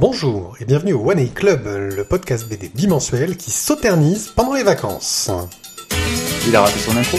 [0.00, 4.62] Bonjour et bienvenue au One A Club, le podcast BD bimensuel qui s'auternise pendant les
[4.62, 5.30] vacances.
[6.48, 7.18] Il a raté son intro.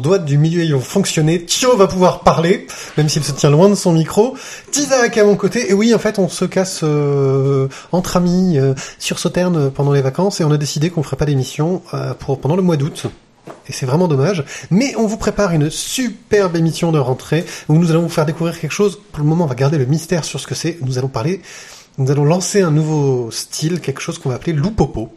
[0.00, 3.74] Doigt du milieu ayant fonctionné, Thio va pouvoir parler, même s'il se tient loin de
[3.74, 4.34] son micro.
[4.70, 8.74] Tizak à mon côté, et oui, en fait, on se casse euh, entre amis euh,
[8.98, 12.40] sur Sauterne pendant les vacances, et on a décidé qu'on ferait pas d'émission euh, pour
[12.40, 13.06] pendant le mois d'août.
[13.68, 14.44] Et c'est vraiment dommage.
[14.70, 18.58] Mais on vous prépare une superbe émission de rentrée où nous allons vous faire découvrir
[18.58, 18.98] quelque chose.
[19.12, 20.78] Pour le moment, on va garder le mystère sur ce que c'est.
[20.82, 21.40] Nous allons parler
[21.98, 25.12] nous allons lancer un nouveau style, quelque chose qu'on va appeler loupopo,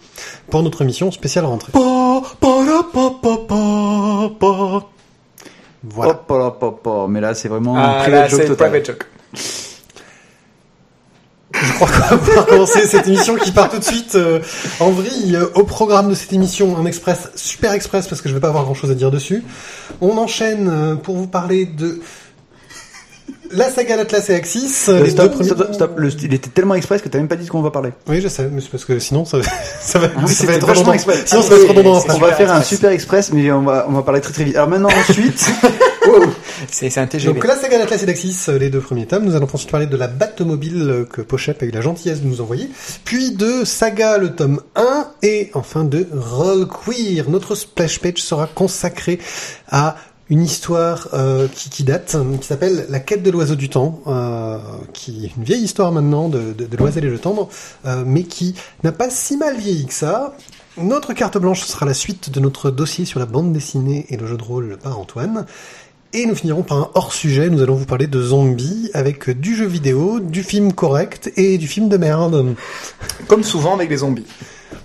[0.50, 1.72] pour notre émission spéciale rentrée.
[5.86, 6.12] Voilà.
[6.12, 7.10] Hop, hop, hop, hop.
[7.10, 8.70] Mais là, c'est vraiment Ah, un là, private joke total.
[8.70, 9.06] private joke.
[11.56, 14.40] Je crois qu'on va pouvoir commencer cette émission qui part tout de suite euh,
[14.80, 15.36] en vrille.
[15.36, 18.48] Euh, Au programme de cette émission, un express, super express, parce que je vais pas
[18.48, 19.44] avoir grand chose à dire dessus.
[20.02, 22.02] On enchaîne euh, pour vous parler de
[23.56, 24.86] la saga d'Atlas et Axis.
[24.90, 25.94] euh, les stop, deux premiers- stop, stop.
[25.98, 27.92] Le- il était tellement express que t'as même pas dit de quoi on va parler.
[28.08, 29.38] Oui, je sais, mais c'est parce que sinon ça,
[29.82, 30.94] ça va, Ah ça va être vachement redondant.
[30.94, 31.24] express.
[31.26, 32.04] Sinon ça Ah, va être c'est- redondant.
[32.10, 34.56] On va faire un super express, mais on va, on va parler très très vite.
[34.56, 35.46] Alors maintenant, ensuite,
[36.06, 36.26] Wow.
[36.70, 37.34] C'est c'est un TGV.
[37.34, 39.24] Donc la saga d'Atlas et d'Axis, euh, les deux premiers tomes.
[39.24, 42.28] Nous allons ensuite parler de la Batmobile euh, que Pochep a eu la gentillesse de
[42.28, 42.70] nous envoyer.
[43.06, 45.08] Puis de Saga, le tome 1.
[45.24, 47.30] Et enfin de Roll Queer.
[47.30, 49.18] Notre splash page sera consacré
[49.72, 49.96] à
[50.30, 54.58] une histoire euh, qui, qui date, qui s'appelle La quête de l'oiseau du temps, euh,
[54.94, 57.50] qui est une vieille histoire maintenant de, de, de l'oiselle et le tendre,
[57.86, 60.36] euh, mais qui n'a pas si mal vieilli que ça.
[60.78, 64.26] Notre carte blanche sera la suite de notre dossier sur la bande dessinée et le
[64.26, 65.46] jeu de rôle par Antoine.
[66.14, 69.66] Et nous finirons par un hors-sujet, nous allons vous parler de zombies avec du jeu
[69.66, 72.56] vidéo, du film correct et du film de merde.
[73.28, 74.26] Comme souvent avec les zombies.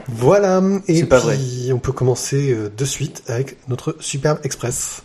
[0.09, 1.39] Voilà, et puis pas vrai.
[1.73, 5.03] on peut commencer euh, de suite avec notre superbe express.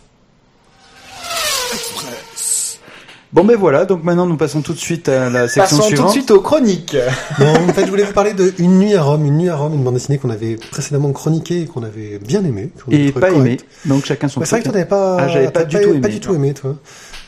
[3.32, 3.84] Bon ben voilà.
[3.84, 6.06] Donc maintenant, nous passons tout de suite à la section Passons tout suivante.
[6.06, 6.96] de suite aux chroniques.
[7.40, 9.56] Non, en fait, je voulais vous parler de Une nuit à Rome, Une nuit à
[9.56, 12.70] Rome, une bande dessinée qu'on avait précédemment chroniquée et qu'on avait bien aimée.
[12.90, 13.36] Et pas correcte.
[13.38, 13.56] aimé.
[13.86, 16.00] Donc chacun son Ouais, c'est vrai que t'avais pas, Ah, j'avais pas du tout aimé,
[16.00, 16.36] Pas du tout toi.
[16.36, 16.76] aimé, toi.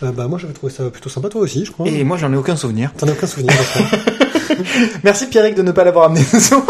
[0.03, 1.89] Euh, bah, moi, j'avais trouvé ça plutôt sympa, toi aussi, je crois.
[1.89, 2.93] Et moi, j'en ai aucun souvenir.
[2.97, 3.99] T'en as aucun souvenir, d'accord.
[5.05, 6.63] Merci Pierrick de ne pas l'avoir amené ce soir.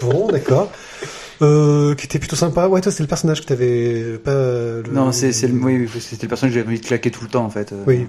[0.00, 0.70] Bon, d'accord.
[1.42, 2.68] Euh, qui était plutôt sympa.
[2.68, 4.30] Ouais, toi, c'était le personnage que t'avais pas.
[4.32, 7.24] le- Non, c'est c'est le, oui, c'était le personnage que j'avais envie de claquer tout
[7.24, 7.72] le temps en fait.
[7.72, 8.06] Euh, Oui.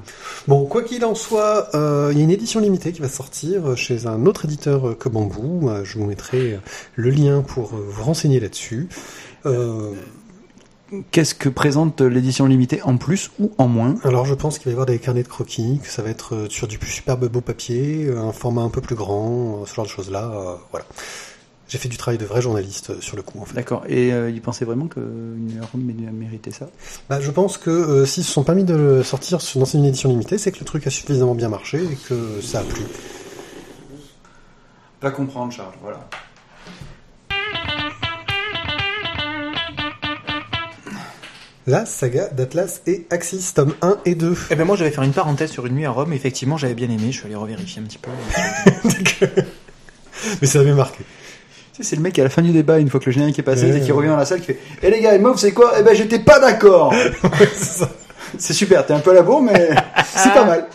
[0.47, 3.75] Bon, quoi qu'il en soit, euh, il y a une édition limitée qui va sortir
[3.75, 5.69] chez un autre éditeur euh, que Bambou.
[5.69, 6.57] Euh, Je vous mettrai euh,
[6.95, 8.87] le lien pour euh, vous renseigner là-dessus.
[9.47, 9.91] Euh,
[11.09, 13.95] Qu'est-ce que présente l'édition limitée en plus ou en moins?
[14.03, 16.35] Alors, je pense qu'il va y avoir des carnets de croquis, que ça va être
[16.35, 19.65] euh, sur du plus superbe beau papier, euh, un format un peu plus grand, euh,
[19.65, 20.31] ce genre de choses-là.
[20.31, 20.85] euh, voilà.
[21.73, 23.55] J'ai fait du travail de vrai journaliste euh, sur le coup, en fait.
[23.55, 23.81] D'accord.
[23.89, 26.69] Et euh, il pensait vraiment que une Rome mé- méritait ça?
[27.09, 30.07] Bah, je pense que euh, s'ils se sont permis de le sortir dans une édition
[30.09, 32.83] limitée, c'est que le truc a suffisamment bien marché et que ça a plu.
[34.99, 35.73] Pas comprendre, Charles.
[35.81, 36.07] Voilà.
[41.65, 44.35] La saga d'Atlas et Axis, tome 1 et 2.
[44.51, 46.11] Eh ben moi, je vais faire une parenthèse sur une nuit à Rome.
[46.11, 47.07] Effectivement, j'avais bien aimé.
[47.11, 48.11] Je suis allé revérifier un petit peu.
[50.41, 51.03] Mais ça avait marqué.
[51.73, 53.39] Tu sais, c'est le mec à la fin du débat, une fois que le générique
[53.39, 53.97] est passé, Ouais, et qui ouais.
[53.97, 55.73] revient dans la salle, qui fait Eh les gars, et moi, vous savez quoi?
[55.79, 56.93] Eh ben, j'étais pas d'accord
[58.37, 59.69] C'est super, t'es un peu à la bourre, mais
[60.15, 60.67] c'est pas mal.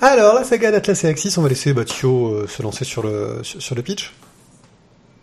[0.00, 3.40] Alors, la saga d'Atlas et Axis, on va laisser Thio euh, se lancer sur le,
[3.42, 4.12] sur, sur le pitch.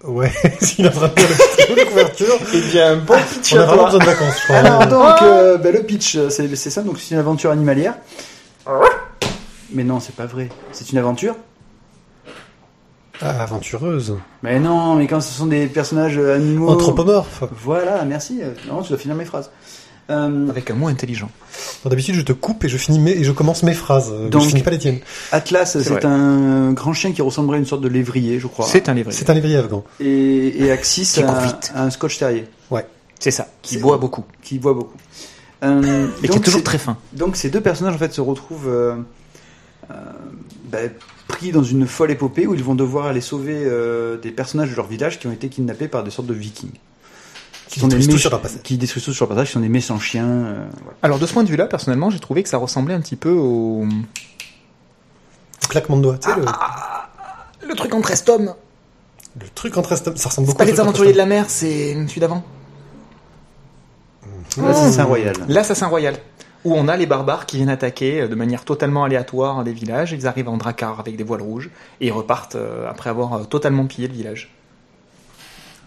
[0.03, 0.31] Ouais,
[0.62, 2.36] s'il de faire le pitch de couverture.
[2.53, 4.56] Eh bien, bon pitch On a vraiment besoin de vacances, je crois.
[4.58, 7.96] Alors, donc, euh, ben, le pitch, c'est ça, donc c'est une aventure animalière.
[9.72, 10.50] Mais non, c'est pas vrai.
[10.74, 11.55] C'est une aventure Ah,
[13.22, 14.16] aventureuse.
[14.44, 16.70] Mais non, mais quand ce sont des personnages euh, animaux.
[16.70, 17.44] Anthropomorphe.
[17.64, 18.41] Voilà, merci.
[18.67, 19.50] Non, tu dois finir mes phrases.
[20.12, 21.32] Euh, Avec un mot intelligent.
[21.84, 24.12] D'habitude, je te coupe et je finis mes, et je commence mes phrases.
[24.12, 25.00] euh, Donc- je finis pas les tiennes.
[25.32, 28.67] Atlas, c'est un grand chien qui ressemblerait à une sorte de lévrier, je crois.
[28.67, 29.12] C'est un livre.
[29.12, 29.84] C'est un lévrier afghan.
[30.00, 32.46] Et, et Axis, un, un scotch terrier,
[33.20, 33.47] C'est ça.
[33.64, 34.26] Qui boit beaucoup.
[34.44, 34.97] qui boit beaucoup.
[35.64, 36.97] Euh, Et qui est toujours très fin.
[37.14, 38.96] Donc ces deux personnages en fait se retrouvent euh,
[39.90, 39.94] euh,
[40.66, 40.78] bah,
[41.28, 44.76] pris dans une folle épopée où ils vont devoir aller sauver euh, des personnages de
[44.76, 46.72] leur village qui ont été kidnappés par des sortes de vikings.
[47.70, 48.62] Qui détruisent tout sur leur passage.
[48.64, 50.26] Qui détruisent tout sur leur passage, qui sont des méchants chiens.
[50.28, 50.98] euh, voilà.
[51.02, 53.32] Alors de ce point de vue-là, personnellement, j'ai trouvé que ça ressemblait un petit peu
[53.32, 53.86] au.
[55.68, 56.36] Claquement de doigts, tu sais.
[56.36, 57.10] le- Ah,
[57.68, 58.54] Le truc en 13 tomes.
[59.42, 61.28] Le truc en 13 tomes, ça ressemble C'est beaucoup pas au les aventuriers de 13
[61.30, 62.44] la mer, c'est celui d'avant.
[64.58, 65.36] L'assassin royal.
[65.50, 66.18] L'assassin royal.
[66.66, 70.12] Où on a les barbares qui viennent attaquer euh, de manière totalement aléatoire des villages.
[70.12, 71.70] Ils arrivent en dracar avec des voiles rouges
[72.02, 74.52] et ils repartent euh, après avoir euh, totalement pillé le village.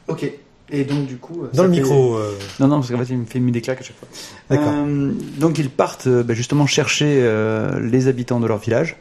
[0.07, 0.31] Ok.
[0.71, 1.45] Et donc du coup.
[1.55, 2.15] Dans le fait- micro.
[2.17, 4.09] euh, Non, non, parce qu'en fait, il me fait mis des claques à chaque fois.
[4.51, 4.73] D'accord.
[4.75, 8.97] Euh, donc ils partent euh, bah, justement chercher euh, les habitants de leur village.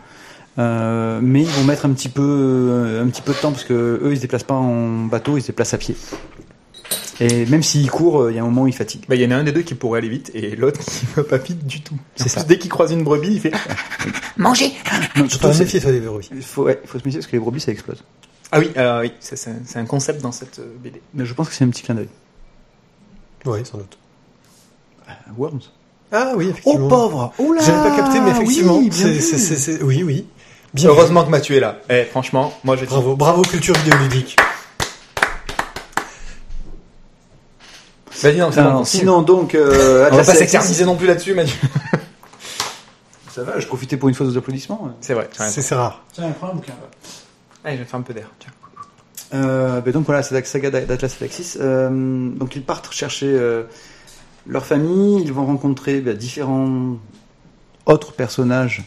[0.59, 4.00] Euh, mais ils vont mettre un petit peu un petit peu de temps parce que
[4.01, 5.95] eux ils se déplacent pas en bateau, ils se déplacent à pied.
[7.19, 9.05] Et même s'ils courent, euh, il y a un moment où ils fatiguent.
[9.09, 11.05] Bah, il y en a un des deux qui pourrait aller vite et l'autre qui
[11.15, 11.95] va pas vite du tout.
[12.15, 12.41] C'est ça.
[12.41, 13.51] plus, Dès qu'il croise une brebis, il fait
[14.37, 14.71] Mangez
[15.15, 16.29] Non, surtout, c'est- méfier, des brebis.
[16.31, 18.03] il faut, ouais, il faut se méfier parce que les brebis ça explose.
[18.51, 21.01] Ah oui, euh, oui, c'est- c'est c'est un concept dans cette euh, BD.
[21.15, 22.09] Mais je pense que c'est un petit clin d'œil.
[23.45, 23.97] Oui, sans doute.
[25.37, 25.59] Worms.
[26.11, 26.87] Ah oui, effectivement.
[26.87, 30.25] pauvre Oh là J'avais pas capté, mais effectivement, oui, c'est, c'est, c'est, c'est- oui, oui.
[30.73, 31.79] Bien Heureusement que Mathieu est là.
[31.89, 32.87] Eh, franchement, moi dis.
[32.91, 34.35] Bravo, bravo culture vidéoludique.
[38.21, 41.57] Vas-y, non, sinon donc euh, on va pas s'exerciser non plus là-dessus, Mathieu.
[43.31, 44.95] Ça va, je profitais pour une fois des applaudissements.
[44.99, 45.29] C'est vrai.
[45.31, 46.03] C'est, rare.
[46.11, 46.73] Tiens, prends un bouquin.
[47.63, 48.31] Allez, je vais faire un peu d'air.
[48.39, 48.51] Tiens.
[49.33, 51.57] Euh, ben donc voilà, c'est la saga d'Atlas Alexis.
[51.59, 53.63] Euh, donc ils partent chercher euh,
[54.47, 56.97] leur famille, ils vont rencontrer ben, différents
[57.85, 58.83] autres personnages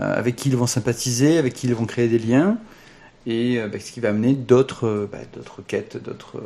[0.00, 2.58] euh, avec qui ils vont sympathiser, avec qui ils vont créer des liens,
[3.26, 6.42] et euh, ben, ce qui va amener d'autres d'autres quêtes, d'autres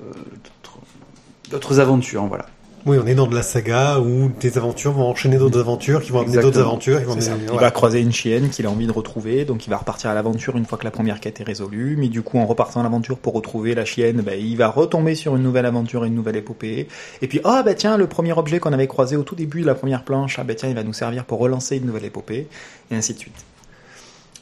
[1.50, 2.46] d'autres- aventures, voilà.
[2.84, 6.12] Oui, on est dans de la saga où des aventures vont enchaîner d'autres aventures qui
[6.12, 7.00] vont amener d'autres aventures.
[7.00, 9.70] Qui vont amener- Il va croiser une chienne qu'il a envie de retrouver, donc il
[9.70, 11.96] va repartir à l'aventure une fois que la première quête est résolue.
[11.98, 15.16] Mais du coup, en repartant à l'aventure pour retrouver la chienne, bah, il va retomber
[15.16, 16.86] sur une nouvelle aventure et une nouvelle épopée.
[17.22, 19.66] Et puis, ah bah tiens, le premier objet qu'on avait croisé au tout début de
[19.66, 22.46] la première planche, ah bah tiens, il va nous servir pour relancer une nouvelle épopée,
[22.92, 23.34] et ainsi de suite.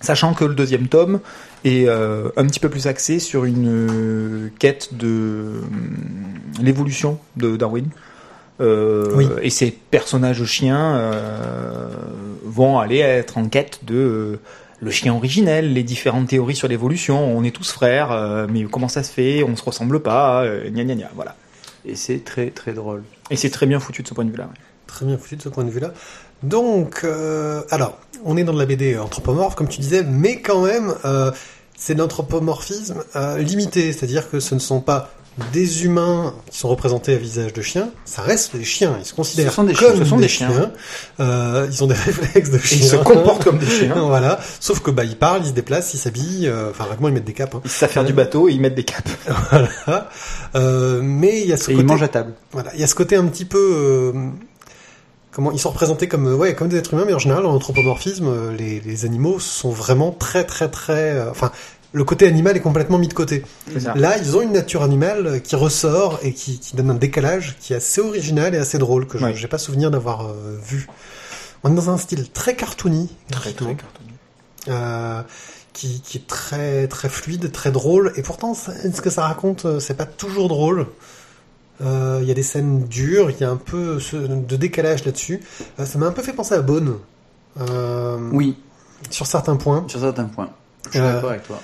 [0.05, 1.21] Sachant que le deuxième tome
[1.65, 5.97] est euh, un petit peu plus axé sur une euh, quête de hum,
[6.62, 7.87] l'évolution de Darwin.
[8.61, 9.27] Euh, Oui.
[9.43, 11.89] Et ces personnages chiens euh,
[12.45, 14.41] vont aller être en quête de euh,
[14.81, 17.17] le chien originel, les différentes théories sur l'évolution.
[17.37, 19.43] On est tous frères, euh, mais comment ça se fait?
[19.43, 21.11] On se ressemble pas, euh, gna gna gna.
[21.15, 21.35] Voilà.
[21.87, 23.03] Et c'est très très drôle.
[23.31, 24.45] Et c'est très bien foutu de ce point de vue-là.
[24.45, 24.61] ouais.
[24.87, 25.93] Très bien foutu de ce point de vue-là.
[26.44, 30.62] Donc, euh, alors, on est dans de la BD anthropomorphe, comme tu disais, mais quand
[30.62, 31.31] même, euh,
[31.76, 35.11] c'est de l'anthropomorphisme euh, limité, c'est-à-dire que ce ne sont pas
[35.52, 38.94] des humains qui sont représentés à visage de chien, ça reste des chiens.
[39.00, 40.70] Ils se considèrent Ce sont des comme chiens, ce sont des des chiens.
[41.19, 42.79] Euh, ils ont des réflexes de Et chiens.
[42.79, 43.94] ils se comportent comme des chiens.
[44.06, 44.38] voilà.
[44.61, 46.46] Sauf que bah ils parlent, ils se déplacent, ils s'habillent.
[46.46, 47.56] euh, Enfin, vraiment, ils mettent des capes.
[47.56, 47.62] hein.
[47.64, 49.08] Ils savent faire du bateau et ils mettent des capes.
[49.50, 50.08] voilà.
[50.55, 51.81] Euh, mais il y a ce Et côté.
[51.81, 52.35] ils mangent à table.
[52.52, 54.12] Voilà, il y a ce côté un petit peu euh,
[55.34, 57.54] comment ils sont représentés comme euh, ouais comme des êtres humains, mais en général en
[57.54, 61.50] anthropomorphisme, euh, les, les animaux sont vraiment très très très euh, enfin
[61.92, 63.44] le côté animal est complètement mis de côté.
[63.94, 67.72] Là, ils ont une nature animale qui ressort et qui, qui donne un décalage qui
[67.72, 69.34] est assez original et assez drôle que je Ouais.
[69.36, 70.88] j'ai pas souvenir d'avoir euh, vu.
[71.62, 74.10] On est dans un style très cartoony, Très, très cartonné.
[74.66, 75.22] euh,
[75.72, 78.12] qui, qui est très très fluide, très drôle.
[78.16, 80.86] Et pourtant, ce que ça raconte, c'est pas toujours drôle.
[81.81, 85.41] Euh, Il y a des scènes dures, il y a un peu de décalage là-dessus.
[85.81, 86.97] Euh, ça m'a un peu fait penser à Bone.
[87.61, 88.56] Euh, Oui,
[89.11, 89.85] Sur certains points.
[89.88, 90.50] sur certains points.
[90.87, 91.61] Je suis d'accord avec toi.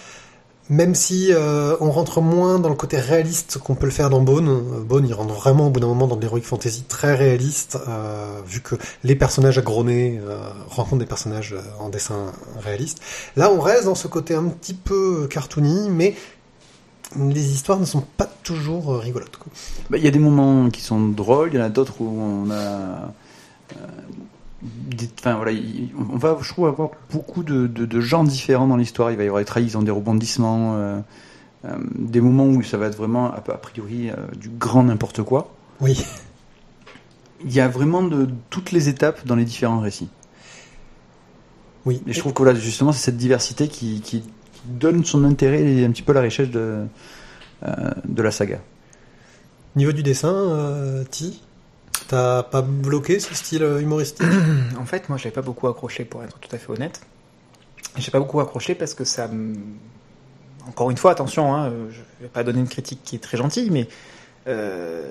[0.68, 4.20] Même si euh, on rentre moins dans le côté réaliste qu'on peut le faire dans
[4.20, 4.84] Bone.
[4.84, 8.40] Bone, il rentre vraiment au bout d'un moment dans de l'heroic fantasy très réaliste, euh,
[8.46, 12.26] vu que les personnages agronnés euh, rencontrent des personnages en dessin
[12.62, 13.00] réaliste.
[13.34, 16.14] Là, on reste dans ce côté un petit peu cartoony, mais
[17.16, 19.38] les histoires ne sont pas toujours euh, rigolotes.
[19.90, 22.08] Bah, Il y a des moments qui sont drôles, il y en a d'autres où
[22.08, 22.54] on a.
[22.54, 23.86] euh,
[25.18, 28.76] Enfin voilà, il- on va, je trouve, avoir beaucoup de, de, de genres différents dans
[28.76, 29.10] l'histoire.
[29.10, 30.98] Il va y avoir des trahisons, des rebondissements, euh,
[31.64, 35.22] euh, des moments où ça va être vraiment, a, a priori, euh, du grand n'importe
[35.22, 35.54] quoi.
[35.80, 36.04] Oui.
[37.42, 40.10] Il y a vraiment de toutes les étapes dans les différents récits.
[41.86, 42.02] Oui.
[42.06, 44.22] Et je trouve que voilà, justement, c'est cette diversité qui, qui
[44.78, 46.84] donne son intérêt et un petit peu la richesse de,
[47.66, 48.58] euh, de la saga.
[49.76, 51.42] Niveau du dessin, euh, Ti,
[52.08, 54.26] t'as pas bloqué ce style euh, humoristique
[54.80, 57.00] En fait, moi, j'avais pas beaucoup accroché, pour être tout à fait honnête.
[57.96, 59.28] J'ai pas beaucoup accroché parce que ça.
[59.28, 59.54] me-
[60.68, 63.70] Encore une fois, attention, hein, je vais pas donner une critique qui est très gentille,
[63.70, 63.88] mais
[64.46, 65.02] euh,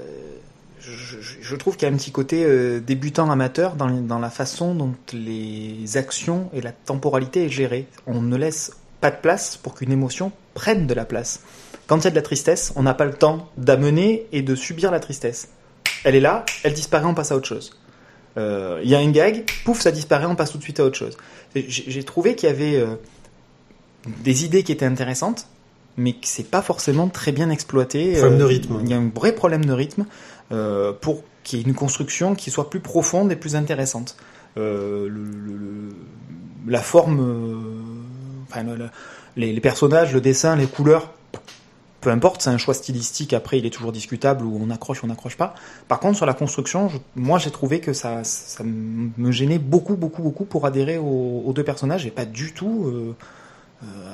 [0.80, 4.20] je, je- je trouve qu'il y a un petit côté euh, débutant amateur dans, dans
[4.20, 7.88] la façon dont les actions et la temporalité est gérée.
[8.08, 11.42] On ne laisse pas de place pour qu'une émotion prenne de la place.
[11.88, 14.56] Quand il y a de la tristesse, on n'a pas le temps d'amener et de
[14.56, 15.50] subir la tristesse.
[16.04, 17.78] Elle est là, elle disparaît, on passe à autre chose.
[18.38, 20.84] Euh, Il y a un gag, pouf, ça disparaît, on passe tout de suite à
[20.86, 21.18] autre chose.
[21.56, 22.96] J'ai trouvé qu'il y avait euh,
[24.24, 25.48] des idées qui étaient intéressantes,
[25.98, 28.14] mais que c'est pas forcément très bien exploité.
[28.14, 28.80] Problème de Euh, rythme.
[28.84, 30.06] Il y a un vrai problème de rythme
[30.52, 34.16] euh, pour qu'il y ait une construction qui soit plus profonde et plus intéressante.
[34.56, 35.96] Le- le- le-
[36.68, 37.20] la forme,
[38.50, 38.90] enfin, le- le-
[39.36, 41.12] les, personnages, le dessin, les couleurs,
[42.02, 43.34] peu importe, c'est un choix stylistique.
[43.34, 45.54] Après, il est toujours discutable où on accroche ou on n'accroche pas.
[45.88, 50.22] Par contre, sur la construction, moi, j'ai trouvé que ça, ça me gênait beaucoup, beaucoup,
[50.22, 53.16] beaucoup pour adhérer aux, aux deux personnages et pas du tout euh,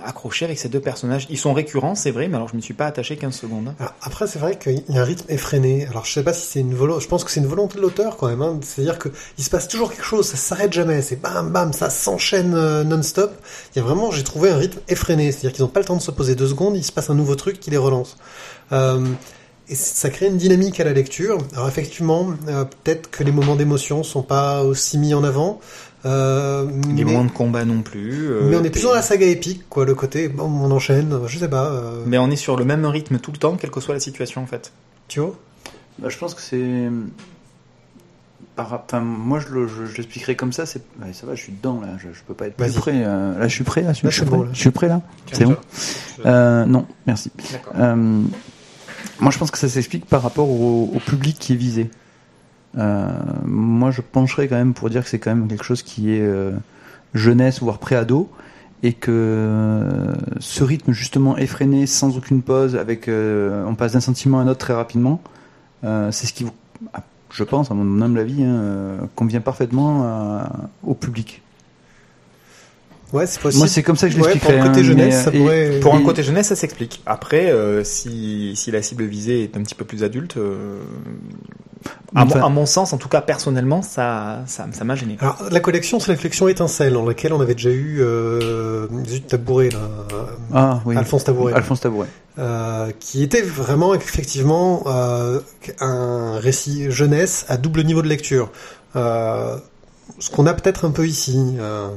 [0.06, 1.26] accroché avec ces deux personnages.
[1.30, 3.68] Ils sont récurrents, c'est vrai, mais alors je me suis pas attaché 15 secondes.
[3.70, 3.76] hein.
[3.80, 5.88] Alors, après, c'est vrai qu'il y a un rythme effréné.
[5.88, 7.04] Alors, je sais pas si c'est une volonté.
[7.04, 8.42] Je pense que c'est une volonté de l'auteur quand même.
[8.42, 8.60] Hein.
[8.62, 10.28] C'est-à-dire que il se passe toujours quelque chose.
[10.28, 11.02] Ça s'arrête jamais.
[11.02, 13.34] C'est bam bam, ça s'enchaîne euh, non-stop.
[13.76, 15.32] Il y a vraiment, j'ai trouvé un rythme effréné.
[15.32, 16.76] C'est-à-dire qu'ils n'ont pas le temps de se poser deux secondes.
[16.78, 18.18] Il se passe un nouveau truc qui les relance.
[18.72, 19.04] Euh,
[19.68, 21.40] et ça crée une dynamique à la lecture.
[21.54, 25.60] Alors effectivement, euh, peut-être que les moments d'émotion sont pas aussi mis en avant.
[26.06, 28.30] Euh, Les mais, moments de combat non plus.
[28.30, 29.86] euh, mais on est plus dans la saga épique, quoi.
[29.86, 31.18] Le côté, bon, on enchaîne.
[31.28, 31.66] Je sais pas.
[31.72, 34.00] euh, Mais on est sur le même rythme tout le temps, quelle que soit la
[34.00, 34.72] situation en fait.
[35.08, 35.36] Tu vois?
[36.00, 36.90] Bah, je pense que c'est.
[38.58, 40.66] Enfin, moi, je, le- je, je l'expliquerai comme ça.
[40.66, 40.82] C'est...
[41.02, 41.90] Ouais, ça va, je suis dedans là.
[41.98, 42.94] Je, je peux pas être plus près.
[42.96, 43.82] euh, Là, je suis prêt.
[43.82, 44.46] Là, je suis, Là, je c'est suis bon, prêt.
[44.48, 44.54] là.
[44.54, 45.02] Je suis prêt là.
[45.32, 45.56] C'est bon.
[46.26, 47.32] Euh, non, merci.
[47.52, 47.74] D'accord.
[47.78, 47.96] Euh,
[49.20, 51.90] moi, je pense que ça s'explique par rapport au, au public qui est visé.
[52.78, 53.10] Euh,
[53.46, 56.22] moi, je pencherais quand même pour dire que c'est quand même quelque chose qui est
[56.22, 56.52] euh,
[57.14, 58.30] jeunesse, voire pré-ado,
[58.84, 64.40] et que euh, ce rythme justement effréné, sans aucune pause, avec on passe d'un sentiment
[64.40, 65.22] à un autre très rapidement,
[65.84, 66.46] c'est ce qui,
[66.94, 70.44] ah, je pense, à mon humble avis, hein, convient parfaitement
[70.84, 71.42] au public.
[73.16, 73.60] Ouais, c'est possible.
[73.60, 74.58] Moi, c'est comme ça que je Ouais, l'expliquerais.
[74.58, 75.80] pour le côté hein, jeunesse, mais, ça et- pourrait.
[75.82, 77.02] Pour un côté jeunesse, ça s'explique.
[77.06, 80.80] Après, euh, si, si la cible visée est un petit peu plus adulte, euh,
[82.16, 85.18] à, Enfin- mon, à mon sens, en tout cas personnellement, ça ça ça m'a gêné.
[85.20, 89.28] Alors, la collection, c'est la collection Étincelle, dans laquelle on avait déjà eu euh, Zut
[89.28, 89.80] Tabouret, là,
[90.54, 90.96] Ah oui.
[90.98, 92.08] Alphonse Tabouret, Alphonse Tabouret.
[92.40, 95.40] euh, qui était vraiment effectivement euh,
[95.80, 98.50] un récit jeunesse à double niveau de lecture.
[98.96, 99.58] Euh,
[100.20, 101.56] ce qu'on a peut-être un peu ici.
[101.60, 101.90] euh.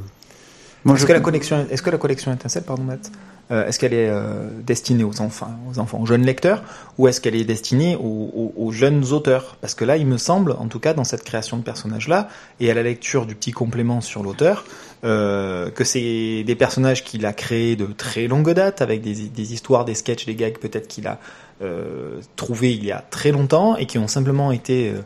[0.95, 3.11] Est-ce que la collection, est-ce que la collection étincelle, pardon Matt,
[3.51, 6.63] euh, est-ce qu'elle est euh, destinée aux enfants, aux enfants, aux jeunes lecteurs,
[6.99, 9.57] ou est-ce qu'elle est destinée aux, aux- aux jeunes auteurs?
[9.61, 12.29] Parce que là, il me semble, en tout cas dans cette création de personnages-là,
[12.61, 14.65] et à la lecture du petit complément sur l'auteur,
[15.05, 19.53] euh, que c'est des personnages qu'il a créés de très longue date, avec des, des
[19.55, 21.19] histoires, des sketchs, des gags peut-être qu'il a
[21.63, 25.01] euh, trouvé il y a très longtemps et qui ont simplement été euh,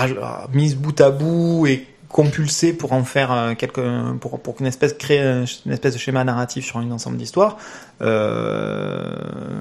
[0.00, 1.86] euh, mises bout à bout et
[2.20, 5.98] compulsés pour en faire euh, quelque, pour, pour qu'une espèce créer un- une espèce de
[5.98, 7.58] schéma narratif sur un ensemble d'histoires.
[8.00, 9.60] Euh,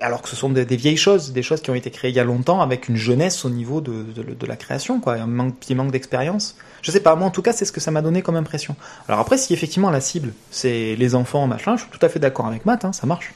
[0.00, 2.16] alors que ce sont des, des vieilles choses, des choses qui ont été créées il
[2.16, 5.26] y a longtemps avec une jeunesse au niveau de, de, de la création, quoi, un
[5.26, 6.56] manque, petit manque d'expérience.
[6.82, 8.76] Je sais pas, moi en tout cas c'est ce que ça m'a donné comme impression.
[9.08, 12.18] Alors après si effectivement la cible c'est les enfants machin, je suis tout à fait
[12.20, 13.34] d'accord avec Matt, hein, ça marche.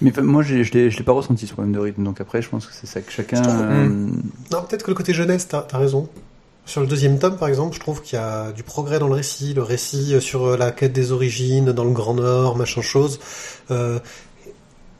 [0.00, 2.04] Mais moi, je l'ai je l'ai pas ressenti ce problème de rythme.
[2.04, 3.42] Donc après, je pense que c'est ça que chacun.
[3.44, 3.88] Euh,
[4.52, 6.08] Non, peut-être que le côté jeunesse, t'as as raison.
[6.66, 9.14] Sur le deuxième tome, par exemple, je trouve qu'il y a du progrès dans le
[9.14, 9.52] récit.
[9.54, 13.20] Le récit euh, sur euh, la quête des origines, dans le Grand Nord, machin chose,
[13.70, 13.98] euh,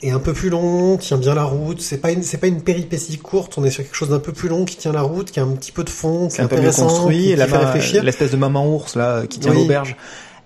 [0.02, 1.80] est un peu plus long, tient bien la route.
[1.80, 3.54] C'est pas une, c'est pas une péripétie courte.
[3.56, 5.42] On est sur quelque chose d'un peu plus long qui tient la route, qui a
[5.42, 7.56] un petit peu de fond, qui C'est est un peu mieux construit et la fait
[7.56, 8.02] réfléchir.
[8.04, 9.58] l'espèce de maman ours là qui tient Oui.
[9.62, 9.96] l'auberge.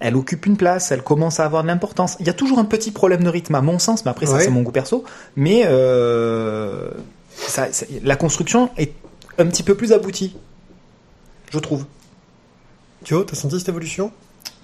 [0.01, 2.17] Elle occupe une place, elle commence à avoir de l'importance.
[2.21, 4.35] Il y a toujours un petit problème de rythme à mon sens, mais après ça
[4.35, 4.45] Ouais.
[4.45, 5.03] c'est mon goût perso.
[5.35, 6.91] Mais euh,
[7.37, 8.93] ça, ça- la construction est
[9.39, 10.37] un petit peu plus aboutie,
[11.53, 11.85] je trouve.
[13.05, 14.11] Thio, t'as senti cette évolution?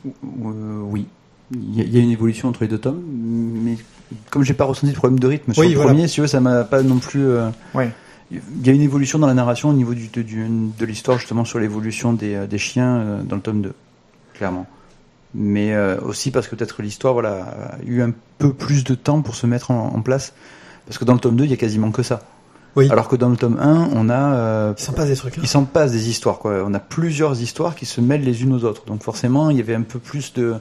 [0.06, 1.06] Euh, oui.
[1.52, 3.02] Il y, a, il y a une évolution entre les deux tomes,
[3.62, 3.76] mais
[4.30, 5.90] comme j'ai pas ressenti de problème de rythme sur Oui, le voilà.
[5.90, 7.26] premier, si tu veux, ça m'a pas non plus.
[7.26, 7.90] euh, Ouais.
[8.30, 11.44] Il y a une évolution dans la narration au niveau du, de, de l'histoire, justement,
[11.44, 13.74] sur l'évolution des, euh, des chiens euh, dans le tome 2,
[14.32, 14.66] clairement.
[15.34, 19.20] Mais euh, aussi parce que peut-être l'histoire voilà, a eu un peu plus de temps
[19.20, 20.32] pour se mettre en, en place.
[20.86, 22.22] Parce que dans le tome 2, il y a quasiment que ça.
[22.76, 22.88] Oui.
[22.90, 24.34] Alors que dans le tome 1, on a.
[24.34, 25.38] euh, Il s'en passe des trucs.
[25.38, 25.40] hein.
[25.42, 26.64] il s'en passe des histoires, quoi.
[26.66, 28.84] On a plusieurs histoires qui se mêlent les unes aux autres.
[28.86, 30.56] Donc forcément, il y avait un peu plus de.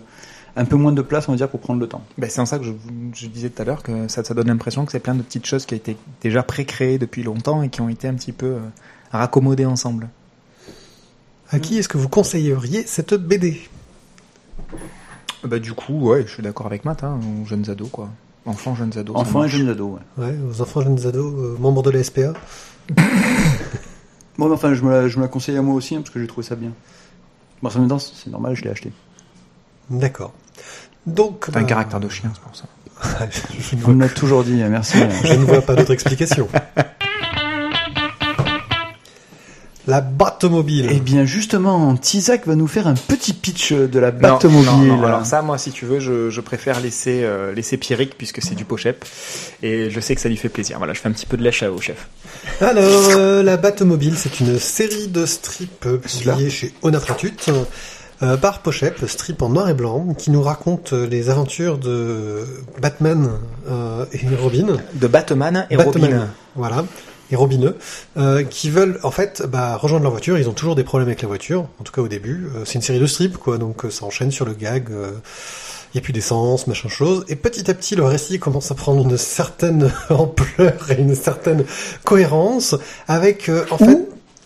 [0.55, 2.03] Un peu moins de place, on va dire, pour prendre le temps.
[2.19, 2.71] Ben, c'est en ça que je,
[3.15, 5.47] je disais tout à l'heure que ça, ça donne l'impression que c'est plein de petites
[5.47, 8.45] choses qui ont été déjà pré-créées depuis longtemps et qui ont été un petit peu
[8.45, 8.59] euh,
[9.11, 10.09] raccommodées ensemble.
[11.49, 13.59] À qui est-ce que vous conseilleriez cette BD
[15.43, 18.09] Bah du coup, ouais, je suis d'accord avec Matt, hein, aux jeunes ados quoi.
[18.45, 19.15] Enfants, jeunes ados.
[19.15, 20.25] Enfants et jeunes ados, ouais.
[20.25, 22.33] Ouais, aux enfants jeunes ados, euh, membres de la SPA.
[24.37, 26.09] Bon, mais enfin, je me, la, je me la conseille à moi aussi, hein, parce
[26.09, 26.71] que j'ai trouvé ça bien.
[27.61, 28.91] Bon, en même temps, c'est normal, je l'ai acheté.
[29.89, 30.33] D'accord.
[31.05, 32.65] Donc, T'as un bah, caractère de chien, c'est pour ça.
[33.59, 34.97] je, me l'avez toujours dit, hein, merci.
[35.23, 36.47] je ne vois pas d'autre explication.
[39.87, 40.87] La Batomobile.
[40.89, 44.87] Eh bien, justement, Tizak va nous faire un petit pitch de la Non, Batomobile.
[44.87, 48.17] non, non, alors ça, moi, si tu veux, je, je préfère laisser, euh, laisser Pierrick
[48.17, 49.03] puisque c'est du pochep.
[49.61, 50.77] Et je sais que ça lui fait plaisir.
[50.77, 52.07] Voilà, je fais un petit peu de lèche au chef.
[52.61, 57.33] Alors, euh, la Batomobile, c'est une série de strips publiée chez Onatratut
[58.21, 62.45] euh, par Pochep, strip en noir et blanc, qui nous raconte les aventures de
[62.81, 63.31] Batman
[63.69, 64.77] euh, et Robin.
[64.93, 66.27] De Batman et Batman, Robin.
[66.55, 66.85] Voilà.
[67.33, 67.77] Et Robineux,
[68.15, 70.37] euh, qui veulent en fait bah, rejoindre leur voiture.
[70.37, 72.47] Ils ont toujours des problèmes avec la voiture, en tout cas au début.
[72.55, 74.89] Euh, c'est une série de strips, quoi, donc euh, ça enchaîne sur le gag.
[74.91, 77.25] Il y a plus d'essence, machin chose.
[77.29, 81.65] Et petit à petit, le récit commence à prendre une certaine ampleur et une certaine
[82.03, 82.75] cohérence,
[83.07, 83.97] avec en fait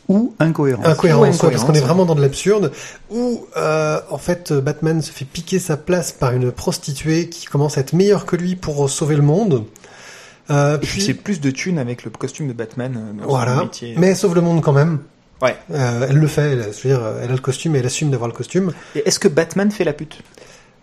[0.07, 0.87] Ou incohérence.
[0.87, 2.71] incohérence, parce qu'on est vraiment dans de l'absurde,
[3.09, 7.77] où euh, en fait Batman se fait piquer sa place par une prostituée qui commence
[7.77, 9.65] à être meilleure que lui pour sauver le monde.
[10.49, 13.63] Euh, puis c'est plus de thunes avec le costume de Batman euh, dans son voilà,
[13.63, 13.95] métier.
[13.97, 14.99] mais elle sauve le monde quand même.
[15.41, 15.55] Ouais.
[15.71, 18.09] Euh, elle le fait, elle, je veux dire, elle a le costume et elle assume
[18.09, 18.73] d'avoir le costume.
[18.95, 20.19] Et est-ce que Batman fait la pute?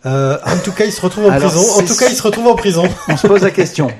[0.07, 1.83] Euh, en tout cas, il se retrouve en Alors, prison.
[1.83, 2.85] En tout cas, il se retrouve en prison.
[3.09, 3.91] On se pose la question.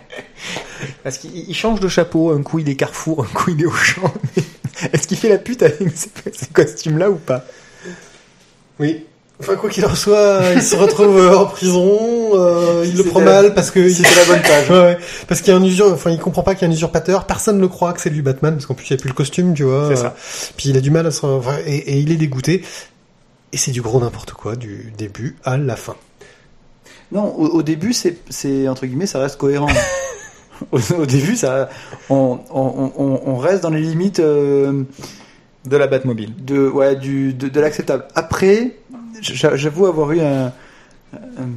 [1.03, 3.67] Parce qu'il il change de chapeau, un coup il est Carrefour, un coup il est
[3.67, 4.13] Auchan.
[4.93, 7.45] Est-ce qu'il fait la pute avec ces costumes-là ou pas?
[8.79, 9.07] Oui.
[9.41, 11.99] Enfin, quoi qu'il en soit, il se retrouve euh, en prison.
[12.35, 14.71] euh, il le prend mal parce que c'était la bonne page.
[14.71, 14.99] Ouais, ouais.
[15.27, 15.93] parce qu'il y a un usur.
[15.93, 17.27] Enfin, il comprend pas qu'il y a un usurpateur.
[17.27, 19.15] Personne ne croit que c'est lui Batman parce qu'en plus il n'y a plus le
[19.15, 19.89] costume, tu vois.
[19.91, 20.15] C'est ça.
[20.57, 21.27] Puis il a du mal à se.
[21.27, 22.63] enfin, et, et il est dégoûté.
[23.53, 25.97] Et c'est du gros n'importe quoi du début à la fin.
[27.13, 29.69] Non, au, au début, c'est, entre guillemets, ça reste cohérent.
[30.73, 31.69] au, au début, ça,
[32.09, 34.83] on, on, on, on reste dans les limites euh,
[35.67, 36.33] De la Batmobile.
[36.45, 38.07] de, ouais, du, de, de l'acceptable.
[38.17, 38.77] Après,
[39.33, 40.47] j'avoue avoir eu un,
[41.15, 41.49] un,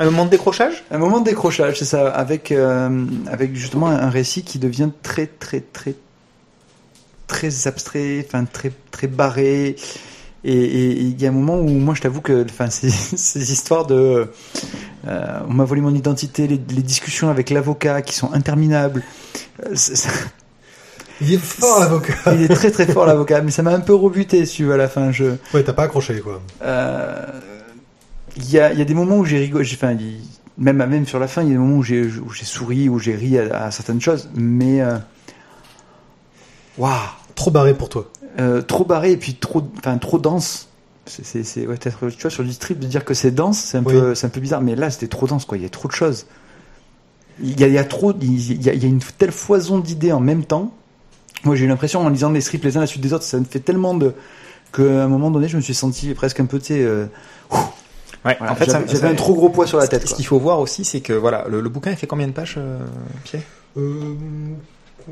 [0.00, 0.84] Un moment de décrochage?
[0.90, 5.26] un moment de décrochage, c'est ça, avec, euh, avec justement un récit qui devient très,
[5.26, 5.94] très, très,
[7.26, 9.76] très abstrait, enfin très, très barré.
[10.44, 13.86] Et il y a un moment où moi, je t'avoue que, enfin, ces, ces histoires
[13.86, 14.30] de,
[15.06, 19.02] euh, on m'a volé mon identité, les, les discussions avec l'avocat qui sont interminables.
[19.66, 19.74] euh,
[21.20, 22.14] Il est fort l'avocat.
[22.34, 24.74] il est très très fort l'avocat, mais ça m'a un peu rebuté, si tu veux,
[24.74, 25.10] à la fin.
[25.12, 26.40] Je, Ouais, t'as pas accroché quoi.
[26.62, 27.24] euh,
[28.36, 29.96] il y a, il y a des moments où j'ai rigolé, enfin,
[30.58, 32.08] même, même sur la fin, il y a des moments où j'ai,
[32.44, 34.96] souri, où j'ai ri à, à certaines choses, mais euh,
[36.76, 36.92] waouh,
[37.34, 38.10] Trop barré pour toi.
[38.40, 40.68] euh, trop barré et puis trop, enfin, trop dense.
[41.06, 41.88] C'est, ouais, tu
[42.20, 43.94] vois, sur du strip, de dire que c'est dense, c'est un Oui.
[43.94, 45.56] peu, c'est un peu bizarre, mais là, c'était trop dense, quoi.
[45.56, 46.26] Il y a trop de choses.
[47.42, 49.32] Il y a, il y a trop, il y a, il y a une telle
[49.32, 50.74] foison d'idées en même temps.
[51.44, 53.24] Moi, j'ai eu l'impression, en lisant les strips les uns à la suite des autres,
[53.24, 54.12] ça me fait tellement de,
[54.72, 57.06] qu'à un moment donné, je me suis senti presque un peu, tu sais, euh,
[58.24, 58.34] Ouais.
[58.38, 60.06] voilà, en fait, j'avais, un trop gros poids sur la tête.
[60.08, 62.32] ce qu'il faut voir aussi, c'est que voilà, le, le bouquin il fait combien de
[62.32, 62.80] pages, euh,
[63.24, 63.42] Pierre?
[63.76, 64.14] Euh,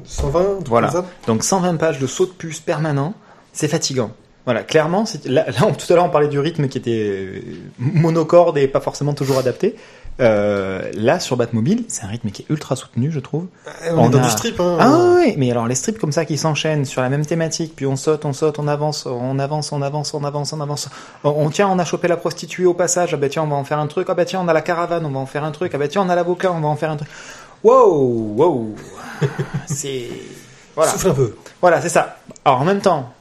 [0.04, 0.92] 120, un truc Voilà.
[1.28, 3.14] Donc 120 pages de saut de puce permanent,
[3.52, 4.10] c'est fatigant.
[4.44, 7.42] Voilà, clairement, là, tout à l'heure on parlait du rythme qui était
[7.78, 9.76] monocorde et pas forcément toujours adapté.
[10.18, 13.46] Euh, là, sur Batmobile, c'est un rythme qui est ultra soutenu, je trouve.
[13.86, 14.76] Eh, On, On est dans a- du strip, hein.
[14.80, 17.84] Ah oui, mais alors les strips comme ça qui s'enchaînent sur la même thématique, puis
[17.86, 20.88] on saute, on saute, on avance, on avance, on avance, on avance, on avance.
[21.22, 23.12] On, on- tiens, on a chopé la prostituée au passage.
[23.12, 24.06] Ah bah tiens, on va en faire un truc.
[24.10, 25.72] Ah bah tiens, on a la caravane, on va en faire un truc.
[25.74, 27.10] Ah bah tiens, on a l'avocat, on va en faire un truc.
[27.62, 28.74] Wow, wow.
[29.66, 30.08] c'est
[30.74, 30.92] voilà.
[30.92, 31.34] Souffle un peu.
[31.60, 32.16] Voilà, c'est ça.
[32.44, 33.12] Alors en même temps,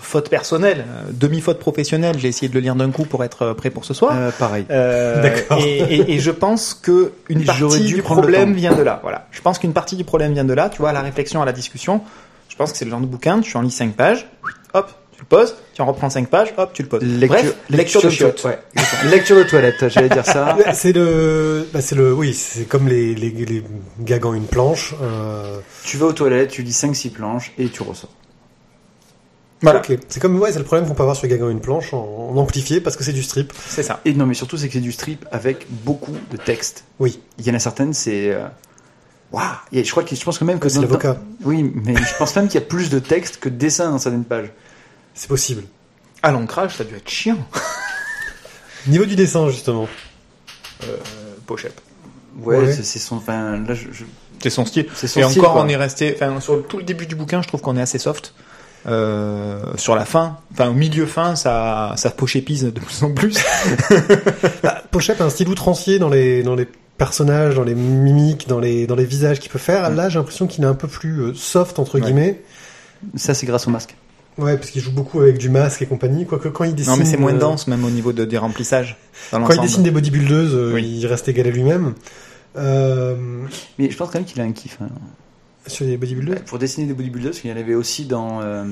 [0.00, 3.54] faute personnelle, euh, demi-faute professionnelle, j'ai essayé de le lire d'un coup pour être euh,
[3.54, 4.12] prêt pour ce soir.
[4.14, 4.66] Euh, pareil.
[4.70, 5.58] Euh, D'accord.
[5.64, 9.00] Et, et- et je pense que une partie dû du problème vient de là.
[9.02, 9.26] Voilà.
[9.30, 10.68] Je pense qu'une partie du problème vient de là.
[10.68, 12.02] Tu vois, à la réflexion, à la discussion.
[12.48, 13.40] Je pense que c'est le genre de bouquin.
[13.40, 14.26] Tu en lis cinq pages.
[14.74, 15.56] Hop, tu le poses.
[15.74, 16.52] Tu en reprends cinq pages.
[16.56, 17.02] Hop, tu le poses.
[17.02, 18.44] Bref, lecture de chiottes.
[18.44, 18.58] Ouais,
[19.10, 20.56] lecture de toilette, j'allais dire ça.
[20.74, 23.62] C'est le, bah, c'est le, oui, c'est comme les, les, les
[24.00, 24.94] gags en une planche.
[25.02, 28.10] Euh, tu vas aux toilettes, tu lis 5-6 planches et tu ressors.
[29.62, 29.80] Voilà.
[30.08, 32.28] C'est comme, ouais, c'est le problème qu'on peut avoir sur Gag en une planche en,
[32.30, 33.52] en amplifié parce que c'est du strip.
[33.68, 34.00] C'est ça.
[34.04, 36.84] Et non, mais surtout, c'est que c'est du strip avec beaucoup de texte.
[36.98, 37.20] Oui.
[37.38, 38.32] Il y en a certaines, c'est.
[38.34, 38.46] euh,
[39.32, 41.14] Waouh Je crois que je pense que même que C'est l'avocat.
[41.14, 43.90] temps- Oui, mais je pense même qu'il y a plus de texte que de dessin
[43.90, 44.52] dans certaines pages.
[45.14, 45.62] C'est possible.
[46.22, 47.38] À l'ancrage, ça a dû être chiant.
[48.86, 49.88] Niveau du dessin, justement.
[50.84, 50.96] Euh,
[51.46, 51.82] Pochette.
[52.40, 52.72] Ouais, Ouais.
[52.72, 53.16] c'est son.
[53.16, 54.04] Enfin, là, je, je-
[54.42, 54.86] C'est son style.
[54.94, 55.62] c'est son Et style, encore, quoi.
[55.62, 57.98] on est resté, enfin, sur tout le début du bouquin, je trouve qu'on est assez
[57.98, 58.34] soft.
[58.88, 63.36] Euh, sur la fin, enfin, au milieu fin, ça, ça pochépise de plus en plus.
[64.62, 68.60] Bah, Pochette a un style outrancier dans les, dans les personnages, dans les mimiques, dans
[68.60, 69.90] les, dans les visages qu'il peut faire.
[69.90, 72.00] Là, j'ai l'impression qu'il est un peu plus euh, soft, entre Ouais.
[72.00, 72.42] guillemets.
[73.16, 73.96] Ça, c'est grâce au masque.
[74.38, 76.24] Ouais, parce qu'il joue beaucoup avec du masque et compagnie.
[76.26, 76.92] Quoique quand il dessine.
[76.92, 78.96] non, mais c'est moins euh, dense, même au niveau de, des remplissages.
[79.32, 80.98] dans Quand il dessine des bodybuildeuses, euh, Oui.
[81.00, 81.94] il reste égal à lui-même.
[82.56, 83.16] Euh,
[83.78, 84.78] Mais je pense quand même qu'il a un kiff.
[84.80, 84.88] hein.
[85.66, 88.40] Sur les bodybuilders pour dessiner des bodybuilders, parce qu'il y en avait aussi dans.
[88.42, 88.64] euh,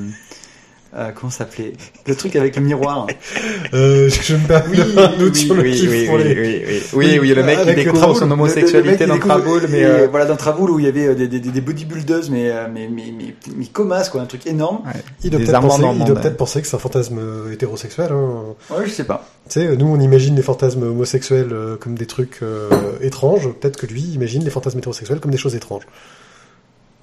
[0.97, 1.73] euh, comment ça s'appelait
[2.07, 3.09] Le truc avec le miroir.
[3.75, 6.35] euh, Je me permets un doute sur le kiff pour les...
[6.41, 10.07] oui, oui, oui, oui, le mec qui découvre son homosexualité dans Traboul, mais et, euh,
[10.09, 12.89] voilà dans Traboul où il y avait euh, des, des, des bodybuilders mais euh, mais
[12.89, 14.83] mais mais, mais commasses, quoi, un truc énorme.
[14.87, 15.01] ouais.
[15.25, 18.13] Il doit peut-être penser, il doit peut-être penser que c'est un fantasme euh, hétérosexuel.
[18.13, 18.55] Hein.
[18.71, 19.29] Ouais, je sais pas.
[19.49, 22.69] Tu sais, nous on imagine les fantasmes homosexuels euh, comme des trucs euh,
[23.01, 23.49] étranges.
[23.53, 25.83] Peut-être que lui imagine les fantasmes hétérosexuels comme des choses étranges.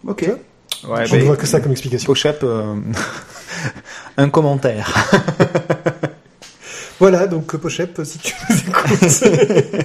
[0.08, 0.30] Ok.
[0.88, 2.08] Ouais, Je ne vois que ça comme explication.
[2.08, 2.76] Pochap, euh,
[4.18, 4.94] un commentaire.
[7.00, 9.24] Voilà, donc euh, Pochep, si tu nous écoutes.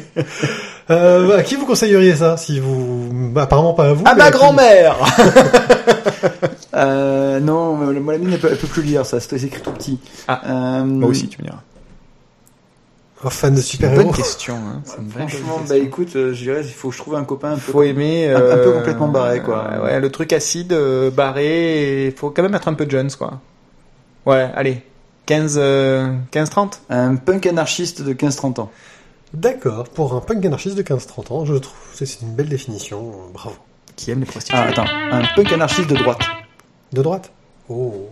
[0.91, 3.09] euh, à qui vous conseilleriez ça si vous...
[3.33, 4.05] Bah, apparemment pas à vous.
[4.07, 4.97] À ma grand-mère
[6.75, 9.71] Euh, non, moi la mienne elle peut, elle peut plus lire ça, c'est écrit tout
[9.71, 9.99] petit.
[10.29, 10.43] Ah.
[10.47, 11.61] Euh, Moi aussi, tu me diras.
[13.31, 14.13] Fan de C'est une bonne super-héros.
[14.13, 14.55] question.
[14.57, 14.83] Hein.
[14.85, 15.85] c'est une vraie Franchement, bonne bah question.
[15.87, 17.73] écoute, euh, je dirais il faut que je trouve un copain un peu.
[17.73, 19.69] faut aimer un- un peu euh, complètement barré, quoi.
[19.71, 23.11] Ouais, ouais, le truc acide, euh, barré, il faut quand même être un peu Jones,
[23.19, 23.41] quoi.
[24.27, 24.83] Ouais, allez,
[25.27, 28.71] 15, euh, 15 30 Un punk anarchiste de 15-30 ans.
[29.35, 33.13] D'accord, pour un punk anarchiste de 15-30 ans, je trouve que c'est une belle définition.
[33.35, 33.57] Bravo.
[33.97, 34.59] Qui aime les prostituées.
[34.59, 36.21] Ah attends, un punk anarchiste de droite.
[36.93, 37.31] De droite?
[37.69, 38.09] Oh,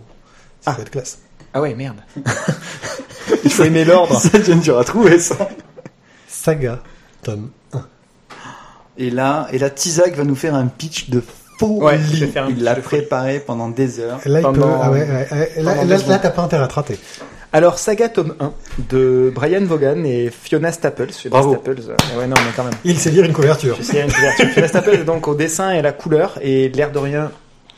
[0.60, 0.74] ça Ah.
[0.76, 1.18] va être classe.
[1.52, 1.98] Ah ouais, merde.
[3.44, 4.18] il faut aimer l'ordre.
[4.20, 5.48] ça vient dur à trouver ça.
[6.28, 6.80] Saga,
[7.22, 7.86] tome 1.
[8.98, 11.22] Et là, et là, Tizak va nous faire un pitch de
[11.58, 11.72] folie.
[11.80, 13.00] Ouais, je vais faire un Il pitch l'a de folie.
[13.02, 14.20] préparé pendant des heures.
[14.24, 14.52] Là, il peut...
[14.52, 15.50] Pendant- Ah ouais, ouais, ouais.
[15.62, 16.18] Là, pendant là, deux là, secondes.
[16.22, 16.98] t'as pas intérêt à te rater.
[17.52, 18.52] Alors, Saga tome 1
[18.90, 21.12] de Brian Vaughan et Fiona Staples.
[21.12, 21.52] Fiona Bravo.
[21.54, 22.72] Staples, euh, ouais, non, mais quand même.
[22.84, 23.78] Il sait lire une couverture.
[23.80, 24.48] C'est une couverture.
[24.50, 27.30] Fiona Staples est donc au dessin et à la couleur et l'air de rien.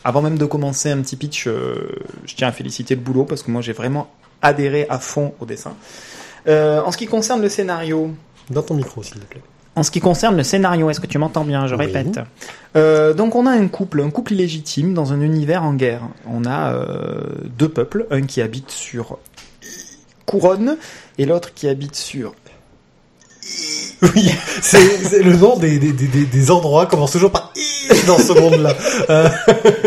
[0.04, 1.88] Avant même de commencer un petit pitch, euh,
[2.26, 4.08] je tiens à féliciter le boulot parce que moi j'ai vraiment
[4.42, 5.74] adhéré à fond au dessin.
[6.48, 8.10] Euh, en ce qui concerne le scénario,
[8.50, 9.42] Dans ton micro, s'il te plaît.
[9.74, 11.66] en ce qui concerne le scénario, est-ce que tu m'entends bien?
[11.66, 11.86] Je Oui.
[11.86, 12.20] répète.
[12.76, 16.02] Euh, donc on a un couple, un couple illégitime dans un univers en guerre.
[16.30, 17.20] On a euh,
[17.58, 19.18] deux peuples, un qui habite sur
[20.26, 20.76] Couronne
[21.18, 22.34] et l'autre qui habite sur
[24.14, 24.30] Oui,
[24.62, 28.32] c'est c'est le nom des, des, des, des- endroits commence toujours par I dans ce
[28.32, 28.74] monde-là.
[29.10, 29.28] Euh,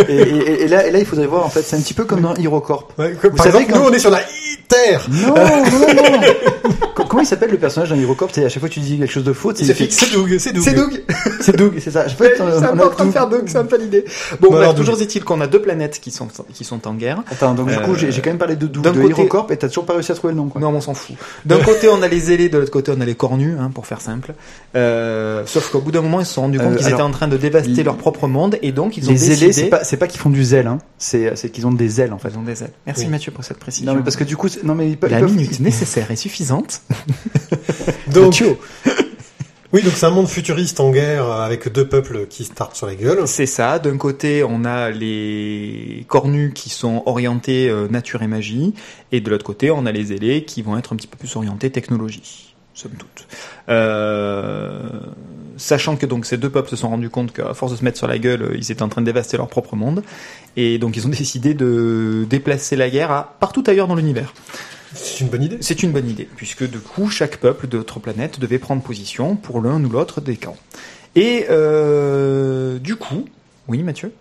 [0.09, 2.05] Et, et- et là, et là, il faudrait voir, en fait, c'est un petit peu
[2.05, 2.91] comme dans HeroCorp.
[2.97, 5.07] ouais, que- par savez exemple, quand- nous, on est sur la I-Terre.
[5.09, 6.27] Non, non, non.
[6.95, 8.97] Co- Comment il s'appelle le personnage dans HeroCorp C'est à chaque fois que tu dis
[8.99, 10.63] quelque chose de faux, C'est c'est Doug, c'est Doug.
[10.63, 11.03] C'est Doug
[11.41, 12.07] C'est Doug, c'est ça.
[12.07, 13.57] Je peux être, euh, C'est un on peu a en train de faire Doug, c'est
[13.57, 14.05] un peu l'idée.
[14.39, 17.23] Bon, Bon, bref, toujours est-il qu'on a deux planètes qui sont, qui sont en guerre.
[17.31, 19.51] Attends, donc du coup, j'ai j'ai quand même parlé de Doug, d'un de côté- HeroCorp,
[19.51, 20.59] et t'as toujours pas réussi à trouver le nom, quoi.
[20.61, 21.15] Non, on s'en fout.
[21.45, 23.87] D'un côté, on a les ailés, de l'autre côté, on a les cornus, hein, pour
[23.87, 24.33] faire simple.
[24.75, 27.11] Euh, sauf qu'au bout d'un moment, ils se sont rendus compte Euh, qu'ils étaient en
[27.11, 29.53] train de dévaster les- leur propre monde, et donc ils ont Les décidé...
[29.53, 30.79] c'est pas, c'est pas qu'ils font du zèle, hein.
[30.97, 32.29] C'est, c'est qu'ils ont des ailes, en fait.
[32.33, 32.71] Ils ont des ailes.
[32.85, 33.09] Merci Oui.
[33.11, 33.91] Mathieu pour cette précision.
[33.91, 36.09] Non, mais parce que du coup, non, mais ils peuvent, La ils peuvent- minute nécessaire
[36.11, 36.81] et suffisante.
[38.13, 38.57] Donc, Mathieu.
[39.73, 42.87] oui, donc c'est un monde futuriste en guerre avec deux peuples qui se tartent sur
[42.87, 43.27] la gueule.
[43.27, 43.77] C'est ça.
[43.77, 48.73] D'un côté, on a les cornus qui sont orientés euh, nature et magie,
[49.11, 51.35] et de l'autre côté, on a les ailés qui vont être un petit peu plus
[51.35, 53.27] orientés technologie, somme toute.
[53.69, 54.99] Euh,
[55.57, 57.97] sachant que donc ces deux peuples se sont rendus compte qu'à force de se mettre
[57.97, 60.03] sur la gueule, euh, ils étaient en train de dévaster leur propre monde,
[60.55, 64.33] et donc ils ont décidé de déplacer la guerre à partout ailleurs dans l'univers.
[64.93, 65.57] C'est une bonne idée.
[65.61, 69.35] C'est une bonne idée, puisque du coup, chaque peuple de notre planète devait prendre position
[69.35, 70.57] pour l'un ou l'autre des camps.
[71.15, 73.25] Et euh, du coup,
[73.67, 74.11] oui Mathieu,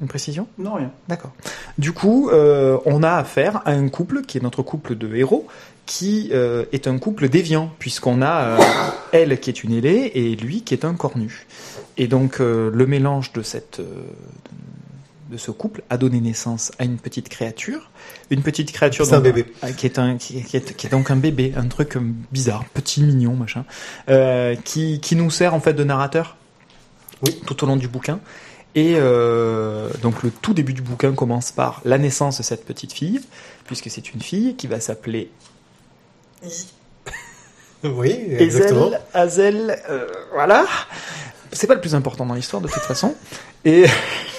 [0.00, 0.46] une précision?
[0.58, 0.90] Non, rien.
[1.08, 1.32] D'accord.
[1.78, 5.46] Du coup, euh, on a affaire à un couple qui est notre couple de héros,
[5.86, 8.58] qui euh, est un couple déviant, puisqu'on a euh,
[9.12, 11.46] elle qui est une ailée et lui qui est un cornu.
[11.96, 13.80] Et donc euh, le mélange de cette
[15.30, 17.90] de ce couple a donné naissance à une petite créature,
[18.30, 19.46] une petite créature un donc, bébé.
[19.76, 21.96] qui est un qui, qui est, qui est donc un bébé, un truc
[22.30, 23.64] bizarre, petit mignon machin,
[24.64, 26.36] qui qui nous sert en fait de narrateur
[27.24, 27.40] Oui.
[27.46, 28.20] tout au long du bouquin.
[28.76, 32.92] Et euh, donc le tout début du bouquin commence par la naissance de cette petite
[32.92, 33.20] fille,
[33.64, 35.30] puisque c'est une fille qui va s'appeler
[37.84, 38.86] Oui, exactement.
[38.88, 40.64] Ezel, Azel, euh, voilà.
[41.52, 43.14] C'est pas le plus important dans l'histoire de toute façon.
[43.64, 43.84] Et,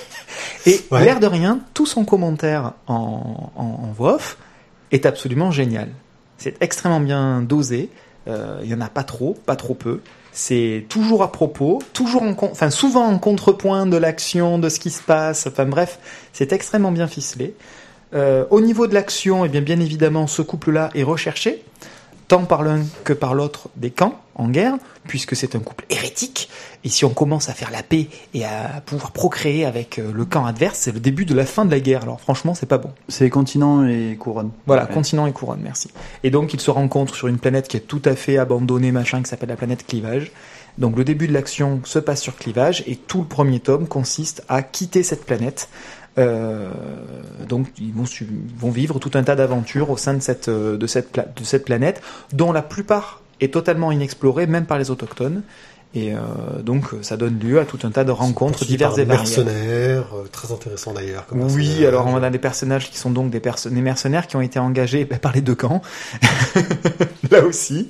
[0.65, 1.03] et Ouais.
[1.05, 4.37] l'air de rien, tout son commentaire en, en, en voix off
[4.91, 5.89] est absolument génial.
[6.37, 7.89] C'est extrêmement bien dosé.
[8.27, 10.01] Euh, Il y en a pas trop, pas trop peu.
[10.33, 14.91] C'est toujours à propos, toujours en, enfin souvent en contrepoint de l'action, de ce qui
[14.91, 15.47] se passe.
[15.47, 15.97] Enfin bref,
[16.33, 17.55] c'est extrêmement bien ficelé.
[18.13, 21.63] Euh, au niveau de l'action, eh bien, bien évidemment, ce couple-là est recherché.
[22.27, 24.75] Tant par l'un que par l'autre des camps en guerre,
[25.07, 26.49] puisque c'est un couple hérétique.
[26.83, 30.25] Et si on commence à faire la paix et à pouvoir procréer avec euh, le
[30.25, 32.03] camp adverse, c'est le début de la fin de la guerre.
[32.03, 32.91] Alors franchement, c'est pas bon.
[33.07, 34.51] C'est continent et couronne.
[34.67, 34.93] Voilà, Ouais.
[34.93, 35.89] continent et couronne, merci.
[36.23, 39.23] Et donc ils se rencontrent sur une planète qui est tout à fait abandonnée, machin,
[39.23, 40.31] qui s'appelle la planète Clivage.
[40.77, 44.43] Donc le début de l'action se passe sur Clivage et tout le premier tome consiste
[44.47, 45.69] à quitter cette planète.
[46.17, 46.69] Euh,
[47.47, 48.05] donc ils vont,
[48.57, 51.65] vont vivre tout un tas d'aventures au sein de cette, euh, de, cette de cette
[51.65, 52.01] planète,
[52.33, 55.43] dont la plupart est totalement inexplorée, même par les autochtones.
[55.95, 59.21] Et euh, donc ça donne lieu à tout un tas de rencontres diverses et variées.
[59.21, 61.25] mercenaires, euh, très intéressant d'ailleurs.
[61.31, 64.59] Oui, alors on a des personnages qui sont donc des, des mercenaires qui ont été
[64.59, 65.81] engagés ben, par les deux camps,
[67.31, 67.89] là aussi,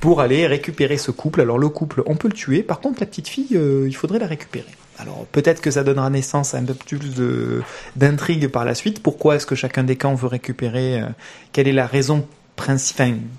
[0.00, 1.40] pour aller récupérer ce couple.
[1.40, 4.18] Alors le couple, on peut le tuer, par contre la petite fille, euh, il faudrait
[4.18, 4.66] la récupérer.
[4.98, 7.62] Alors peut-être que ça donnera naissance à un peu plus de-
[7.96, 9.02] d'intrigue par la suite.
[9.02, 11.06] Pourquoi est-ce que chacun des camps veut récupérer euh,
[11.52, 12.26] Quelle est la raison
[12.58, 12.76] enfin,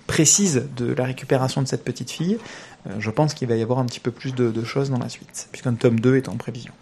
[0.06, 2.38] précise de la récupération de cette petite fille?
[2.88, 5.00] Euh, Je pense qu'il va y avoir un petit peu plus de, de choses dans
[5.00, 6.74] la suite, puisqu'un tome 2 est en prévision.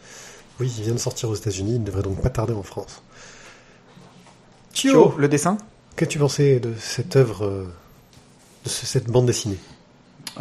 [0.59, 3.01] Oui, il vient de sortir aux États-Unis, il ne devrait donc pas tarder en France.
[4.73, 5.57] Thio, le dessin?
[5.95, 7.63] Qu'as-tu pensé de cette œuvre, euh,
[8.65, 9.57] de ce- cette bande dessinée?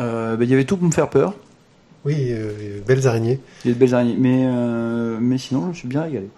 [0.01, 1.35] Euh, ben, il y avait tout pour me faire peur.
[2.05, 3.41] Oui, euh, belles araignées.
[3.65, 4.17] Il y a de belles araignées.
[4.19, 6.29] Mais, euh, mais sinon, je me suis bien régalé.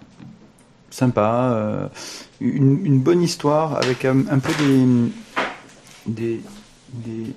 [0.90, 1.50] Sympa.
[1.52, 1.86] euh,
[2.40, 4.84] une, une bonne histoire avec un, un peu des.
[6.06, 6.40] des,
[6.92, 7.32] des...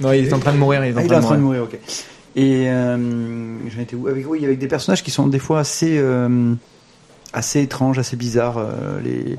[0.00, 0.84] Non, il est en train de mourir.
[0.84, 1.60] Il est en Ah, il est train en de train de mourir.
[1.62, 1.96] mourir, ok.
[2.36, 4.06] Et euh, j'en étais où?
[4.08, 6.54] Avec, Oui, avec des personnages qui sont des fois assez, euh,
[7.32, 8.58] assez étranges, assez bizarres.
[8.58, 9.38] euh, les,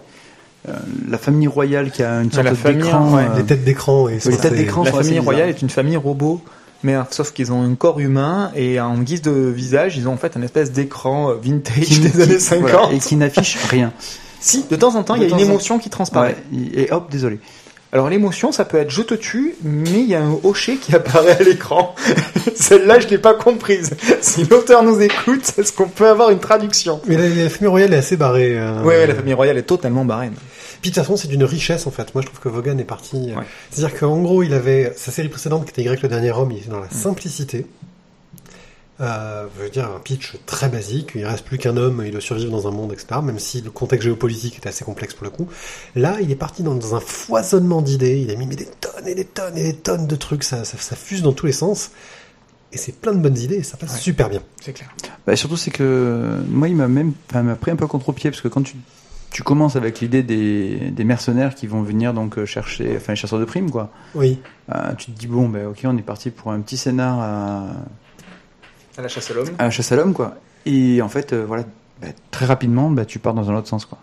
[0.70, 0.74] euh,
[1.10, 3.16] la famille royale qui a une sorte la famille, d'écran.
[3.16, 3.26] ouais.
[3.30, 4.84] euh, Les têtes d'écran et les ça, têtes c'est- d'écran.
[4.84, 6.42] La sont assez famille royale est une famille robot,
[6.84, 10.14] mais euh, sauf qu'ils ont un corps humain et en guise de visage, ils ont
[10.14, 12.70] en fait un espèce d'écran euh, vintage qui- des qui- années 50.
[12.70, 13.92] voilà, et qui n'affiche rien.
[14.40, 16.36] Si, de temps en temps, il y a une en- émotion qui transparaît.
[16.52, 17.40] Ouais, et hop, désolé.
[17.94, 20.94] Alors l'émotion, ça peut être je te tue, mais il y a un hocher qui
[20.94, 21.96] apparaît à l'écran.
[22.56, 23.92] Celle-là, je l'ai pas comprise.
[24.22, 27.00] Si l'auteur nous écoute, est-ce qu'on peut avoir une traduction?
[27.08, 28.58] Mais la, la famille royale est assez barrée.
[28.58, 30.34] euh, Ouais, la famille royale est totalement barème.
[30.84, 32.14] Puis de toute façon, c'est d'une richesse en fait.
[32.14, 33.32] Moi, je trouve que Vaughan est parti.
[33.32, 33.46] euh, Ouais.
[33.72, 36.58] C'est-à-dire qu'en gros, il avait sa série précédente qui était Y le dernier homme, il
[36.60, 37.66] était dans la simplicité.
[39.02, 41.12] Euh, je veux dire, un pitch très basique.
[41.16, 43.22] Il reste plus qu'un homme, il doit survivre dans un monde, etc.
[43.24, 45.48] Même si le contexte géopolitique était assez complexe pour le coup.
[45.96, 48.20] Là, il est parti dans, dans un foisonnement d'idées.
[48.22, 50.44] Il a mis des tonnes et des tonnes et des tonnes de trucs.
[50.44, 51.90] Ça, ça, ça fuse dans tous les sens.
[52.72, 54.00] Et c'est plein de bonnes idées et ça passe Ouais.
[54.00, 54.42] super bien.
[54.62, 54.90] C'est clair.
[55.26, 58.30] Bah, surtout, c'est que moi, il m'a même enfin, il m'a pris un peu contre-pied
[58.32, 58.76] parce que quand tu,
[59.34, 63.18] tu commences avec l'idée des, des mercenaires qui vont venir donc euh, chercher, enfin, les
[63.18, 64.40] chasseurs de primes, quoi, Oui.
[64.74, 67.66] euh, tu te dis, bon, ben ok, on est parti pour un petit scénar à,
[68.98, 69.50] À la chasse à l'homme.
[69.58, 70.36] à la chasse à l'homme, quoi.
[70.66, 71.64] Et en fait, euh, voilà,
[72.02, 73.98] bah, très rapidement, bah, tu pars dans un autre sens, quoi.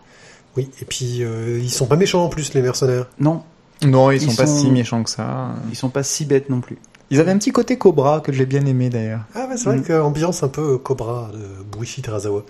[0.57, 0.69] Oui.
[0.83, 3.07] Et puis, euh, ils sont pas méchants en plus, les mercenaires.
[3.21, 3.43] Non,
[3.87, 5.51] Non, ils, Ils sont pas sont- si méchants que ça.
[5.71, 6.77] ils sont pas si bêtes non plus.
[7.13, 9.23] Ils avaient un petit côté cobra que j'ai bien aimé d'ailleurs.
[9.35, 9.83] Ah ouais, c'est vrai Mm.
[9.83, 12.45] que ambiance un peu Cobra de Buishi Terazawa.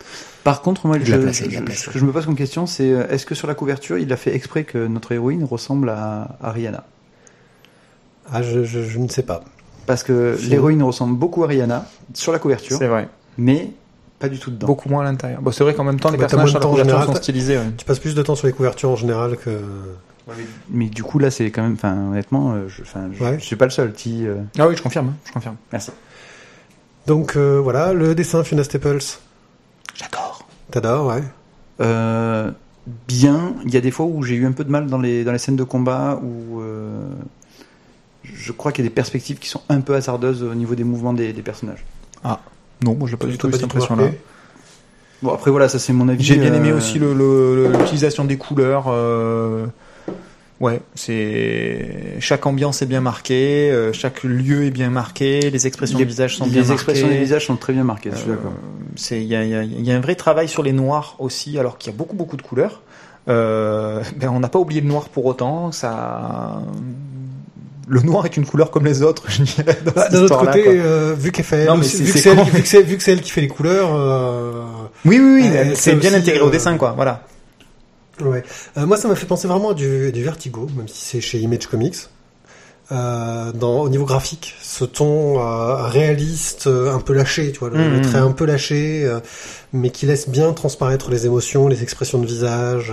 [0.45, 3.25] Par contre, moi, je- placé, ce que je me pose comme question, c'est euh, est-ce
[3.25, 6.85] que sur la couverture, il a fait exprès que notre héroïne ressemble à, à Rihanna?
[8.33, 9.43] Ah, je, je, je ne sais pas.
[9.87, 13.09] Parce que l'héroïne ressemble beaucoup à Rihanna sur la couverture, C'est vrai.
[13.39, 13.71] mais
[14.19, 14.67] pas du tout dedans.
[14.67, 15.41] Beaucoup moins à l'intérieur.
[15.41, 17.57] Bon, c'est vrai qu'en même temps, les Bah, personnages sur la couverture général, sont stylisés.
[17.57, 17.65] ouais.
[17.79, 19.51] Tu passes plus de temps sur les couvertures en général que.
[20.71, 23.39] Mais du coup, là, c'est quand même, enfin, honnêtement, euh, je, enfin, je, Ouais.
[23.39, 23.93] je suis pas le seul.
[23.93, 25.09] Qui, euh, Ah oui, je confirme.
[25.09, 25.57] hein, Je confirme.
[25.73, 25.91] Merci.
[27.07, 28.99] Donc euh, voilà, le dessin Fiona Staples.
[29.95, 30.47] J'adore.
[30.71, 31.23] T'adores, ouais.
[31.81, 32.51] Euh,
[33.09, 35.25] bien, il y a des fois où j'ai eu un peu de mal dans les,
[35.25, 37.09] dans les scènes de combat où euh,
[38.23, 40.85] je crois qu'il y a des perspectives qui sont un peu hasardeuses au niveau des
[40.85, 41.85] mouvements des, des personnages.
[42.83, 44.05] Non, moi, je l'ai pas du tout cette impression-là.
[45.23, 46.25] Bon, après, voilà, ça c'est mon avis.
[46.25, 48.85] J'ai bien aimé euh, aussi le- le- le- l'utilisation des couleurs.
[48.89, 49.67] euh,
[50.61, 51.87] Ouais, c'est
[52.21, 56.11] chaque ambiance est bien marquée, euh, chaque lieu est bien marqué, les expressions les, de
[56.11, 57.19] visage sont les bien expressions marquées.
[57.19, 58.53] des visages sont très bien marquées, je suis Euh, d'accord.
[58.95, 60.73] c'est il y a, il y a- il y a un vrai travail sur les
[60.73, 62.83] noirs aussi, alors qu'il y a beaucoup beaucoup de couleurs.
[63.29, 65.73] Euh, ben on n'a pas oublié le noir pour autant.
[65.73, 66.61] Ça,
[67.89, 69.25] le noir est une couleur comme les autres.
[69.31, 71.97] Je dirais, dans Bah, cette D'un autre côté, euh, vu qu'elle fait, Non, mais aussi-
[71.97, 72.31] c'est- vu que c'est c'est
[72.79, 74.65] elle, vu que c'est- qui fait les couleurs, euh,
[75.07, 76.93] Oui, oui, oui, Euh, c'est c'est bien aussi, intégré au euh, dessin, quoi.
[76.95, 77.23] Voilà.
[78.29, 78.43] Ouais.
[78.77, 81.39] Euh, moi, ça m'a fait penser vraiment à du, du Vertigo, même si c'est chez
[81.39, 81.97] Image Comics.
[82.93, 87.71] Euh, dans, au niveau graphique, ce ton euh, réaliste, euh, un peu lâché, tu vois,
[87.71, 89.21] le, le trait un peu lâché, euh,
[89.73, 92.93] mais qui laisse bien transparaître les émotions, les expressions de visage.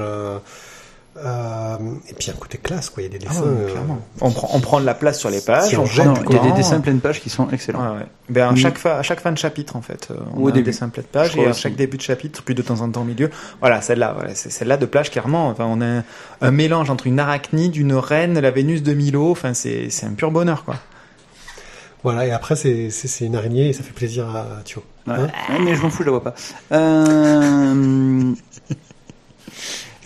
[1.23, 1.77] Euh,
[2.09, 3.03] et puis un côté classe, quoi.
[3.03, 3.41] Il y a des Ah dessins.
[3.43, 3.99] ouais, euh, clairement.
[4.21, 5.75] On prend, on prend de la place sur les pages.
[5.77, 6.55] On on jette Non, il y a des temps.
[6.55, 7.93] dessins pleine page qui sont excellents.
[7.93, 8.05] Ouais, ouais.
[8.29, 8.57] Ben, à, Mm.
[8.57, 10.53] chaque fa- à chaque fin de chapitre, en fait, euh, on Ou au a un
[10.53, 10.65] début.
[10.65, 13.01] dessin plein de pages, et à chaque début de chapitre, puis de temps en temps
[13.01, 13.29] au milieu.
[13.61, 15.47] Voilà, celle-là, voilà, c'est celle-là de plage, clairement.
[15.49, 16.03] Enfin, on a un,
[16.41, 19.31] un mélange entre une arachnide, une reine, la Vénus de Milo.
[19.31, 20.75] Enfin, c'est c'est un pur bonheur, quoi.
[22.03, 24.83] Voilà, et après, c'est c'est- c'est une araignée et ça fait plaisir à Thio.
[25.07, 25.13] Ouais.
[25.15, 26.35] Hein Ouais, mais je m'en fous, je la vois pas.
[26.73, 28.33] Euh...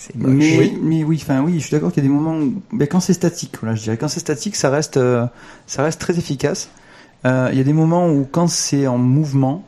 [0.03, 0.79] C'est mais, Oui.
[0.81, 2.99] mais oui, enfin oui, je suis d'accord qu'il y a des moments où, ben, quand
[3.01, 5.27] c'est statique, voilà, je dirais quand c'est statique, ça reste, euh,
[5.67, 6.71] ça reste très efficace.
[7.25, 9.63] Euh, Il y a des moments où quand c'est en mouvement,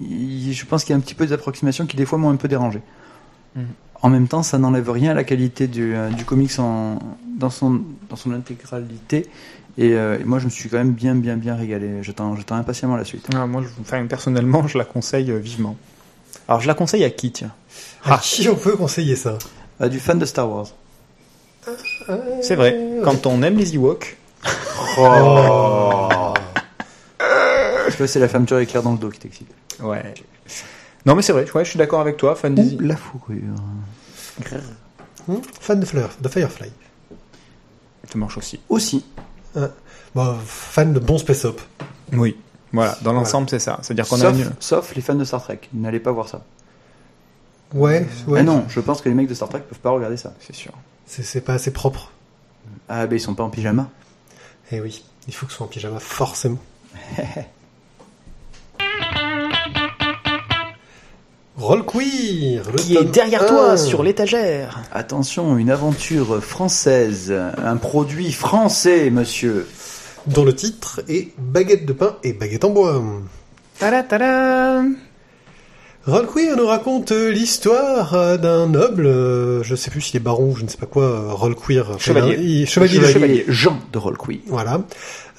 [0.00, 2.30] il- je pense qu'il y a un petit peu des approximations qui des fois m'ont
[2.30, 2.80] un peu dérangé.
[3.54, 3.66] Mhm.
[4.02, 6.98] En même temps, ça n'enlève rien à la qualité du, euh, du comics en,
[7.38, 9.26] dans son dans son intégralité.
[9.78, 12.02] Et, euh, et moi, je me suis quand même bien, bien, bien régalé.
[12.02, 13.26] J'attends, j'attends impatiemment la suite.
[13.34, 15.76] Ah, moi, je- enfin, personnellement, je la conseille vivement.
[16.48, 17.52] Alors, je la conseille à qui, tiens
[18.04, 18.20] À Ah.
[18.22, 19.38] qui on peut conseiller ça
[19.80, 20.66] Euh, du fan de Star Wars.
[22.42, 22.78] C'est vrai.
[23.02, 24.16] Quand on aime les Ewoks,
[24.98, 26.08] Oh.
[27.88, 29.48] Je vois, c'est la fermeture éclair dans le dos qui t'excite.
[29.80, 30.14] ouais.
[31.06, 31.44] Non, mais c'est vrai.
[31.54, 32.34] Ouais, je suis d'accord avec toi.
[32.34, 33.36] Fan des Ou la fourrure.
[35.28, 36.70] Hmm Fan de fleurs, de Firefly.
[38.10, 38.60] Ça marche aussi.
[38.68, 39.04] Aussi.
[40.14, 41.60] Bon, fan de bon space op.
[42.12, 42.36] Oui.
[42.74, 42.98] Voilà.
[43.02, 43.78] Dans l'ensemble, c'est ça.
[43.82, 44.52] C'est-à-dire qu'on a Sauf, une.
[44.60, 45.60] sauf les fans de Star Trek.
[45.72, 46.42] N'allez pas voir ça.
[47.72, 48.40] Ouais, ouais.
[48.40, 50.32] Ah non, je pense que les mecs de Star Trek peuvent pas regarder ça.
[50.40, 50.72] C'est sûr.
[51.06, 52.10] C'est c'est pas assez propre.
[52.88, 53.88] Ah, ben ils sont pas en pyjama.
[54.72, 56.58] Eh oui, il faut que ce soit en pyjama, forcément.
[61.56, 63.76] Roll Queer le Qui est derrière toi, 1.
[63.76, 64.80] sur l'étagère.
[64.92, 67.32] Attention, une aventure française.
[67.32, 69.68] Un produit français, monsieur.
[70.26, 73.02] Dont le titre est Baguette de pain et baguette en bois.
[73.78, 74.82] Tada tada
[76.06, 80.56] Roll Queer nous raconte l'histoire d'un noble, euh, je sais plus s'il est baron ou
[80.56, 81.86] je ne sais pas quoi, euh, Roll Queer.
[81.88, 82.36] enfin, Chevalier.
[82.42, 82.94] il- chevalier.
[82.96, 83.44] Chevalier, chevalier.
[83.48, 84.42] Jean de Rolquy.
[84.46, 84.82] Voilà.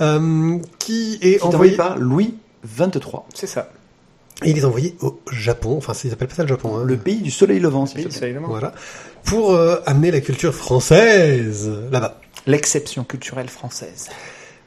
[0.02, 3.28] Euh, qui est Qui est envoyé par Louis 23.
[3.36, 3.69] C'est ça.
[4.43, 6.78] Il est envoyé au Japon, enfin ils appellent pas ça le Japon.
[6.78, 6.84] Hein.
[6.84, 8.48] Le pays du soleil levant, si Oui, je te c'est évidemment.
[8.50, 8.74] Voilà.
[9.24, 12.19] Pour euh, amener la culture française là-bas.
[12.48, 14.10] L'exception culturelle française.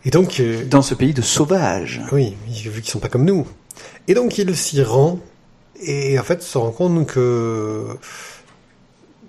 [0.09, 2.01] Et donc, euh, Dans ce pays de sauvages.
[2.13, 3.47] oui, vu qu'ils sont pas comme nous.
[4.09, 5.19] Et donc il s'y rend
[5.83, 7.85] et en fait se rend compte que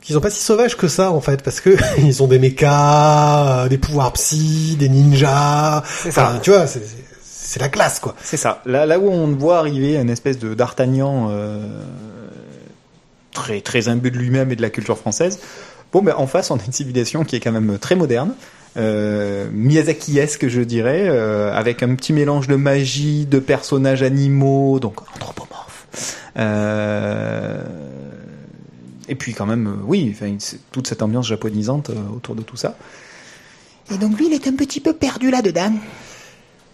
[0.02, 3.65] qu'ils sont pas si sauvages que ça en fait parce que ils ont des mechas,
[3.65, 5.84] euh, des pouvoirs psy, des ninjas.
[5.86, 6.30] C'est ça.
[6.30, 8.15] Enfin, tu vois, c'est- c'est c'est la classe quoi.
[8.24, 8.62] C'est ça.
[8.65, 11.62] Là, là où on voit arriver une espèce de d'Artagnan euh,
[13.34, 15.39] très très imbu de lui-même et de la culture française.
[15.92, 18.32] Bon, ben en face, on a une civilisation qui est quand même très moderne,
[18.80, 25.02] euh, Miyazaki-esque, je dirais, euh, avec un petit mélange de magie, de personnages animaux, donc
[25.15, 25.86] anthropomorphes.
[26.38, 27.62] Euh,
[29.08, 30.36] et puis quand même, euh, oui, enfin,
[30.72, 32.78] toute cette ambiance japonisante autour de tout ça.
[33.94, 35.74] Et donc lui, il est un petit peu perdu là-dedans.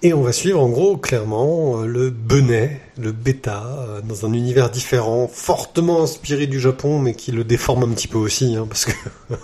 [0.05, 4.69] Et on va suivre en gros clairement le Benet, le bêta, euh, dans un univers
[4.69, 8.85] différent, fortement inspiré du Japon, mais qui le déforme un petit peu aussi, hein, parce
[8.85, 8.91] que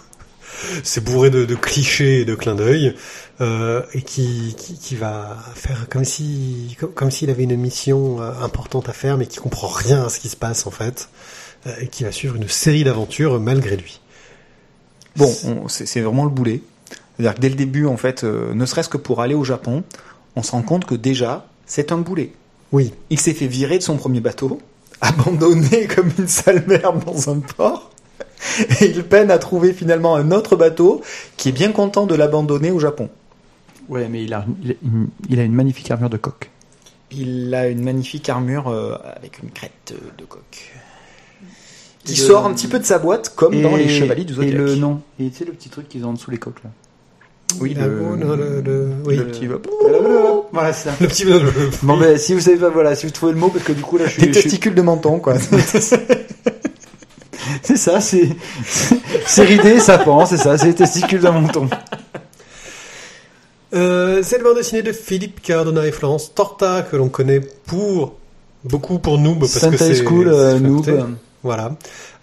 [0.84, 2.96] c'est bourré de, de clichés et de clins d'œil,
[3.42, 8.22] euh, et qui, qui, qui va faire comme si comme, comme s'il avait une mission
[8.22, 11.10] euh, importante à faire, mais qui comprend rien à ce qui se passe en fait,
[11.68, 14.00] euh, et qui va suivre une série d'aventures malgré lui.
[15.16, 16.62] Bon, on- c'est c'est vraiment le boulet.
[17.18, 19.84] C'est-à-dire que dès le début, en fait, euh, ne serait-ce que pour aller au Japon,
[20.36, 22.32] on se rend compte que déjà, c'est un boulet.
[22.72, 24.62] Oui, Il s'est fait virer de son premier bateau,
[25.02, 27.91] abandonné comme une sale merde dans un port,
[28.82, 31.02] et il peine à trouver finalement un autre bateau
[31.38, 33.10] qui est bien content de l'abandonner au Japon.
[33.90, 34.74] Ouais, mais il a, il a,
[35.30, 36.50] il a une magnifique armure de coq.
[37.12, 40.72] Il a une magnifique armure euh, avec une crête de coq.
[42.06, 44.54] Qui sort un petit peu de sa boîte, comme dans les chevaliers du Et Zodiac.
[44.56, 45.02] le nom.
[45.20, 46.72] Et tu sais le petit truc qu'ils ont en dessous les coques là.
[47.60, 49.18] Oui, le, le- le- le- oui.
[49.18, 49.46] le petit...
[50.54, 50.96] Voilà, c'est ça.
[51.02, 51.26] le petit
[51.84, 53.82] Bon, ben, si vous savez pas, voilà, si vous trouvez le mot, parce que du
[53.82, 54.22] coup, là, je suis.
[54.22, 55.34] Des je suis- testicules de menton, quoi.
[57.64, 58.30] C'est ça, c'est.
[59.26, 61.70] C'est ridé, ça pend, c'est ça, c'est les testicules d'un menton.
[63.74, 68.18] Euh, c'est le bande dessinée de Philippe Cardona et Florence Torta que l'on connaît pour
[68.66, 71.16] beaucoup pour Noob parce que c'est School, euh, Noob.
[71.44, 71.76] Voilà,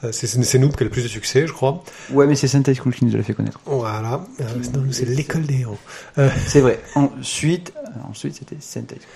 [0.05, 1.83] Euh, c'est c'est Noob qui a le plus de succès, je crois.
[2.13, 3.59] Ouais, mais c'est Sentai School qui nous l'a fait connaître.
[3.65, 4.45] Voilà, Euh,
[4.93, 5.79] c'est l'école des héros.
[6.19, 6.79] Euh, C'est vrai.
[6.95, 9.09] Ensuite, euh, ensuite c'était Sentai School.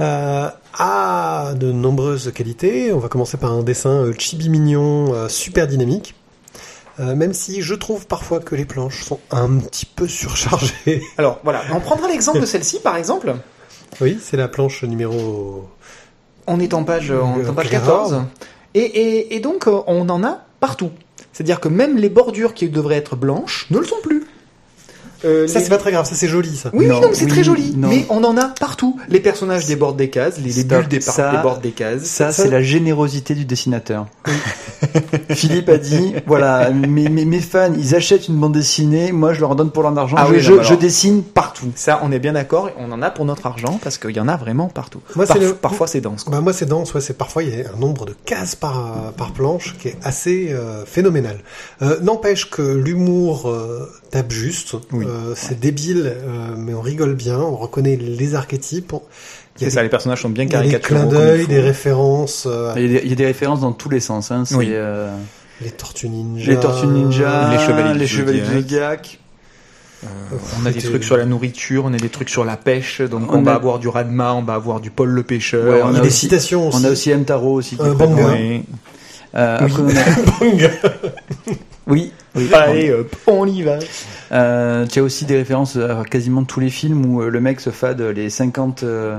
[0.00, 2.92] Euh, a de nombreuses qualités.
[2.92, 6.14] On va commencer par un dessin euh, chibi mignon, euh, super dynamique.
[7.00, 11.02] Euh, même si je trouve parfois que les planches sont un petit peu surchargées.
[11.18, 13.34] Alors voilà, on prendra l'exemple de celle-ci par exemple.
[14.00, 15.66] oui, c'est la planche numéro
[16.46, 18.22] On est en page, on est en page Euh, 14.
[18.74, 20.90] Et, et, et donc euh, on en a partout.
[21.32, 24.21] C'est-à-dire que même les bordures qui devraient être blanches ne le sont plus.
[25.24, 26.70] Euh, Ça, les- c'est pas très grave, ça, c'est joli, ça.
[26.72, 27.74] Oui, Non, oui, non, c'est oui, très joli.
[27.76, 27.88] non.
[27.88, 28.98] Mais on en a partout.
[29.08, 32.02] Les personnages débordent des cases, les, les bulles Ça- débordent des cases.
[32.04, 34.06] Ça, Ça- c'est la générosité du dessinateur.
[35.30, 39.40] Philippe a dit, voilà, mes, mes, mes fans, ils achètent une bande dessinée, moi je
[39.40, 41.66] leur donne pour leur argent, Ah je, oui, je, mais alors- je dessine partout.
[41.74, 42.70] Ça, on est bien d'accord.
[42.78, 45.00] On en a pour notre argent parce qu'il y en a vraiment partout.
[45.16, 46.24] Moi, Parf- c'est le- Parfois, c'est dense.
[46.24, 46.32] Quoi.
[46.34, 49.12] Bah, moi, c'est dense, ouais, c'est parfois, il y a un nombre de cases par,
[49.16, 51.38] par planche qui est assez euh, phénoménal.
[51.82, 55.06] Euh, N'empêche que l'humour euh, tape juste, Oui.
[55.12, 59.04] Euh, c'est débile, euh, mais on rigole bien, on reconnaît les archétypes, on- il y
[59.04, 61.08] a C'est des- ça, les personnages sont bien il y a des caricaturaux.
[61.10, 63.72] clins d'œil, des références, euh, Il y, a des, il y a des références dans
[63.72, 64.30] tous les sens.
[64.30, 64.44] Hein.
[64.54, 64.68] Oui.
[64.70, 65.14] euh,
[65.60, 69.18] les tortues ninja, les Tortues Ninja, Les Chevaliers du les Chevaliers du Zodiac.
[70.04, 70.06] Euh,
[70.60, 73.00] on a des trucs sur la nourriture, on a des trucs sur la pêche.
[73.02, 75.64] Donc, on, On va a- avoir du Radma, on va avoir du Paul le pêcheur.
[75.72, 76.78] Ouais, Il on y a a des aussi- citations aussi.
[76.80, 77.24] On a aussi M.
[77.24, 77.76] Taro aussi.
[77.76, 77.86] Qui est.
[77.86, 78.64] Euh, Oui.
[79.34, 80.42] après, on a-
[81.86, 82.12] oui.
[82.34, 82.50] oui.
[82.52, 83.78] Allez, hop, on y va.
[84.32, 87.60] Euh, tu as aussi des références à quasiment tous les films où euh, le mec
[87.60, 89.18] se fade les 50, euh,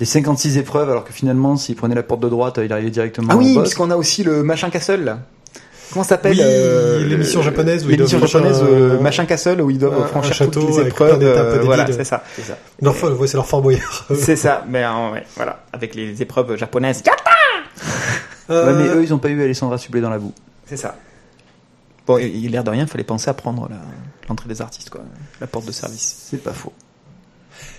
[0.00, 3.28] les 56 épreuves, alors que finalement, s'il prenait la porte de droite, il arrivait directement
[3.30, 3.62] Ah oui, boss.
[3.62, 5.18] parce qu'on a aussi le Machin Castle, là.
[5.92, 9.26] Comment ça s'appelle Oui, euh, l'émission japonaise où ils L'émission doivent japonaise, euh, un- Machin
[9.26, 11.22] Castle, où ils doivent un- un franchir château toutes les épreuves.
[11.22, 12.24] euh, voilà, c'est ça.
[12.34, 12.56] C'est ça.
[12.80, 14.06] Leur fo- ouais, c'est leur Fort Boyard.
[14.14, 17.02] C'est ça, mais euh, ouais, voilà, avec les épreuves japonaises.
[18.50, 20.32] Euh, Ouais, mais eux, ils n'ont pas eu Alessandra Sublet dans la boue.
[20.66, 20.96] C'est ça.
[22.06, 23.76] Bon, il il a l'air de rien, il fallait penser à prendre la-
[24.28, 25.00] l'entrée des artistes, quoi.
[25.40, 26.26] La porte de service.
[26.30, 26.72] C'est pas faux.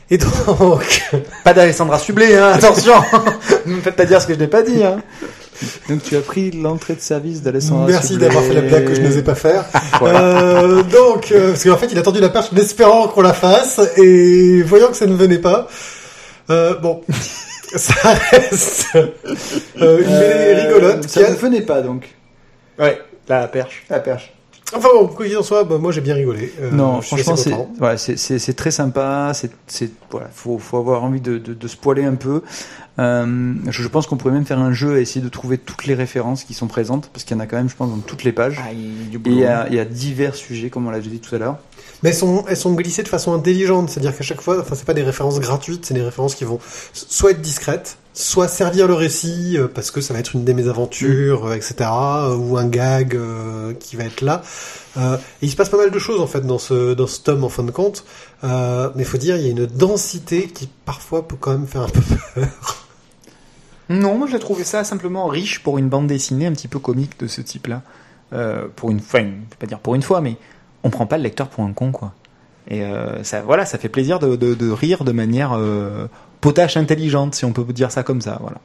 [0.09, 1.03] Et donc,
[1.43, 2.93] Pas d'Alessandra Sublet, hein, attention
[3.65, 5.01] Ne me faites pas dire ce que je n'ai pas dit, hein
[5.87, 9.01] Donc tu as pris l'entrée de service d'Alessandra merci d'avoir fait la blague que je
[9.01, 9.65] n'osais pas faire.
[9.99, 10.19] Voilà.
[10.21, 13.33] Euh, donc, euh, parce qu'en fait, il a tendu la perche en espérant qu'on la
[13.33, 15.67] fasse, et voyant que ça ne venait pas,
[16.49, 17.01] euh, bon,
[17.75, 17.93] ça
[18.31, 21.09] reste une mêlée rigolote.
[21.09, 22.09] Ça a- ne venait pas donc.
[22.77, 23.83] Ouais, la perche.
[23.89, 24.33] La perche.
[24.75, 26.51] Enfin bon, quoi qu'il en soit, bah, moi j'ai bien rigolé.
[26.61, 27.69] Euh, non, je suis franchement, c'est content.
[27.77, 29.31] voilà, c'est c'est c'est très sympa.
[29.33, 32.41] C'est c'est voilà, faut faut avoir envie de de, de se poiler un peu.
[32.99, 35.85] Euh, je, je pense qu'on pourrait même faire un jeu et essayer de trouver toutes
[35.85, 37.97] les références qui sont présentes parce qu'il y en a quand même, je pense, dans
[37.97, 38.59] toutes les pages.
[38.63, 40.99] Ah, il y Et il y a il y a divers sujets comme on l'a
[40.99, 41.57] déjà dit tout à l'heure.
[42.03, 44.85] Mais elles sont, elles sont glissées de façon intelligente, c'est-à-dire qu'à chaque fois, enfin, c'est
[44.85, 46.59] pas des références gratuites, c'est des références qui vont
[46.91, 50.53] soit être discrètes, soit servir le récit euh, parce que ça va être une des
[50.53, 53.19] mésaventures, euh, etc., euh, ou un gag
[53.79, 54.41] qui va être là.
[55.41, 57.49] Il se passe pas mal de choses en fait dans ce dans ce tome en
[57.49, 58.05] fin de compte,
[58.43, 61.81] euh, mais faut dire il y a une densité qui parfois peut quand même faire
[61.81, 62.01] un peu
[62.35, 62.47] peur.
[63.89, 67.19] Non, moi j'ai trouvé ça simplement riche pour une bande dessinée un petit peu comique
[67.19, 67.81] de ce type-là.
[68.75, 70.37] Pour une fois, je pas dire pour une fois, mais
[70.83, 72.13] on prend pas le lecteur pour un con, quoi.
[72.67, 72.81] Et
[73.23, 75.59] ça, voilà, ça fait plaisir de, rire de manière
[76.43, 78.57] potache intelligente, si on peut dire ça comme ça, voilà.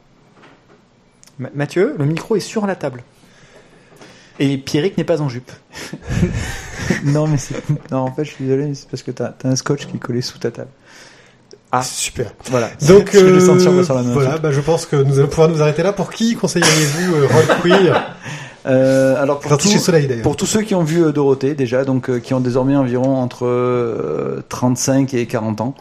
[1.39, 3.01] Ma- Mathieu, le micro est sur la table.
[4.39, 5.51] Et Pierrick n'est pas en jupe.
[7.03, 7.55] non mais c'est
[7.91, 9.95] non en fait je suis désolé mais c'est parce que t'as as un scotch qui
[9.97, 10.69] est collé sous ta table.
[11.71, 11.83] Ah.
[11.83, 12.33] Super.
[12.49, 12.69] Voilà.
[12.87, 14.11] Donc Je euh, sur la main.
[14.13, 15.93] voilà, bah, je pense que nous allons pouvoir nous arrêter là.
[15.93, 18.15] Pour qui conseilleriez-vous euh, Roll Queer?
[18.65, 20.21] Euh, alors pour tout- Soleil.
[20.23, 23.17] Pour tous ceux qui ont vu euh, Dorothée déjà, donc euh, qui ont désormais environ
[23.17, 25.75] entre euh, 35 et 40 ans,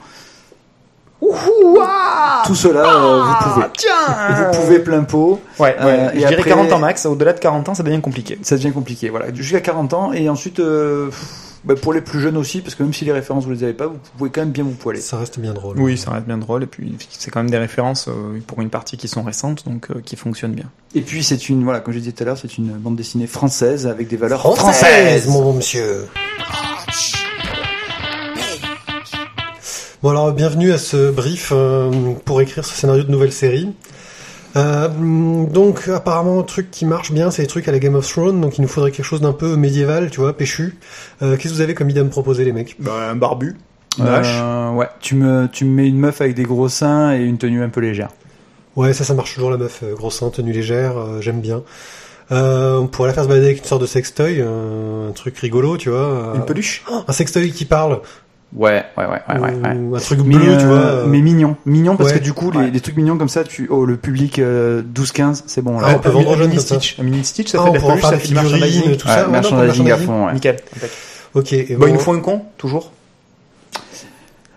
[1.20, 3.66] tout cela euh, vous pouvez.
[3.76, 5.76] Tiens Vous pouvez plein pot, Ouais, ouais.
[5.80, 7.06] Euh, je et dirais après- 40 ans max.
[7.06, 8.38] Au-delà de 40 ans, ça devient compliqué.
[8.42, 9.08] ça devient compliqué.
[9.10, 11.10] Voilà, jusqu'à 40 ans et ensuite euh,
[11.64, 13.72] bah, pour les plus jeunes aussi, parce que même si les références vous les avez
[13.72, 15.00] pas, vous pouvez quand même bien vous poiler.
[15.00, 15.78] Ça reste bien drôle.
[15.80, 16.62] Oui, ça reste bien drôle.
[16.62, 19.88] Et puis, c'est quand même des références euh, pour une partie qui sont récentes, donc
[19.90, 20.66] euh, qui fonctionnent bien.
[20.94, 23.26] Et puis c'est une voilà, comme je disais tout à l'heure, c'est une bande dessinée
[23.26, 25.28] française avec des valeurs Française, françaises.
[25.28, 26.06] mon bon monsieur.
[30.02, 31.90] Bon alors, bienvenue à ce brief euh,
[32.24, 33.72] pour écrire ce scénario de nouvelle série.
[34.56, 38.08] Euh, donc apparemment un truc qui marche bien, c'est les trucs à la Game of
[38.08, 40.78] Thrones, donc il nous faudrait quelque chose d'un peu médiéval, tu vois, péchu.
[41.22, 42.76] Euh, Qu'est-ce que vous avez comme idée à me proposer les mecs?
[42.78, 43.56] Bah, un barbu.
[43.98, 44.76] Une Euh, hache.
[44.76, 47.62] ouais, tu me tu me mets une meuf avec des gros seins et une tenue
[47.62, 48.10] un peu légère.
[48.76, 51.62] Ouais, ça, ça marche toujours la meuf, euh, gros sein, tenue légère, euh, j'aime bien.
[52.30, 55.36] Euh, on pourrait la faire se balader avec une sorte de sextoy, euh, un truc
[55.38, 55.98] rigolo, tu vois.
[55.98, 56.84] euh, Une peluche.
[57.08, 58.00] Un sextoy qui parle,
[58.56, 59.54] Ouais, ouais, ouais, ouais, ouais.
[59.62, 59.76] ouais.
[59.76, 60.76] ou un truc Mais, bleu, tu euh, vois.
[60.78, 62.18] euh, mais mignon, mignon parce Ouais.
[62.18, 62.64] que du coup Ouais.
[62.64, 65.88] les, les trucs mignons comme ça, tu oh le public euh, 12-15, c'est bon Ah,
[65.90, 65.96] là.
[65.96, 66.58] on peut vendre un mini.
[66.58, 66.98] Stitch.
[66.98, 68.96] Un mini Stitch, ça Ah, fait de la peluche, ça des fait merchandising.
[68.96, 69.26] tout Ouais, ça.
[69.28, 70.32] merchandising à fond, ouais.
[70.32, 70.56] Nickel.
[71.34, 71.52] Ok.
[71.52, 72.90] et Bon, il nous faut un con, toujours.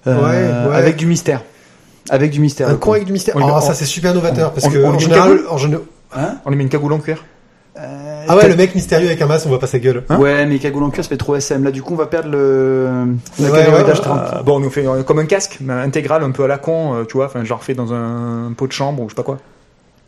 [0.07, 0.75] Euh, Ouais, ouais.
[0.75, 1.41] Avec du mystère.
[2.09, 2.69] Avec du mystère.
[2.69, 3.35] Un con avec du mystère.
[3.39, 5.57] Ah, ça c'est super novateur parce que on en lui met une général, cagoule en
[5.57, 5.83] général-
[6.13, 6.35] Hein?
[6.45, 7.23] On lui met une cagoule en cuir?
[7.77, 10.03] Euh, ah ouais, le mec mystérieux avec un masque, on voit pas sa gueule.
[10.09, 11.63] Hein Ouais, mais cagoule en cuir, ça fait trop SM.
[11.63, 12.87] Là, du coup, on va perdre le.
[13.39, 13.93] la Ouais, ouais, ouais.
[13.93, 14.19] 30.
[14.19, 16.57] Euh, bon, on nous fait euh, comme un casque, mais intégral, un peu à la
[16.57, 19.15] con, euh, tu vois, enfin, genre fait dans un pot de chambre ou je sais
[19.15, 19.37] pas quoi.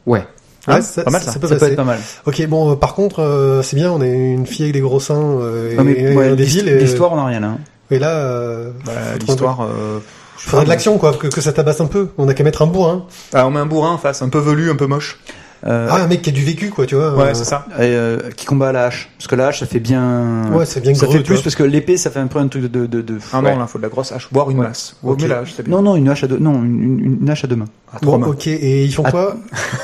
[0.05, 0.23] Ouais.
[0.67, 1.33] Hein ça, Pas mal, ça.
[1.33, 1.71] peut Ça peut passer.
[1.73, 1.99] être pas mal.
[2.25, 4.99] Ok, bon, euh, par contre, euh, c'est bien, on est une fille avec des gros
[5.01, 6.69] seins euh, et, Non, mais, et ouais, des îles.
[6.69, 7.57] Et, L'histoire, on n'a rien hein.
[7.91, 9.61] et là, euh, Bah, L'histoire.
[9.63, 9.99] euh,
[10.37, 12.07] faudrait de l'action, quoi, que, que ça tabasse un peu.
[12.17, 13.05] On a qu'à mettre un bourrin.
[13.33, 15.19] Ah, on met un bourrin en face, un peu velu, un peu moche.
[15.65, 17.15] Euh, Ah, un mec qui a du vécu, quoi, tu vois.
[17.15, 17.65] Ouais, euh, c'est ça.
[17.77, 19.09] et, euh, qui combat à la hache.
[19.17, 20.51] Parce que la hache, ça fait bien.
[20.51, 22.47] Ouais, c'est bien ça gros, fait plus parce que l'épée, ça fait un peu un
[22.49, 22.67] truc de.
[22.67, 23.53] de, de, de- Ah ouais.
[23.53, 24.27] non, là, faut de la grosse hache.
[24.31, 24.67] Voire une Ouais.
[24.67, 24.97] masse.
[25.27, 25.75] La hache, c'est bien.
[25.77, 26.37] Non, non, une hache à deux.
[26.37, 27.65] Non, une, une- une hache à deux mains.
[27.93, 28.31] À trois Bon, mains.
[28.31, 29.35] ok, et ils font quoi?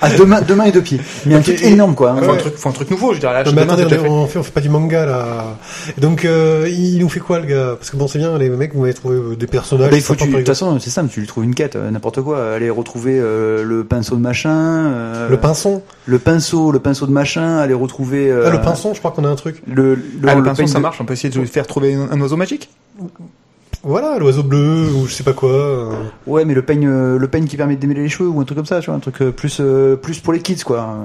[0.00, 1.00] À deux mains, deux mains et deux pieds.
[1.26, 2.10] Mais un truc et- énorme, quoi.
[2.12, 2.16] hein.
[2.20, 2.36] Faut, Ouais.
[2.36, 3.44] un truc, faut un truc nouveau, je dirais.
[3.44, 4.08] Non, mais attendez, déjà on, fait.
[4.08, 5.56] on fait, on fait pas du manga là.
[5.96, 7.74] Et donc, euh, il nous fait quoi le gars?
[7.78, 9.90] Parce que bon, c'est bien, les mecs, vous m'avez trouvé euh, des personnages.
[9.90, 11.90] Bah, il faut, tu, de toute façon, c'est simple, tu lui trouves une quête, euh,
[11.90, 12.52] n'importe quoi.
[12.54, 14.50] Aller retrouver euh, le pinceau de machin.
[14.92, 15.82] euh, Le pinson.
[16.06, 17.58] Le pinceau, le pinceau de machin.
[17.58, 18.30] Aller retrouver.
[18.30, 19.62] euh, Ah, le pinson, je crois qu'on a un truc.
[19.66, 20.98] Le, le, Ah, le le pinceau, ça marche.
[21.00, 22.68] On peut essayer de lui faire trouver un, un oiseau magique?
[23.84, 25.50] Voilà, l'oiseau bleu ou je sais pas quoi.
[25.50, 25.90] euh.
[26.26, 28.44] Ouais, mais le peigne, euh, le peigne qui permet de démêler les cheveux ou un
[28.44, 29.60] truc comme ça, tu vois, un truc euh, plus,
[30.00, 30.96] plus pour les kids, quoi.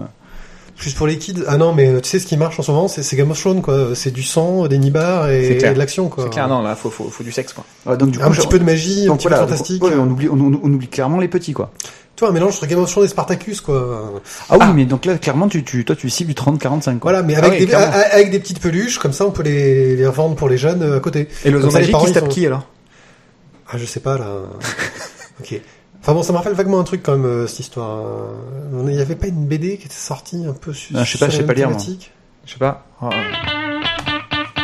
[0.77, 1.43] Plus pour les kids.
[1.47, 3.39] Ah non, mais tu sais ce qui marche en ce moment, c'est c'est Game of
[3.39, 3.95] Thrones, quoi.
[3.95, 5.71] C'est du sang, des nibards et, C'est clair.
[5.71, 6.25] et de l'action, quoi.
[6.25, 7.65] C'est clair, non, là, faut, faut, faut du sexe, quoi.
[7.87, 9.83] Ouais, donc du coup, Un petit peu de magie, un donc petit voilà, peu fantastique.
[9.83, 11.71] ouais, on oublie, on- on oublie clairement les petits, quoi.
[12.17, 14.21] Tu vois, un mélange entre Game of Thrones et Spartacus, quoi.
[14.49, 17.11] Ah, oui, mais donc là, clairement, tu, tu, toi, tu cibles du 30-45, quoi.
[17.11, 17.93] Voilà, mais Ah avec, oui, des, clairement.
[17.93, 20.81] a- avec des petites peluches, comme ça on peut les, les revendre pour les jeunes
[20.81, 21.29] euh, à côté.
[21.45, 22.65] Et magique, parents, il se tape sont- qui, alors?
[23.69, 24.25] Ah, je sais pas, là.
[25.39, 25.61] ok.
[26.01, 27.99] Enfin bon, ça me rappelle vaguement un truc quand même, euh, cette histoire.
[27.99, 31.11] Euh, Il y avait pas une BD qui était sortie un peu sur, Ah, je
[31.11, 31.77] sais pas, je sais la pas lire, moi.
[32.45, 32.85] Je sais pas.
[32.99, 34.57] Oh, euh,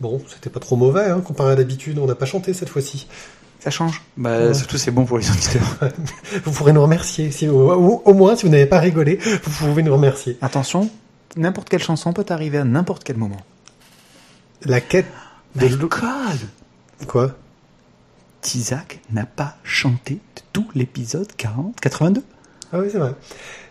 [0.00, 1.98] Bon, c'était pas trop mauvais, hein, comparé à d'habitude.
[1.98, 3.06] On n'a pas chanté cette fois-ci.
[3.60, 4.02] Ça change.
[4.16, 4.54] Bah, Ouais.
[4.54, 5.78] surtout, c'est bon pour les auditeurs.
[6.44, 7.30] Vous pourrez nous remercier.
[7.30, 10.38] Si, ou, ou- au moins, si vous n'avez pas rigolé, vous pouvez nous remercier.
[10.40, 10.90] Attention,
[11.36, 13.40] n'importe quelle chanson peut arriver à n'importe quel moment.
[14.64, 15.06] La quête
[15.56, 15.68] de
[17.06, 17.32] Quoi?
[18.40, 22.22] Tizak n'a pas chanté de tout l'épisode 40, 82.
[22.72, 23.12] Ah oui, c'est vrai.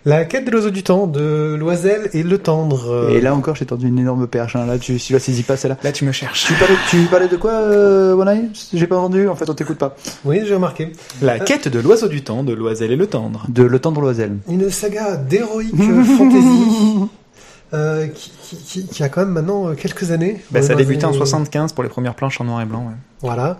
[0.06, 2.90] La quête de l'oiseau du temps, de Loisel et Le Tendre.
[2.90, 4.56] euh, Et là encore, j'ai tendu une énorme perche.
[4.56, 4.66] hein.
[4.66, 5.78] Là, tu, tu la saisis pas, celle-là.
[5.84, 6.46] Là, tu me cherches.
[6.48, 9.28] Tu parlais, tu parlais de quoi, euh, One J'ai pas entendu.
[9.28, 9.96] En fait, on t'écoute pas.
[10.26, 10.94] Oui, j'ai remarqué.
[11.22, 13.46] La quête de l'oiseau du temps, de l'oiselle et le tendre.
[13.50, 14.38] De Le Tendre Loisel.
[14.50, 17.10] Une saga d'héroïque fantasy
[17.74, 20.42] euh, qui, qui, qui- qui a quand même maintenant euh, quelques années.
[20.52, 22.86] Bah, ça a débuté en une- 75 pour les premières planches en noir et blanc.
[22.88, 22.96] ouais.
[23.22, 23.60] Voilà.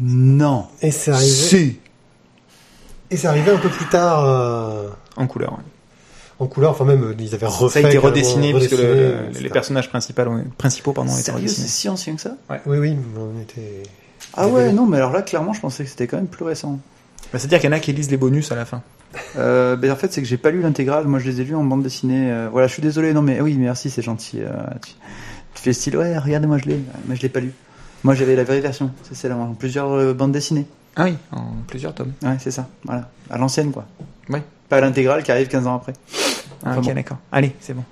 [0.00, 0.66] Non.
[0.80, 1.30] Et c'est arrivé.
[1.30, 1.78] Si.
[3.10, 5.52] Et c'est arrivé un peu plus tard euh, En couleur.
[5.52, 5.64] ouais.
[6.38, 6.70] en couleur.
[6.70, 7.84] Enfin même, ils avaient Ça refait.
[7.84, 8.82] a été redessiné parce que le-
[9.32, 10.22] le- les personnages principaux,
[10.58, 11.68] principaux pardon, ont été Sérieux, c'est redessinés.
[11.68, 12.36] si ancien que ça?
[12.66, 13.82] Oui, oui, on était.
[14.34, 16.78] Ah ouais, non, mais alors là, clairement, je pensais que c'était quand même plus récent.
[17.32, 18.82] Bah, C'est-à-dire qu'il y en a qui lisent les bonus à la fin.
[19.36, 21.06] Euh, ben en fait, c'est que j'ai pas lu l'intégrale.
[21.06, 22.30] Moi, je les ai lus en bande dessinée.
[22.30, 23.12] Euh, voilà, je suis désolé.
[23.12, 24.40] Non, mais oui, merci, c'est gentil.
[24.40, 24.48] Euh,
[24.84, 24.92] tu,
[25.54, 26.80] tu fais style, ouais, regarde, moi je l'ai.
[27.08, 27.52] Mais je l'ai pas lu.
[28.04, 28.90] Moi, j'avais la vraie version.
[29.02, 30.66] C'est celle en plusieurs euh, bandes dessinées.
[30.96, 32.12] Ah oui, en plusieurs tomes.
[32.22, 32.68] Ouais, c'est ça.
[32.84, 33.08] Voilà.
[33.30, 33.86] À l'ancienne, quoi.
[34.28, 34.42] Ouais.
[34.68, 35.92] Pas l'intégrale qui arrive 15 ans après.
[36.64, 36.94] Ah, Enfin ok, bon.
[36.94, 37.18] d'accord.
[37.32, 37.84] Allez, c'est bon.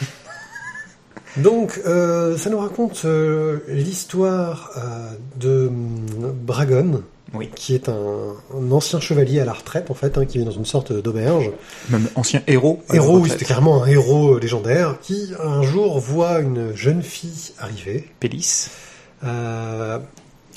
[1.36, 6.06] Donc, euh, ça nous raconte euh, l'histoire euh, de hum,
[6.44, 7.02] Bragon,
[7.34, 7.50] Oui.
[7.56, 10.50] qui est un, un ancien chevalier à la retraite, en fait, hein, qui vit dans
[10.52, 11.50] une sorte d'auberge.
[11.90, 12.82] Même ancien héros.
[12.88, 17.52] à Héros, oui, c'était carrément un héros légendaire, qui un jour voit une jeune fille
[17.58, 18.68] arriver, Pélis.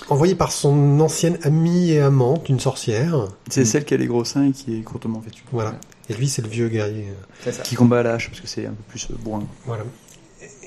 [0.09, 3.27] Envoyée par son ancienne amie et amante, une sorcière.
[3.49, 5.43] C'est celle qui a les gros seins et qui est courtement vêtue.
[5.51, 5.75] Voilà.
[6.09, 7.07] Et lui, c'est le vieux guerrier.
[7.09, 7.63] euh, C'est ça.
[7.63, 9.43] Qui combat à la hache parce que c'est un peu plus euh, bourrin.
[9.65, 9.83] Voilà.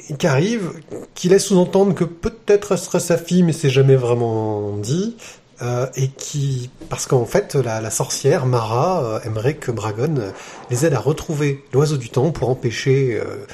[0.09, 0.73] Et qui arrive,
[1.15, 5.17] qui laisse sous-entendre que peut-être elle serait sa fille, mais c'est jamais vraiment dit.
[5.63, 10.31] euh, et qui, parce qu'en fait, la, la sorcière Mara euh, aimerait que Bragon euh,
[10.71, 13.47] les aide à retrouver l'oiseau du temps pour empêcher euh,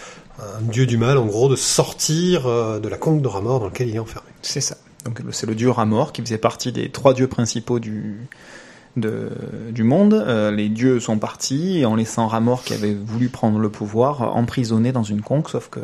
[0.58, 2.44] un dieu du mal, en gros, de sortir
[2.80, 4.28] de la conque de Ramor dans lequel il est enfermé.
[4.42, 4.76] C'est ça.
[5.06, 8.16] Donc c'est le dieu Ramor qui faisait partie des trois dieux principaux du,
[8.96, 9.30] de-
[9.70, 10.14] du monde.
[10.14, 14.92] Euh, les dieux sont partis en laissant Ramor qui avait voulu prendre le pouvoir emprisonné
[14.92, 15.80] dans une conque, sauf que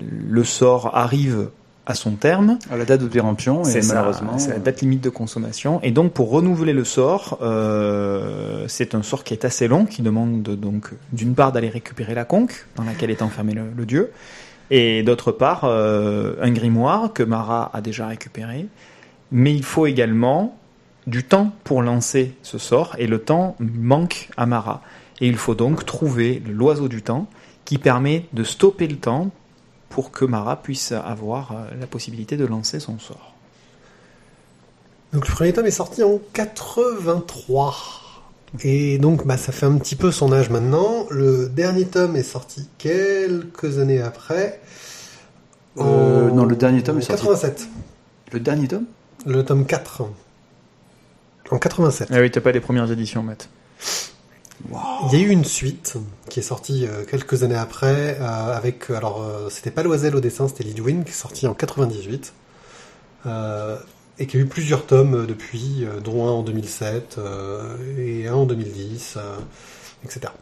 [0.00, 1.48] le sort arrive
[1.86, 2.58] à son terme.
[2.70, 4.38] À la date de péremption, et malheureusement.
[4.38, 5.80] c'est la date limite de consommation.
[5.82, 10.00] Et donc pour renouveler le sort, euh, c'est un sort qui est assez long, qui
[10.00, 14.10] demande donc d'une part d'aller récupérer la conque dans laquelle est enfermé le, le dieu,
[14.70, 18.66] et d'autre part euh, un grimoire que Mara a déjà récupéré.
[19.30, 20.56] Mais il faut également
[21.06, 24.82] du temps pour lancer ce sort, et le temps manque à Mara.
[25.20, 27.26] Et il faut donc trouver l'oiseau du temps
[27.64, 29.30] qui permet de stopper le temps
[29.88, 33.34] pour que Mara puisse avoir euh, la possibilité de lancer son sort.
[35.12, 38.03] Donc le premier tome est sorti en 83.
[38.62, 41.06] Et donc bah, ça fait un petit peu son âge maintenant.
[41.10, 44.60] Le dernier tome est sorti quelques années après.
[45.78, 47.22] Euh, En non, le dernier tome est sorti.
[47.22, 47.68] 87.
[48.32, 48.84] Le dernier tome?
[49.26, 50.02] Le tome 4.
[51.50, 52.08] En 87.
[52.12, 53.48] Ah oui, t'as pas les premières éditions, Matt.
[55.12, 55.94] Il y a eu une suite
[56.30, 60.20] qui est sortie euh, quelques années après euh, avec alors euh, c'était pas Loisel au
[60.20, 62.32] dessin, c'était Lidwin qui est sorti en 98
[63.26, 63.76] euh,
[64.18, 68.28] et qui a eu plusieurs tomes euh, depuis, euh, dont un en 2007 euh, et
[68.28, 69.36] un en 2010, euh,
[70.04, 70.32] etc.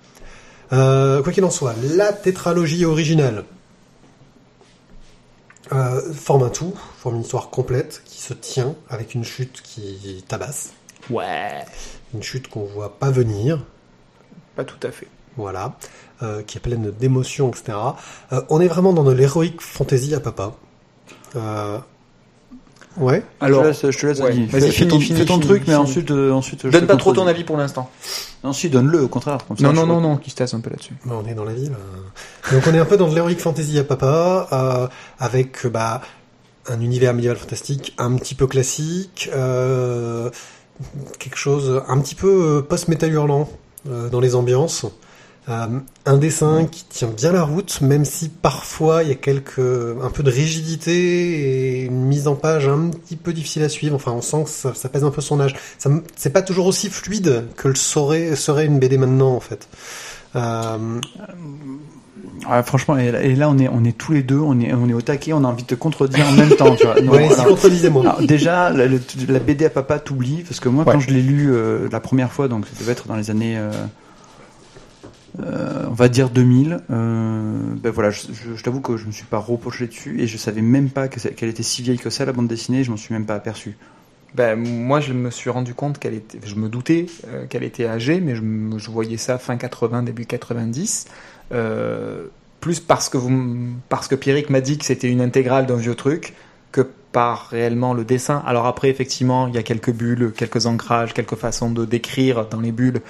[1.22, 3.44] Quoi qu'il en soit, la tétralogie originale
[6.14, 10.72] forme un tout, forme une histoire complète qui se tient avec une chute qui tabasse,
[11.10, 11.64] Ouais.
[12.14, 13.64] une chute qu'on voit pas venir,
[14.54, 15.08] Pas tout à fait.
[15.36, 15.76] voilà,
[16.22, 17.72] euh, qui est pleine d'émotions, etc.
[18.32, 20.52] Euh, on est vraiment dans de l'héroïque fantasy à papa.
[21.36, 21.78] Euh,
[22.96, 23.22] ouais.
[23.40, 24.30] Alors, je te laisse, je te laisse ouais.
[24.30, 24.46] Adi.
[24.46, 26.66] Vas-y, Fais- ton, fais ton truc, mais ensuite, euh, ensuite.
[26.66, 27.90] donne pas trop ton avis pour l'instant.
[28.44, 29.38] Non, si, donne-le, au contraire.
[29.46, 29.94] comme ça, Non, non, vois.
[29.96, 30.94] non, non, qui se tasse un peu là-dessus.
[31.04, 31.72] Bah, on est dans la ville.
[31.72, 32.54] euh.
[32.54, 34.88] Donc on est un peu dans de l'heroic fantasy à papa, euh,
[35.18, 36.00] avec euh, bah,
[36.68, 40.30] un univers médiéval fantastique un petit peu classique, euh,
[41.18, 42.28] quelque chose un petit peu
[42.58, 43.48] euh, post-métal hurlant
[43.88, 44.86] euh, dans les ambiances.
[45.48, 45.66] Euh,
[46.06, 50.08] un dessin qui tient bien la route, même si parfois il y a quelques un
[50.10, 53.96] peu de rigidité et une mise en page un petit peu difficile à suivre.
[53.96, 55.56] Enfin, on sent que ça, ça pèse un peu son âge.
[55.78, 59.68] Ça C'est pas toujours aussi fluide que le serait, serait une BD maintenant, en fait.
[60.36, 60.78] Euh,
[62.48, 64.92] Ouais, franchement, et là, on est, on est tous les deux, on est, on est
[64.94, 67.00] au taquet, on a envie de te contredire en même temps, tu vois.
[67.00, 67.58] Non, alors-
[68.00, 70.92] alors, déjà, la, BD à papa t'oublie, parce que moi, Ouais.
[70.92, 73.56] quand je l'ai lu euh, la première fois, donc ça devait être dans les années,
[75.40, 79.38] euh, on va dire 2000, euh, ben voilà, je, t'avoue que je me suis pas
[79.38, 82.48] reproché dessus, et je savais même pas qu'elle était si vieille que ça, la bande
[82.48, 83.76] dessinée, je m'en suis même pas aperçu.
[84.34, 86.38] Ben, moi, je me suis rendu compte qu'elle était.
[86.42, 91.06] Je me doutais euh, qu'elle était âgée, mais je, voyais ça fin 80, début 90.
[91.52, 92.28] Euh,
[92.60, 95.94] plus parce que, vous, parce que Pierrick m'a dit que c'était une intégrale d'un vieux
[95.94, 96.34] truc
[96.70, 98.42] que par réellement le dessin.
[98.46, 102.60] Alors après, effectivement, il y a quelques bulles, quelques ancrages, quelques façons de décrire dans
[102.60, 103.02] les bulles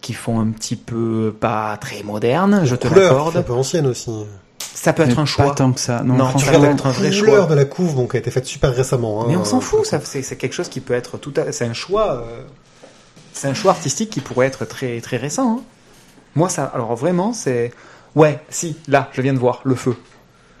[0.00, 3.36] qui font un petit peu pas très moderne, je te couleur, l'accorde.
[3.38, 4.10] un peu ancienne aussi.
[4.58, 5.46] Ça peut être Mais un choix.
[5.46, 6.02] Pas tant que ça.
[6.04, 7.46] Non, Non, Tu regardes la être un vrai couleur choix.
[7.46, 9.22] de la couve, qui a été faite super récemment.
[9.22, 9.26] hein.
[9.28, 11.64] Mais on s'en fout, ça, c'est, c'est quelque chose qui peut être tout à, c'est
[11.64, 12.42] un choix, euh,
[13.32, 15.58] c'est un choix artistique qui pourrait être très très récent.
[15.58, 15.62] hein.
[16.34, 17.72] Moi, ça, alors vraiment, c'est,
[18.14, 19.96] ouais, si, là, je viens de voir le feu.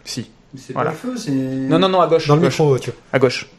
[0.04, 0.30] Si.
[0.56, 0.92] c'est Voilà.
[0.92, 1.30] pas le feu, c'est.
[1.32, 2.26] Non, non, non, à gauche.
[2.26, 2.98] Dans le gauche, micro, tu vois.
[3.12, 3.50] À gauche.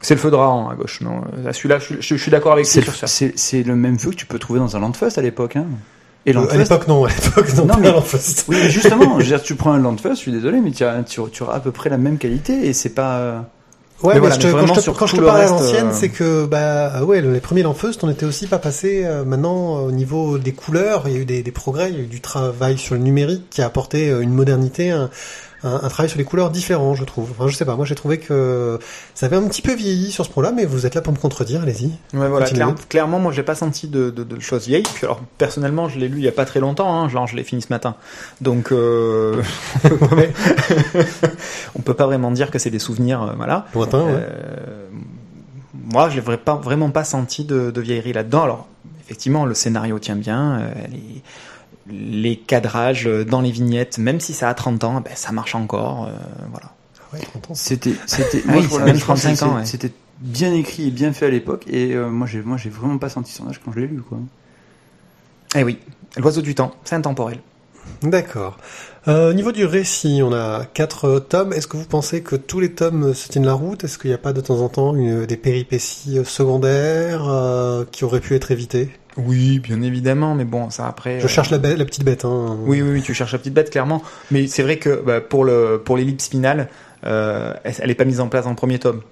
[0.00, 1.00] C'est le feu de Rahan à gauche.
[1.00, 1.22] Non,
[1.52, 3.06] celui-là, je, je- je suis d'accord avec C'est lui le, sur ça.
[3.06, 5.56] c'est- c'est le même feu que tu peux trouver dans un Landfest à l'époque.
[5.56, 5.66] Hein.
[6.26, 7.92] Et Euh, à Landfest, l'époque, non, à l'époque, non, Non, pas mais-.
[8.48, 10.84] Oui, mais justement, je veux dire, tu prends un Landfest, je suis désolé, mais tu,
[10.84, 13.18] as, tu, tu auras à peu près la même qualité et c'est pas.
[13.18, 13.38] euh,
[14.04, 15.46] Ouais, Mais mais, voilà, je te- mais quand je te, quand je te le parlais
[15.46, 18.58] à l'ancienne, euh, c'est que, bah, ah ouais, les premiers Lanfeust, on était aussi pas
[18.58, 21.96] passé, euh, maintenant, au niveau des couleurs, il y a eu des, des progrès, il
[21.96, 25.10] y a eu du travail sur le numérique qui a apporté une modernité, un,
[25.64, 27.30] un, un travail sur les couleurs différent, je trouve.
[27.30, 28.78] Enfin, je sais pas, moi j'ai trouvé que
[29.14, 31.18] ça avait un petit peu vieilli sur ce point-là, mais vous êtes là pour me
[31.18, 31.86] contredire, allez-y.
[32.16, 34.82] Ouais, voilà, clair- clairement, moi, j'ai pas senti de, de, de choses vieilles.
[34.94, 36.94] Puis, alors, personnellement, je l'ai lu il y a pas très longtemps.
[37.00, 37.94] Hein, genre, je l'ai fini ce matin.
[38.40, 39.42] Donc, euh...
[41.74, 43.66] on peut pas vraiment dire que c'est des souvenirs, euh, voilà.
[43.74, 44.12] Lointain, ouais.
[44.14, 44.88] Euh,
[45.90, 48.42] moi, je n'ai pas, vraiment pas senti de, de vieillerie là-dedans.
[48.42, 48.66] Alors,
[49.04, 50.60] effectivement, le scénario tient bien.
[50.60, 51.22] euh, les,
[51.90, 56.06] les cadrages dans les vignettes, même si ça a 30 ans, ben, ça marche encore.
[56.06, 56.10] euh,
[56.50, 56.72] voilà.
[57.00, 57.54] Ah ouais, 30 ans.
[57.54, 59.60] C'était, c'était, Ah moi, oui, je- c'est voilà, même je pense que 35 ans, c'est-
[59.60, 59.66] ouais.
[59.66, 62.98] C'était bien écrit et bien fait à l'époque et euh, moi, j'ai, moi, j'ai vraiment
[62.98, 64.18] pas senti son âge quand je l'ai lu, quoi.
[65.56, 65.78] Eh oui,
[66.16, 67.38] l'oiseau du temps, c'est intemporel.
[68.02, 68.58] D'accord.
[69.08, 71.54] Euh, au niveau du récit, on a quatre tomes.
[71.54, 73.82] Est-ce que vous pensez que tous les tomes se tiennent la route?
[73.84, 78.04] Est-ce qu'il n'y a pas de temps en temps une, des péripéties secondaires euh, qui
[78.04, 78.90] auraient pu être évitées?
[79.18, 81.20] Oui, bien évidemment, mais bon, ça après.
[81.20, 82.24] Je euh, cherche la, bête- la petite bête.
[82.24, 82.56] Hein.
[82.62, 84.02] Oui, oui, oui, tu cherches la petite bête, clairement.
[84.30, 86.68] Mais c'est vrai que bah, pour le pour l'ellipse finale,
[87.04, 89.02] euh, elle, elle est pas mise en place dans le premier tome.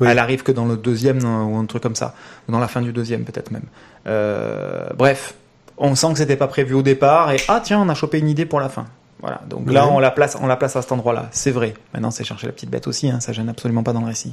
[0.00, 0.08] Oui.
[0.10, 2.14] Elle arrive que dans le deuxième dans- ou un truc comme ça,
[2.48, 3.64] ou dans la fin du deuxième peut-être même.
[4.06, 5.34] Euh, bref,
[5.76, 8.28] on sent que c'était pas prévu au départ et ah tiens, on a chopé une
[8.28, 8.86] idée pour la fin.
[9.20, 11.28] Voilà, donc là on la place, on la place à cet endroit-là.
[11.32, 11.74] C'est vrai.
[11.92, 13.10] Maintenant, c'est chercher la petite bête aussi.
[13.10, 14.32] Hein, ça gêne absolument pas dans le récit.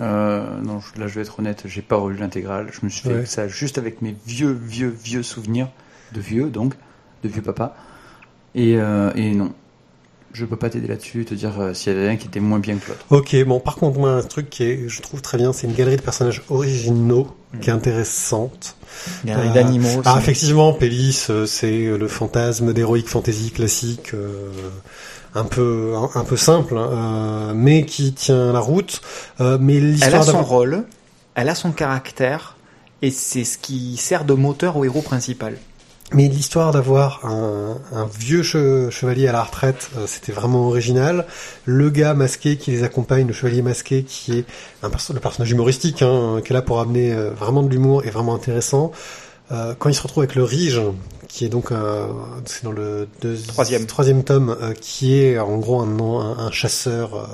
[0.00, 2.68] Euh, non, je- là, je vais être honnête, j'ai pas relu l'intégrale.
[2.72, 3.26] Je me suis fait Ouais.
[3.26, 5.68] ça juste avec mes vieux, vieux, vieux souvenirs
[6.12, 6.74] de vieux, donc,
[7.22, 7.76] de vieux papa.
[8.54, 9.52] Et, euh, et non.
[10.32, 12.40] Je peux pas t'aider là-dessus et te dire euh, s'il y avait un qui était
[12.40, 13.04] moins bien que l'autre.
[13.10, 15.74] Ok, bon, par contre, moi, un truc qui est, je trouve très bien, c'est une
[15.74, 17.28] galerie de personnages originaux
[17.60, 18.76] qui est intéressante.
[19.24, 20.02] Galerie Euh, d'animaux.
[20.04, 24.50] Ah, effectivement, Pélis, euh, c'est le fantasme d'heroic fantasy classique, euh,
[25.34, 29.00] un peu, un, un peu simple, hein, euh, mais qui tient la route.
[29.40, 30.84] Euh, mais Elle a son rôle,
[31.34, 32.56] elle a son caractère,
[33.02, 35.56] et c'est ce qui sert de moteur au héros principal.
[36.12, 41.26] Mais l'histoire d'avoir un, un vieux che- chevalier à la retraite, euh, c'était vraiment original.
[41.64, 44.44] Le gars masqué qui les accompagne, le chevalier masqué, qui est
[44.82, 48.04] un perso- le personnage humoristique, hein, qui est là pour amener euh, vraiment de l'humour
[48.04, 48.92] et vraiment intéressant.
[49.50, 50.80] euh, quand il se retrouve avec le Rige,
[51.34, 52.06] qui est donc un,
[52.44, 53.08] c'est dans le
[53.48, 53.86] Troisième.
[53.86, 57.26] troisième tome, euh, qui est en gros un, un, un chasseur, euh,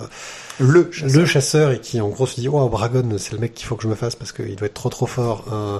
[0.58, 3.66] Le le chasseur, et qui en gros se dit, wow, Bragon, c'est le mec qu'il
[3.66, 5.78] faut que je me fasse parce qu'il doit être trop trop fort, euh,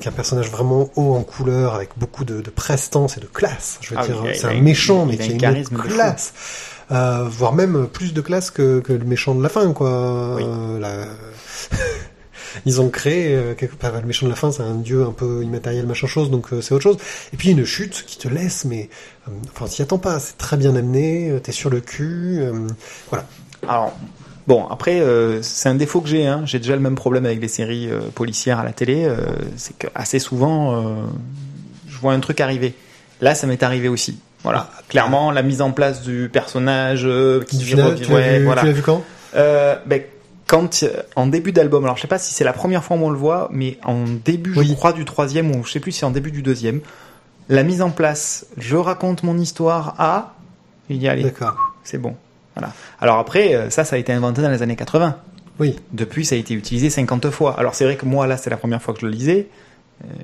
[0.00, 3.26] qui est un personnage vraiment haut en couleur, avec beaucoup de, de prestance et de
[3.26, 3.78] classe.
[3.82, 5.54] Je veux Ah dire, il c'est il un méchant, il mais a qui a un
[5.54, 6.32] une classe.
[6.90, 10.34] Euh, voire même plus de classe que, que le méchant de la fin, quoi.
[10.34, 10.42] Oui.
[10.44, 11.06] Euh, la-
[12.66, 15.12] Ils ont créé euh, quelque part le méchant de la fin, c'est un dieu un
[15.12, 16.96] peu immatériel, machin chose, donc euh, c'est autre chose.
[17.32, 18.88] Et puis une chute qui te laisse, mais
[19.28, 20.18] euh, enfin, t'y attends pas.
[20.20, 22.42] C'est très bien amené, euh, t'es sur le cul,
[23.10, 23.26] voilà.
[23.68, 23.96] Alors,
[24.46, 26.26] bon, après, euh, c'est un défaut que j'ai.
[26.26, 26.42] Hein.
[26.46, 29.04] J'ai déjà le même problème avec les séries policières à la télé.
[29.04, 29.16] euh,
[29.56, 30.94] c'est que assez souvent, euh,
[31.88, 32.74] je vois un truc arriver.
[33.20, 34.18] Là, ça m'est arrivé aussi.
[34.42, 38.62] Voilà, clairement, la mise en place du personnage euh, qui revient- tu l'as ouais, voilà.
[38.62, 39.04] tu l'as vu quand?
[39.36, 40.00] Euh, ben,
[40.50, 40.84] quand
[41.14, 43.16] en début d'album, alors je sais pas si c'est la première fois où on le
[43.16, 44.66] voit, mais en début, Oui.
[44.68, 46.80] je crois, du troisième ou je sais plus si c'est en début du deuxième,
[47.48, 50.34] la mise en place, je raconte mon histoire à,
[50.88, 51.56] il y a allez, D'accord.
[51.84, 52.16] c'est bon.
[52.56, 52.72] Voilà.
[53.00, 55.16] Alors après, euh, ça, ça a été inventé dans les années 80.
[55.60, 57.54] Oui, Depuis, ça a été utilisé 50 fois.
[57.56, 59.46] Alors c'est vrai que moi, là, c'est la première fois que je le lisais.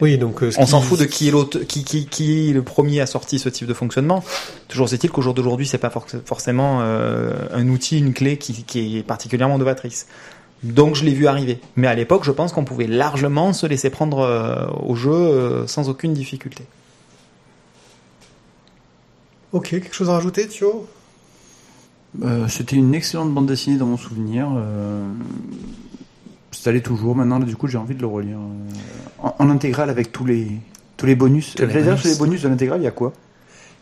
[0.00, 2.62] Oui, donc euh, On s'en fout de qui est l'autre, qui, qui, qui est le
[2.62, 4.24] premier à sortir ce type de fonctionnement.
[4.68, 8.64] Toujours est-il qu'au jour d'aujourd'hui, c'est pas forc- forcément euh, un outil, une clé qui,
[8.64, 10.06] qui est particulièrement novatrice.
[10.62, 11.60] Donc je l'ai vu arriver.
[11.76, 15.66] Mais à l'époque, je pense qu'on pouvait largement se laisser prendre euh, au jeu euh,
[15.66, 16.64] sans aucune difficulté.
[19.52, 20.88] Ok, quelque chose à rajouter, Thio?
[22.22, 24.48] Euh, C'était une excellente bande dessinée dans mon souvenir.
[26.62, 27.14] Ça l'est toujours.
[27.16, 30.24] Maintenant, là, du coup, j'ai envie de le relire euh, en, en intégrale avec tous
[30.24, 30.48] les
[30.96, 31.54] tous les bonus.
[31.54, 32.00] Tous les bonus.
[32.00, 33.12] sur les bonus de l'intégrale, il y a quoi?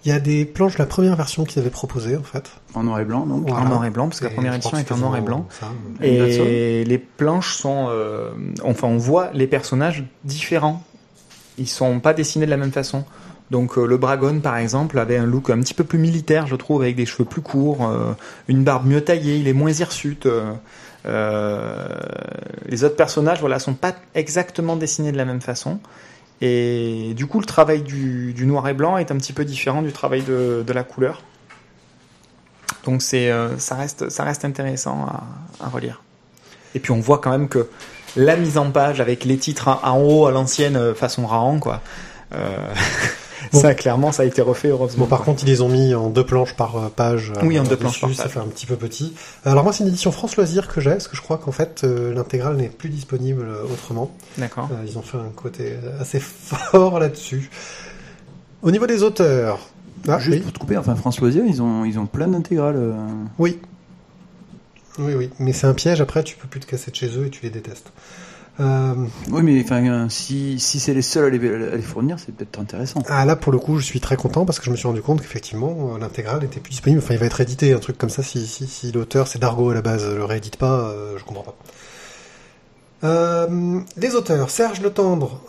[0.04, 2.50] Il y a des planches de la première version qu'ils avaient proposées, en fait.
[2.74, 3.48] En noir et blanc, donc.
[3.48, 3.64] Voilà.
[3.64, 5.46] En noir et blanc, parce que la première édition était en noir et blanc.
[5.48, 5.70] ça.
[6.02, 8.30] Et les planches sont, euh,
[8.64, 10.82] enfin, on voit les personnages différents.
[11.56, 13.04] Ils sont pas dessinés de la même façon.
[13.50, 16.56] Donc euh, le Bragon, par exemple, avait un look un petit peu plus militaire, je
[16.56, 18.12] trouve, avec des cheveux plus courts, euh,
[18.48, 20.26] une barbe mieux taillée, il est moins hirsute.
[20.26, 20.52] euh,
[21.04, 25.78] les autres personnages, voilà, sont pas exactement dessinés de la même façon.
[26.40, 29.92] Et du coup, le travail du, noir et blanc est un petit peu différent du
[29.92, 31.22] travail de, la couleur.
[32.84, 35.06] Donc c'est, euh, ça reste, ça reste intéressant
[35.60, 36.02] à, relire.
[36.74, 37.68] Et puis on voit quand même que
[38.16, 41.80] la mise en page avec les titres en, haut à l'ancienne euh, façon Rahan, quoi.
[42.34, 42.74] Euh,
[43.52, 43.60] Bon.
[43.60, 45.04] Ça, clairement, ça a été refait heureusement.
[45.04, 47.32] Bon, par contre, ils les ont mis en deux planches par euh, page.
[47.42, 48.32] Oui, en euh, deux planches dessus, par Ça page.
[48.32, 49.14] fait un petit peu petit.
[49.44, 51.82] Alors moi, c'est une édition France Loisirs que j'ai, parce que je crois qu'en fait,
[51.84, 54.10] euh, l'intégrale n'est plus disponible euh, autrement.
[54.38, 54.68] D'accord.
[54.72, 57.50] Euh, ils ont fait un côté assez fort là-dessus.
[58.62, 59.58] Au niveau des auteurs,
[60.08, 60.42] ah, Juste oui.
[60.42, 62.76] pour te couper, enfin, France Loisirs, ils ont, ils ont plein d'intégrales.
[62.76, 62.92] euh.
[63.38, 63.58] oui,
[64.98, 66.00] oui, oui, mais c'est un piège.
[66.00, 67.92] Après, tu peux plus te casser de chez eux et tu les détestes.
[68.60, 68.94] Euh,
[69.30, 72.32] Oui, mais enfin, euh, si, si c'est les seuls à les, à les fournir, c'est
[72.34, 73.02] peut-être intéressant.
[73.08, 75.02] ah là, pour le coup, je suis très content parce que je me suis rendu
[75.02, 77.02] compte qu'effectivement, euh, l'intégrale était plus disponible.
[77.02, 78.22] Enfin, il va être édité, un truc comme ça.
[78.22, 81.42] Si, si, si l'auteur, c'est Dargo à la base, le réédite pas, euh, je comprends
[81.42, 81.56] pas.
[83.02, 85.40] Euh, les auteurs, Serge Le Tendre,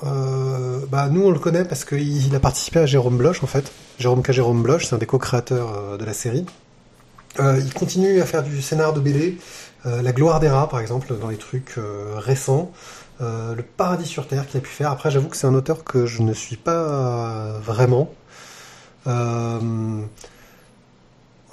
[0.92, 3.72] bah nous on le connaît parce qu'il il a participé à Jérôme Bloch en fait.
[3.98, 4.34] Jérôme K.
[4.34, 6.46] Jérôme Bloch, c'est un des co-créateurs de la série.
[7.40, 9.38] Il continue à faire du scénar de BD,
[9.86, 12.72] euh, La gloire des rats par exemple, dans les trucs euh, récents.
[13.22, 14.92] Euh, le paradis sur terre qu'il a pu faire.
[14.92, 18.14] Après, j'avoue que c'est un auteur que je ne suis pas vraiment.
[19.06, 20.02] En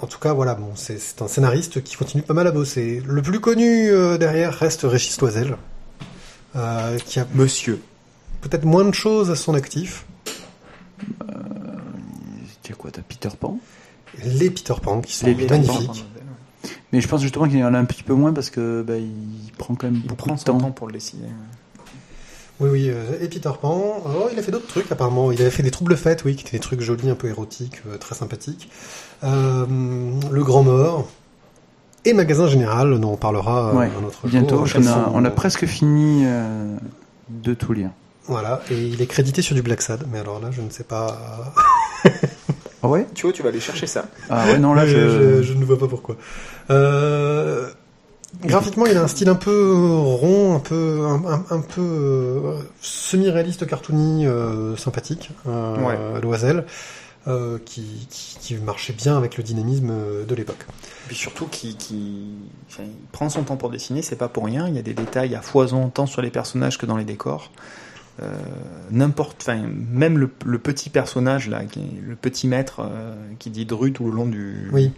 [0.09, 3.01] tout cas, voilà, bon, c'est un scénariste qui continue pas mal à bosser.
[3.05, 5.55] Le plus connu derrière reste Régis Loisel,
[7.05, 7.81] qui a Monsieur.
[8.41, 10.05] peut-être moins de choses à son actif.
[12.63, 13.57] Tu as quoi T'as Peter Pan?
[14.25, 16.05] Les Peter Pan, qui sont Les magnifiques.
[16.93, 18.97] Mais je pense justement qu'il y en a un petit peu moins parce que bah,
[18.97, 20.57] il prend quand même Il beaucoup de temps.
[20.59, 21.27] temps pour le dessiner.
[22.59, 24.03] Oui, oui, euh, et Peter Pan.
[24.05, 25.31] Oh, il a fait d'autres trucs apparemment.
[25.31, 27.81] Il avait fait des troubles fêtes, oui, qui étaient des trucs jolis, un peu érotiques,
[27.87, 28.69] euh, très sympathiques.
[29.23, 29.65] Euh,
[30.31, 31.09] le Grand Mort.
[32.05, 34.81] Et Magasin Général, dont on parlera Ouais, un autre Bientôt, jour.
[34.83, 36.25] on a, on a presque fini
[37.29, 37.89] de tout lire.
[38.27, 40.83] Voilà, et il est crédité sur du Black Sad, mais alors là, je ne sais
[40.83, 41.17] pas.
[42.83, 43.07] Ah ouais?
[43.15, 44.05] Tu vois, tu vas aller chercher ça.
[44.29, 45.37] Ah ouais, non, là, je, je...
[45.37, 46.15] je- je ne vois pas pourquoi.
[46.69, 47.69] Euh,
[48.43, 52.55] graphiquement, il a un style un peu rond, un peu, un, un- un peu euh,
[52.81, 56.21] semi-réaliste, cartoony, euh, sympathique, euh, Ouais.
[56.21, 56.65] Loisel,
[57.27, 60.65] euh, qui, qui, qui marchait bien avec le dynamisme de l'époque.
[61.05, 62.27] Et puis surtout, qui, qui,
[62.69, 64.67] enfin, il prend son temps pour dessiner, c'est pas pour rien.
[64.67, 67.49] Il y a des détails à foison tant sur les personnages que dans les décors.
[68.21, 68.31] Euh,
[68.91, 69.59] n'importe, enfin,
[69.91, 74.05] même le, le petit personnage là, qui le petit maître euh, qui dit Dru tout
[74.05, 74.91] le long du Oui.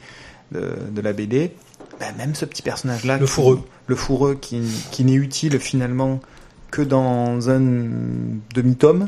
[0.51, 1.51] de, de la BD,
[1.99, 3.61] bah, même ce petit personnage là, Le fourreux.
[3.87, 4.61] le fourreux qui,
[4.91, 6.19] qui n'est utile finalement
[6.71, 7.61] que dans un
[8.53, 9.07] demi-tome,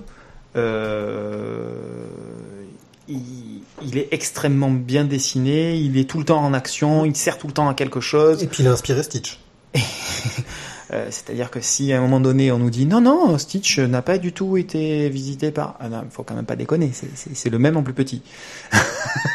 [0.56, 2.08] Euh,
[3.10, 7.38] il, il est extrêmement bien dessiné, il est tout le temps en action, il sert
[7.38, 8.42] tout le temps à quelque chose.
[8.42, 9.40] Et puis il a inspiré Stitch.
[10.94, 14.02] Euh, C'est-à-dire que si à un moment donné on nous dit non non Stitch n'a
[14.02, 17.36] pas du tout été visité par, ah non, faut quand même pas déconner, c'est- c'est
[17.36, 18.22] c'est le même en plus petit,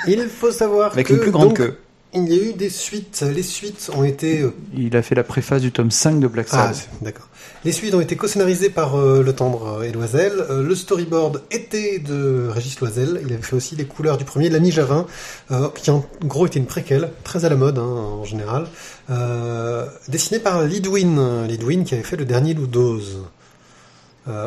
[0.06, 1.78] Il faut savoir avec que une plus grande donc, queue.
[2.14, 3.22] Il y a eu des suites.
[3.34, 6.46] Les suites ont été euh, Il a fait la préface du tome 5 de Black
[6.50, 6.76] Ah, Sabbath.
[6.76, 7.28] c'est- d'accord.
[7.64, 10.32] Les suites ont été co-scénarisées par euh, Le Tendre et Loisel.
[10.50, 13.20] Euh, le storyboard était de Régis Loisel.
[13.24, 15.06] Il avait fait aussi les couleurs du premier, l'Ami Javin,
[15.52, 18.66] euh, qui en gros était une préquelle, très à la mode hein, en général,
[19.10, 21.46] euh, dessiné par Lidwin.
[21.46, 23.18] Lidwin qui avait fait le dernier Ludose.
[24.28, 24.46] Euh,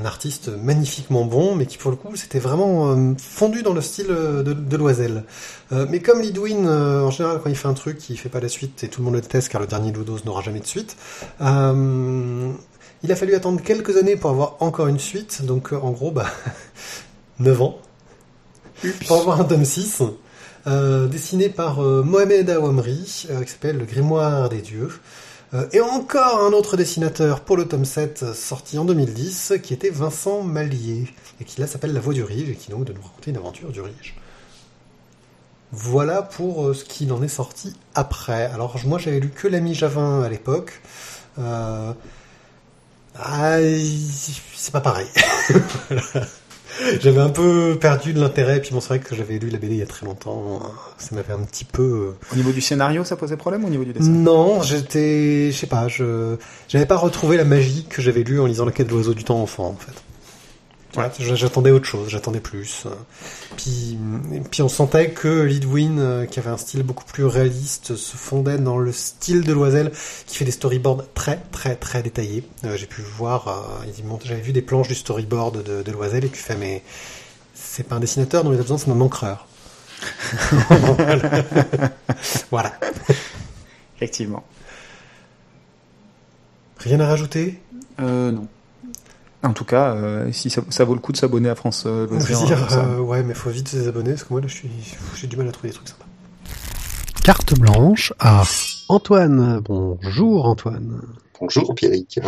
[0.00, 3.80] un artiste magnifiquement bon, mais qui pour le coup c'était vraiment euh, fondu dans le
[3.80, 5.24] style euh, de, de Loisel.
[5.72, 8.48] Euh, mais comme Lidwin, en général, quand il fait un truc, il fait pas la
[8.48, 10.96] suite et tout le monde le déteste car le dernier Ludos n'aura jamais de suite.
[11.40, 16.26] Il a fallu attendre quelques années pour avoir encore une suite, donc en gros, bah,
[17.40, 17.78] 9 ans,
[19.08, 20.04] pour avoir un tome 6,
[20.68, 24.90] euh, dessiné par Mohamed Awamri, qui s'appelle Le Grimoire des Dieux.
[25.54, 29.74] Euh, et encore un autre dessinateur pour le tome 7, euh, sorti en 2010, qui
[29.74, 31.06] était Vincent Mallier,
[31.40, 33.36] et qui là s'appelle La Voix du Rige, et qui donc de nous raconter une
[33.36, 34.16] aventure du Rige.
[35.72, 38.46] Voilà pour euh, ce qu'il en est sorti après.
[38.46, 40.80] Alors moi j'avais lu que l'ami Javin à l'époque.
[41.38, 41.92] Euh...
[43.18, 43.56] Ah,
[44.54, 45.08] c'est pas pareil.
[47.00, 49.74] J'avais un peu perdu de l'intérêt, puis bon c'est vrai que j'avais lu la BD
[49.74, 50.60] il y a très longtemps.
[50.98, 51.82] Ça m'avait un petit peu...
[51.82, 54.10] euh, Au niveau du scénario, ça posait problème au niveau du dessin?
[54.10, 55.50] Non, j'étais...
[55.52, 56.36] Je sais pas, je...
[56.68, 59.24] J'avais pas retrouvé la magie que j'avais lue en lisant La quête de l'oiseau du
[59.24, 59.92] temps enfant en fait.
[60.96, 62.86] Voilà, j'attendais autre chose, j'attendais plus.
[63.58, 63.98] Puis,
[64.50, 68.56] puis on sentait que Lidwin, euh, qui avait un style beaucoup plus réaliste, se fondait
[68.56, 69.92] dans le style de Loisel,
[70.26, 72.44] qui fait des storyboards très très très détaillés.
[72.64, 73.86] Euh, J'ai pu voir, euh,
[74.24, 76.82] j'avais vu des planches du storyboard de, de Loisel et puis fait mais
[77.52, 79.46] c'est pas un dessinateur dont il a besoin, c'est un encreur.
[80.96, 81.44] voilà.
[82.50, 82.72] voilà.
[83.96, 84.44] Effectivement.
[86.78, 87.60] Rien à rajouter?
[88.00, 88.48] Euh, non.
[89.42, 92.06] En tout cas, euh, si ça, ça vaut le coup de s'abonner à France euh,
[92.08, 92.84] Loisirs, ça.
[92.84, 94.70] euh, ouais, mais faut vite se désabonner parce que moi là, je suis,
[95.14, 96.06] j'ai du mal à trouver des trucs sympas.
[97.22, 98.42] Carte blanche à
[98.88, 99.60] Antoine.
[99.64, 101.00] Bonjour Antoine.
[101.40, 102.18] Bonjour Pierrick.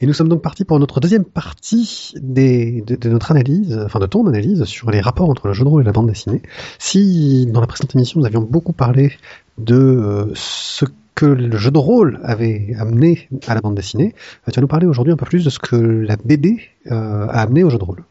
[0.00, 4.00] Et nous sommes donc partis pour notre deuxième partie des, de, de notre analyse, enfin
[4.00, 6.42] de ton analyse sur les rapports entre le jeu de rôle et la bande dessinée.
[6.78, 9.12] Si dans la précédente émission nous avions beaucoup parlé
[9.58, 10.86] de euh, ce
[11.22, 14.66] que le jeu de rôle avait amené à la bande dessinée, euh, tu vas nous
[14.66, 16.60] parler aujourd'hui un peu plus de ce que la BD
[16.90, 18.04] euh, a amené au jeu de rôle.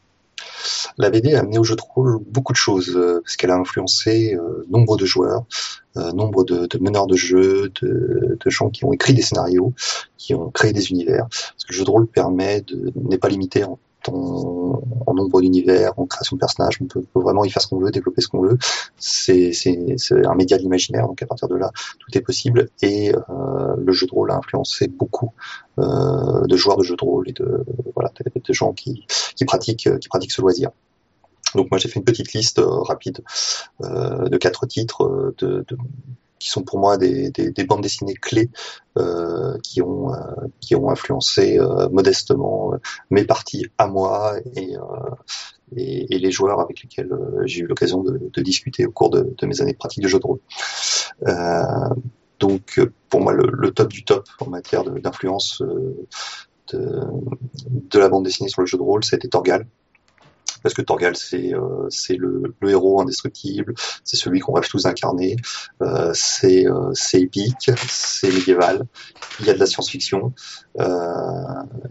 [0.98, 3.58] La BD a amené au jeu de rôle beaucoup de choses, euh, parce qu'elle a
[3.58, 4.38] influencé
[4.70, 5.44] nombre de joueurs,
[5.96, 9.74] nombre de, meneurs de jeux, de, de gens qui ont écrit des scénarios,
[10.18, 11.28] qui ont créé des univers.
[11.30, 13.78] Parce que le jeu de rôle permet de n'est pas limité en,
[14.10, 16.80] en, nombre d'univers, en création de personnages.
[16.82, 18.58] On peut, vraiment y faire ce qu'on veut, développer ce qu'on veut.
[18.98, 19.52] C'est
[20.26, 22.70] un média de l'imaginaire, donc à partir de là, tout est possible.
[22.82, 25.34] Et euh, le jeu de rôle a influencé beaucoup
[25.80, 27.64] euh, de joueurs de jeux de rôle et de
[27.96, 29.06] voilà de, gens qui
[29.46, 29.90] pratiquent
[30.32, 30.72] ce loisir.
[31.56, 33.20] Donc moi j'ai fait une petite liste euh, rapide
[33.82, 35.66] de quatre titres de-
[36.42, 38.50] qui sont pour moi des, des, des bandes dessinées clés
[38.98, 40.18] euh, qui ont euh,
[40.60, 42.78] qui ont influencé euh, modestement euh,
[43.12, 44.82] mes parties à moi et, euh,
[45.76, 49.12] et, et les joueurs avec lesquels euh, j'ai eu l'occasion de, de discuter au cours
[49.12, 50.40] de, de mes années de pratique de jeu de rôle.
[52.40, 55.62] Donc pour moi le, le top du top en matière d'influence
[56.74, 57.02] de,
[57.94, 59.68] de la bande dessinée sur le jeu de rôle, c'était Torgal
[60.64, 64.84] parce que Torgal c'est euh, c'est le, le héros indestructible, c'est celui qu'on rêve tous
[64.84, 65.36] d'incarner,
[65.82, 68.86] euh, c'est euh, c'est épique, c'est médiéval,
[69.40, 70.34] il y a de la science-fiction,
[70.80, 70.84] euh,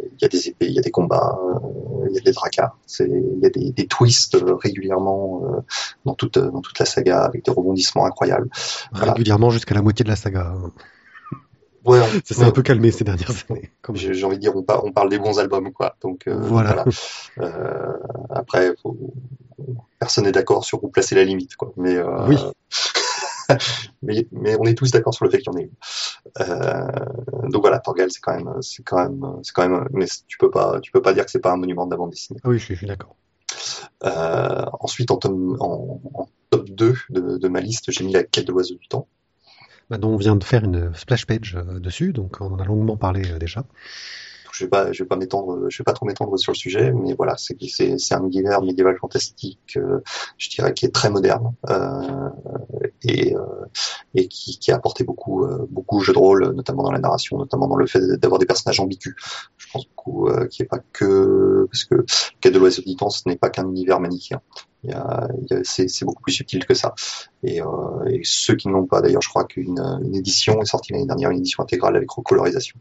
[0.03, 2.33] il y a des épées, il y a des combats, euh, il y a des
[2.33, 5.63] dracars, c'est il y a des, des twists régulièrement
[6.05, 8.49] dans toute dans toute la saga avec des rebondissements incroyables.
[8.93, 10.55] Régulièrement jusqu'à la moitié de la saga.
[11.85, 13.71] Ouais, Ça s'est un peu calmé ces dernières années.
[13.95, 15.97] j'ai envie de dire on, par- on parle des bons albums quoi.
[16.03, 16.73] Donc euh, Voilà.
[16.75, 16.85] voilà.
[17.39, 17.93] Euh,
[18.31, 18.99] après, faut-
[19.99, 21.73] personne n'est d'accord sur où placer la limite, quoi.
[21.77, 22.37] Mais, euh, Oui.
[24.03, 27.51] mais, mais on est tous d'accord sur le fait qu'il y en ait une.
[27.51, 30.51] Donc voilà, Torgal, c'est quand même, c'est quand même, c'est quand même, mais tu peux
[30.51, 32.41] pas, tu peux pas dire que c'est pas un monument de la bande dessinée.
[32.45, 33.15] Oui, je suis, d'accord.
[34.03, 38.47] Ensuite, en, tome- en, en top 2 de, de ma liste, j'ai mis la quête
[38.47, 39.07] de l'oiseau du temps.
[39.91, 42.65] Bah, dont on vient de faire une splash page euh, dessus, donc on en a
[42.65, 43.65] longuement parlé euh, déjà.
[44.53, 46.93] Je vais pas, je vais pas m'étendre, je vais pas trop m'étendre sur le sujet,
[46.93, 50.01] mais voilà, c'est c'est un univers médiéval fantastique, euh,
[50.39, 52.29] je dirais, qui est très moderne, euh,
[53.03, 53.35] et,
[54.15, 57.39] et qui, qui, a apporté beaucoup beaucoup au jeu de rôle, notamment dans la narration,
[57.39, 59.15] notamment dans le fait d'avoir des personnages ambigus.
[59.57, 62.05] Je pense beaucoup qui est pas que parce que
[62.41, 64.43] Quête de l'Oiseau du ce n'est pas qu'un univers manichéen.
[65.65, 66.95] C'est beaucoup plus subtil que ça.
[67.43, 71.07] Et, et ceux qui n'ont pas, d'ailleurs, je crois qu'une une édition est sortie l'année
[71.07, 72.79] dernière, une édition intégrale avec recolorisation.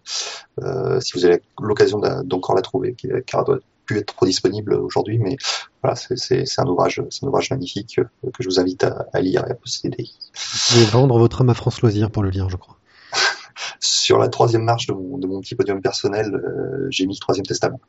[1.00, 2.95] si vous avez l'occasion d'encore la trouver,
[3.26, 3.60] car elle doit
[3.97, 5.38] être trop disponible aujourd'hui, mais
[5.82, 9.45] voilà, c'est un ouvrage, c'est un ouvrage magnifique euh, que je vous invite à, lire
[9.47, 10.10] et à posséder.
[10.34, 12.78] Vous pouvez vendre votre âme à France Loisir pour le lire, je crois.
[13.80, 17.20] Sur la troisième marche de mon, de mon petit podium personnel, euh, j'ai mis le
[17.20, 17.80] troisième testament.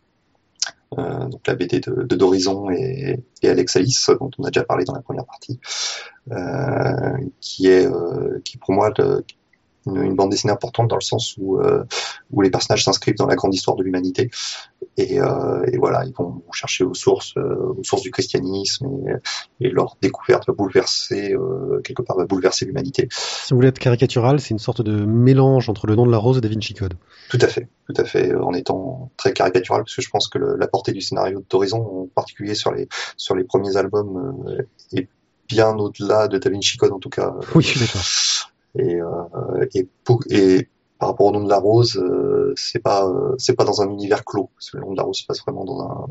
[0.99, 4.84] Euh, donc la BD de, D'Horizon et, et, Alex Alice, dont on a déjà parlé
[4.84, 5.61] dans la première partie,
[6.32, 7.88] euh, qui est
[8.45, 9.24] qui pour moi de,
[9.87, 11.85] une, bande dessinée importante dans le sens où, euh,
[12.31, 14.31] où les personnages s'inscrivent dans la grande histoire de l'humanité.
[14.97, 18.87] Et, euh, et, voilà, ils vont chercher aux sources, euh, aux sources du christianisme
[19.61, 21.35] et, et, leur découverte va bouleverser,
[21.85, 23.09] quelque part, va bouleverser l'humanité.
[23.11, 26.18] Si vous voulez être caricatural, c'est une sorte de mélange entre le nom de la
[26.18, 26.95] rose et Da Vinci Code.
[27.28, 30.39] Tout à fait, tout à fait, en étant très caricatural, parce que je pense que
[30.39, 34.45] le, la portée du scénario d'Horizon, en particulier sur les, sur les premiers albums,
[34.93, 35.09] est
[35.49, 37.35] bien au-delà de Da Vinci Code en tout cas.
[37.55, 38.03] Oui, je suis d'accord.
[38.79, 39.89] Et, euh, et,
[40.31, 40.68] et,
[40.99, 43.89] par rapport au nom de la rose, euh, c'est pas euh, c'est pas dans un
[43.91, 44.51] univers clos.
[44.55, 46.07] Parce que le nom de la rose se passe vraiment dans un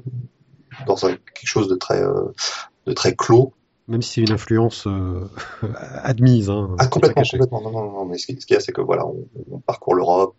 [0.85, 3.53] dans un, quelque chose de très de très clos.
[3.87, 4.87] Même si c'est une influence
[6.03, 6.49] admise.
[6.49, 7.61] Hein, ah complètement, complètement.
[7.61, 8.05] Non, non, non.
[8.05, 10.35] Mais ce qu'il y a, c'est que voilà, on, on parcourt l'Europe,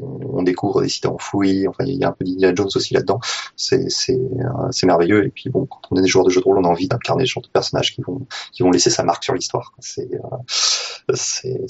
[0.00, 1.66] on découvre des cités enfouies.
[1.68, 3.20] Enfin, il y a un peu d'Indiana Jones aussi là-dedans.
[3.56, 4.18] C'est c'est
[4.84, 5.26] merveilleux.
[5.26, 6.88] Et puis bon, quand on est des joueurs de jeux de rôle, on a envie
[6.88, 9.74] d'incarner ce genre de personnages qui vont qui vont laisser sa marque sur l'histoire.
[9.78, 10.10] C'est
[11.14, 11.66] c'est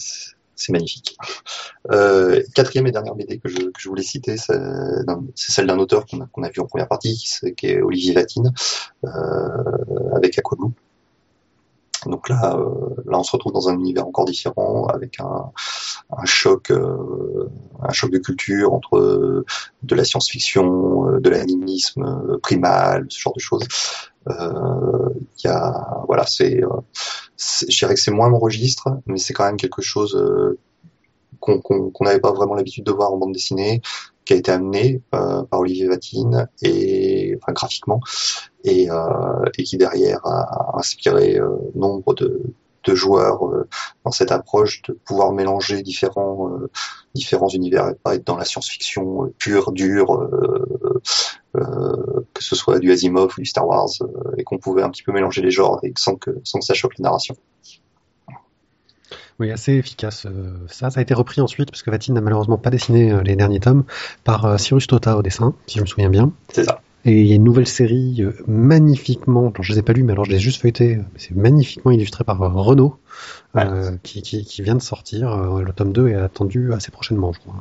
[0.60, 1.16] c'est magnifique.
[1.90, 4.52] Euh, quatrième et dernière BD que je, que je voulais citer, c'est
[5.34, 7.16] celle d'un auteur qu'on a, qu'on a vu en première partie,
[7.56, 8.52] qui est Olivier Vatine,
[9.04, 9.08] euh,
[10.14, 10.72] avec Aquablue.
[12.07, 15.51] Donc là, euh, là, on se retrouve dans un univers encore différent, avec un,
[16.11, 17.48] un choc, euh,
[17.82, 19.44] un choc de culture entre euh,
[19.82, 23.66] de la science-fiction, de l'animisme primal, ce genre de choses.
[24.28, 26.61] Il y a, voilà, c'est,
[27.36, 30.16] je dirais que c'est moins mon registre, mais c'est quand même quelque chose
[31.40, 33.80] qu'on n'avait pas vraiment l'habitude de voir en bande dessinée,
[34.30, 37.09] qui a été amené euh, par Olivier Vatine et
[37.43, 38.01] enfin graphiquement
[38.64, 42.41] et, euh, et qui derrière a inspiré euh, nombre de,
[42.84, 43.68] de joueurs euh,
[44.05, 46.70] dans cette approche de pouvoir mélanger différents euh,
[47.14, 50.28] différents univers et pas être dans la science-fiction pure dure
[51.53, 53.88] que ce soit du Asimov ou du Star Wars
[54.36, 56.74] et qu'on pouvait un petit peu mélanger les genres et sans que sans que ça
[56.74, 57.34] choque la narration.
[59.41, 60.26] Oui, assez efficace.
[60.68, 63.59] Ça, ça a été repris ensuite, parce que Vatine n'a malheureusement pas dessiné les derniers
[63.59, 63.84] tomes,
[64.22, 66.30] par Cyrus Tota au dessin, si je me souviens bien.
[66.53, 66.82] C'est ça.
[67.05, 70.12] Et il y a une nouvelle série magnifiquement, alors je les ai pas lues, mais
[70.12, 72.98] alors je les ai juste feuilletés, c'est magnifiquement illustré par Renault,
[74.03, 75.34] qui, qui, qui, vient de sortir.
[75.61, 77.55] le tome 2 est attendu assez prochainement, je crois.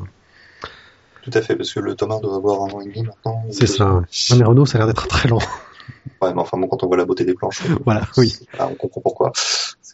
[1.24, 3.44] Tout à fait, parce que le tome 1 doit avoir un an et demi maintenant.
[3.52, 3.86] C'est ça.
[4.32, 5.40] Non, mais Renault, ça a l'air d'être très lent.
[6.22, 8.38] Ouais, mais enfin bon, quand on voit la beauté des planches, voilà, oui.
[8.60, 9.32] on comprend pourquoi.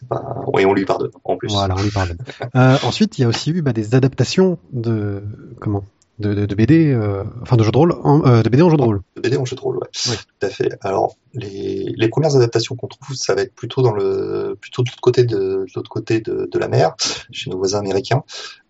[0.08, 0.44] Pas...
[0.52, 1.50] Oui, on lui pardonne en plus.
[1.50, 2.18] Voilà, on lui pardonne.
[2.54, 5.22] euh, ensuite, il y a aussi eu bah, des adaptations de
[5.58, 5.84] comment
[6.18, 8.70] de, de, de, BD, euh, enfin de jeux de rôle, en, euh, de BD en
[8.70, 9.02] jeu de rôle.
[9.16, 9.88] De BD en jeu de rôle, ouais.
[10.08, 10.16] Oui.
[10.16, 10.78] Tout à fait.
[10.80, 14.88] Alors les, les premières adaptations qu'on trouve, ça va être plutôt dans le plutôt de
[14.88, 16.96] l'autre côté de, de l'autre côté de, de, la mer,
[17.30, 18.24] chez nos voisins américains,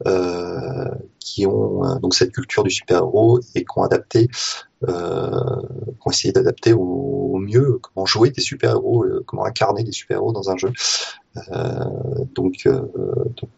[0.07, 0.89] euh,
[1.21, 4.29] qui ont euh, donc cette culture du super héros et qui ont adapté,
[4.89, 9.45] euh, qui ont essayé d'adapter au, au, mieux comment jouer des super héros, euh, comment
[9.45, 10.73] incarner des super héros dans un jeu.
[12.35, 13.51] donc, donc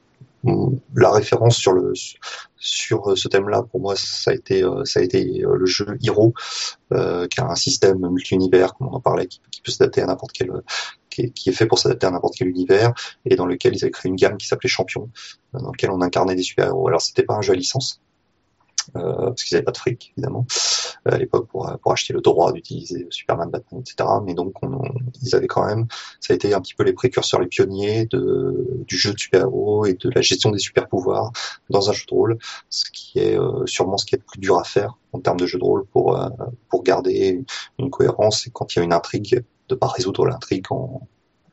[0.44, 1.92] la référence sur le
[2.56, 5.86] sur ce thème-là pour moi ça a été euh, ça a été euh, le jeu
[6.02, 6.34] Hero
[6.92, 10.32] euh, qui a un système multi-univers comme on en parlait qui, peut s'adapter à n'importe
[10.32, 10.50] quel
[11.10, 12.92] qui est, fait pour s'adapter à n'importe quel univers
[13.24, 15.10] et dans lequel ils avaient créé une gamme qui s'appelait Champion
[15.52, 16.86] dans lequel on incarnait des super-héros.
[16.86, 18.07] Alors c'était pas un jeu à licence euh,
[18.94, 20.46] parce qu'ils n'avaient pas de fric évidemment
[21.06, 24.08] euh, à l'époque pour, pour acheter le droit d'utiliser Superman, Batman, etc.
[24.24, 24.80] Mais donc on,
[25.22, 25.86] ils avaient quand même,
[26.20, 29.86] ça a été un petit peu les précurseurs, les pionniers de, du jeu de super-héros
[29.86, 31.32] et de la gestion des super-pouvoirs
[31.70, 32.38] dans un jeu de rôle,
[32.70, 35.38] ce qui est euh, sûrement ce qui est le plus dur à faire en termes
[35.38, 36.18] de jeu de rôle pour
[36.68, 37.44] pour garder
[37.78, 41.06] une cohérence et quand il y a une intrigue de pas résoudre l'intrigue en,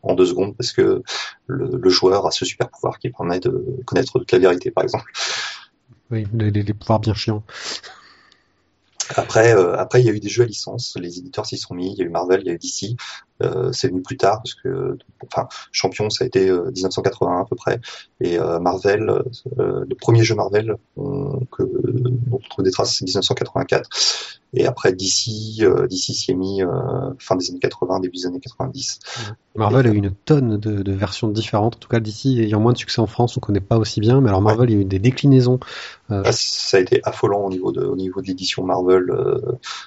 [0.05, 1.01] en deux secondes parce que
[1.47, 4.83] le, le joueur a ce super pouvoir qui permet de connaître toute la vérité par
[4.83, 5.11] exemple.
[6.12, 7.43] Oui, les, pouvoirs bien chiants.
[9.16, 10.97] Après, euh, après, il y a eu des jeux à licence.
[10.99, 11.93] Les éditeurs s'y sont mis.
[11.93, 12.95] Il y a eu Marvel, il y a eu DC.
[13.43, 17.55] Euh, c'est venu plus tard parce que, enfin, Champion, ça a été 1981 à peu
[17.55, 17.79] près,
[18.21, 19.23] et Marvel,
[19.57, 23.89] le premier jeu Marvel que dont on trouve des traces, c'est 1984.
[24.55, 26.69] Et après, d'ici, euh, d'ici s'y est mis euh,
[27.19, 28.99] fin des années 80, début des années 90.
[29.55, 31.75] Marvel a eu une tonne de, de, versions différentes.
[31.75, 34.21] En tout cas, d'ici ayant moins de succès en France, on connaît pas aussi bien.
[34.21, 35.59] Mais alors Marvel, il y a eu des déclinaisons.
[36.09, 36.23] Euh...
[36.25, 39.09] Ah, ça a été affolant au niveau de, au niveau de l'édition Marvel.
[39.09, 39.39] Euh,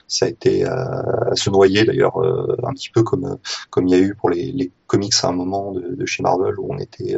[0.07, 1.03] ça a été à,
[1.35, 3.38] se noyer d'ailleurs euh, un petit peu comme
[3.71, 6.73] comme il y a eu pour les, comics à un moment de, chez Marvel où
[6.73, 7.15] on était,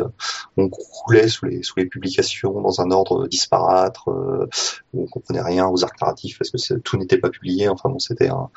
[0.57, 6.01] on croulait sous les publications dans un ordre disparate, où on comprenait rien aux arcs
[6.01, 7.69] narratifs parce que tout n'était pas publié.
[7.69, 8.51] Enfin bon, c'était un...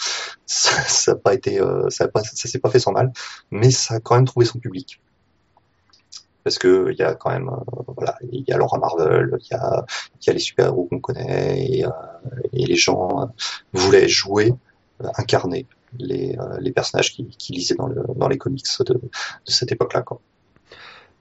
[0.46, 3.12] ça n'a pas été, euh, ça, pas, ça s'est pas fait sans mal,
[3.52, 5.00] mais ça a quand même trouvé son public
[6.44, 9.48] parce que il y a quand même euh, voilà il y a Laura Marvel il
[9.50, 11.90] y a a les super héros qu'on connaît euh,
[12.52, 13.32] et, les gens
[13.72, 14.54] voulaient jouer
[15.16, 15.66] incarner
[16.00, 19.02] les, les personnages qui, qui lisaient dans, le, dans les comics de, de
[19.46, 20.20] cette époque là quoi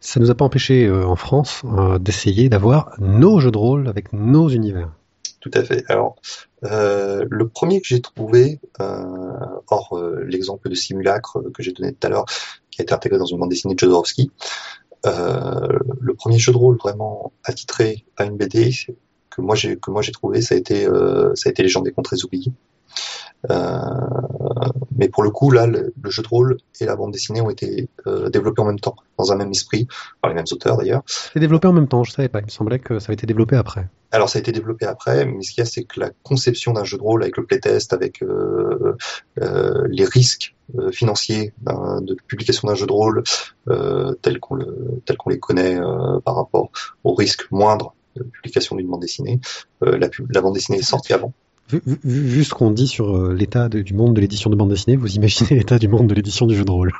[0.01, 1.63] ça nous a pas empêché en France
[2.01, 4.91] d'essayer d'avoir nos jeux de rôle avec nos univers
[5.43, 5.85] tout à fait.
[5.89, 6.15] Alors,
[6.63, 9.33] euh, le premier que j'ai trouvé, euh,
[9.67, 12.27] hors euh, l'exemple de simulacre que j'ai donné tout à l'heure,
[12.71, 14.31] qui a été intégré dans une bande dessinée de Jodorowsky,
[15.05, 18.71] euh, le premier jeu de rôle vraiment attitré à une BD
[19.31, 21.85] que moi j'ai que moi j'ai trouvé, ça a été euh, ça a été Légende
[21.85, 22.53] des contrées oubliées.
[23.51, 23.81] Euh,
[24.97, 27.89] mais pour le coup, là, le, jeu de rôle et la bande dessinée ont été
[28.07, 29.89] euh, développés en même temps, dans un même esprit,
[30.21, 31.03] par les mêmes auteurs d'ailleurs.
[31.07, 32.41] C'est développé en même temps, je savais pas.
[32.41, 33.89] Il me semblait que ça avait été développé après.
[34.13, 36.75] Alors ça a été développé après, mais ce qu'il y a, c'est que la conception
[36.75, 38.95] d'un jeu de rôle avec le playtest, avec euh,
[39.41, 43.23] euh, les risques euh, financiers de publication d'un jeu de rôle
[44.21, 45.79] tel qu'on le, tel qu'on les connaît
[46.25, 46.71] par rapport
[47.05, 49.41] aux risques moindres de publication d'une bande dessinée,
[49.81, 51.33] la, la bande dessinée est sortie avant.
[52.05, 55.15] Vu, ce qu'on dit sur euh, l'état du monde de l'édition de bande dessinée, vous
[55.15, 56.93] imaginez l'état du monde de l'édition du jeu de rôle.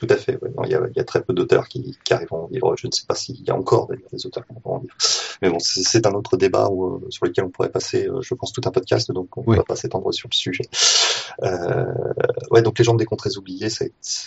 [0.00, 0.38] Tout à fait.
[0.64, 2.74] il, y a, très peu d'auteurs qui, arrivent en livre.
[2.78, 4.94] Je ne sais pas s'il y a encore des auteurs qui vont en livre.
[5.42, 8.52] Mais bon, c'est un autre débat euh, sur lequel on pourrait passer, euh, je pense,
[8.52, 9.12] tout un podcast.
[9.12, 10.64] Donc, on ne va pas s'étendre sur le sujet.
[11.42, 11.84] Euh,
[12.50, 13.68] ouais, donc Légende des contrées oubliées,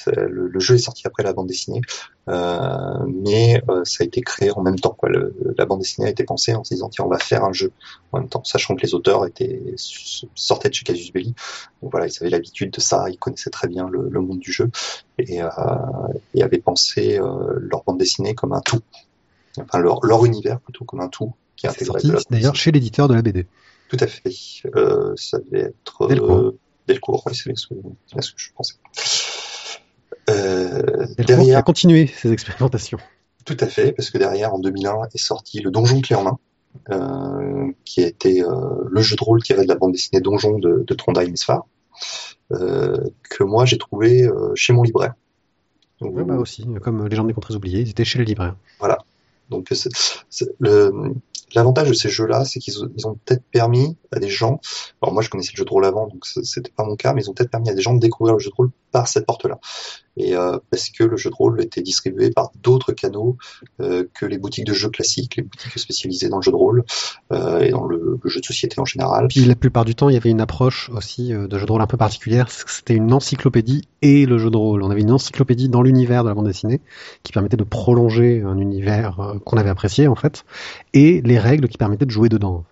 [0.08, 1.82] le, le, jeu est sorti après la bande dessinée,
[2.28, 4.96] mais ça a été créé en même temps.
[4.98, 5.10] Quoi.
[5.58, 7.72] la bande dessinée a été pensée en se disant tiens, on va faire un jeu
[8.12, 11.34] en même temps, sachant que les auteurs étaient sortaient de chez Casus Belli.
[11.82, 14.52] Donc voilà, ils avaient l'habitude de ça, ils connaissaient très bien le, le monde du
[14.52, 14.70] jeu
[15.18, 15.48] et, euh,
[16.34, 18.82] et avaient pensé euh, leur bande dessinée comme un tout,
[19.60, 23.14] enfin leur, leur univers plutôt comme un tout qui est sorti d'ailleurs chez l'éditeur de
[23.14, 23.46] la BD.
[23.90, 24.32] Tout à fait.
[24.76, 26.04] Euh, ça devait être.
[26.04, 26.58] Euh,
[26.88, 27.76] Delcourt, oui, c'est ce, que
[28.38, 28.76] je pensais.
[30.30, 33.00] Euh, derrière, a continué ses expérimentations.
[33.46, 36.40] Tout à fait, parce que derrière, en 2001, est sorti le Donjon clé en main,
[36.92, 38.50] euh, qui a été euh,
[38.90, 41.66] le jeu de rôle tiré de la bande dessinée Donjon de, de Trondheim Sfar,
[42.52, 42.98] euh,
[43.30, 45.14] que moi j'ai trouvé euh, chez mon libraire.
[46.02, 48.56] Oui, bah aussi, comme Légende des Contrées Oubliées, ils étaient chez le libraire.
[48.80, 49.00] Voilà.
[49.54, 49.74] Donc
[51.56, 54.60] l'avantage de ces jeux-là, c'est qu'ils ont peut-être permis à des gens,
[55.02, 57.24] alors moi je connaissais le jeu de rôle avant, donc c'était pas mon cas, mais
[57.24, 59.26] ils ont peut-être permis à des gens de découvrir le jeu de rôle par cette
[59.26, 59.60] porte-là.
[60.16, 63.38] Et euh, parce que le jeu de rôle était distribué par d'autres canaux
[63.82, 66.84] euh, que les boutiques de jeux classiques, les boutiques spécialisées dans le jeu de rôle
[67.32, 69.28] euh, et dans le, jeu de société en général.
[69.28, 71.72] Puis la plupart du temps, il y avait une approche aussi euh, de jeu de
[71.72, 74.84] rôle un peu particulière, c'était une encyclopédie et le jeu de rôle.
[74.84, 76.80] On avait une encyclopédie dans l'univers de la bande dessinée
[77.24, 80.46] qui permettait de prolonger un univers euh, qu'on avait apprécié en fait,
[80.94, 82.64] et les règles qui permettaient de jouer dedans.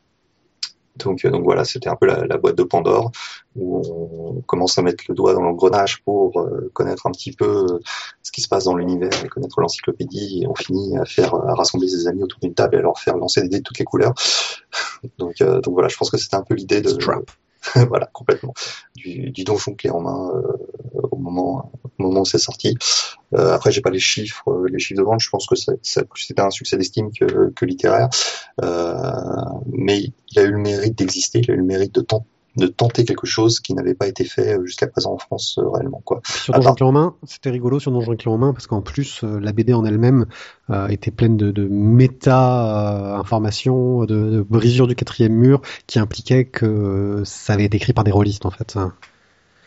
[1.04, 3.12] Donc, euh, donc voilà, c'était un peu la, la, boîte de Pandore
[3.56, 7.66] où on commence à mettre le doigt dans l'engrenage pour euh, connaître un petit peu
[7.66, 7.80] euh,
[8.24, 10.44] ce qui se passe dans l'univers et connaître l'encyclopédie.
[10.44, 12.98] Et on finit à faire à rassembler ses amis autour d'une table et à leur
[13.00, 14.14] faire lancer des dés de toutes les couleurs.
[15.18, 16.98] donc, donc voilà, je pense que c'était un peu l'idée de
[17.90, 18.54] voilà complètement.
[18.96, 20.32] Du, du donjon clé en main
[21.22, 22.78] moment au moment où c'est sorti.
[23.34, 25.22] Euh, après, j'ai pas les chiffres, euh, les chiffres de vente.
[25.22, 28.10] Je pense que c'était un succès d'estime que, que, littéraire,
[28.62, 29.12] euh,
[29.72, 31.40] mais il a eu le mérite d'exister.
[31.40, 32.26] Il a eu le mérite de tenter
[32.58, 35.70] de tenter quelque chose qui n'avait pas été fait euh, jusqu'à présent en France euh,
[35.70, 36.20] réellement quoi.
[36.26, 39.24] Sur Donjon Clé en main, c'était rigolo sur Donjon Clé en main parce qu'en plus
[39.24, 40.26] la BD en elle-même
[40.90, 47.22] était pleine de, de méta informations, de, de brisures du quatrième mur qui impliquaient que
[47.24, 48.76] ça avait été écrit par des rôlistes en fait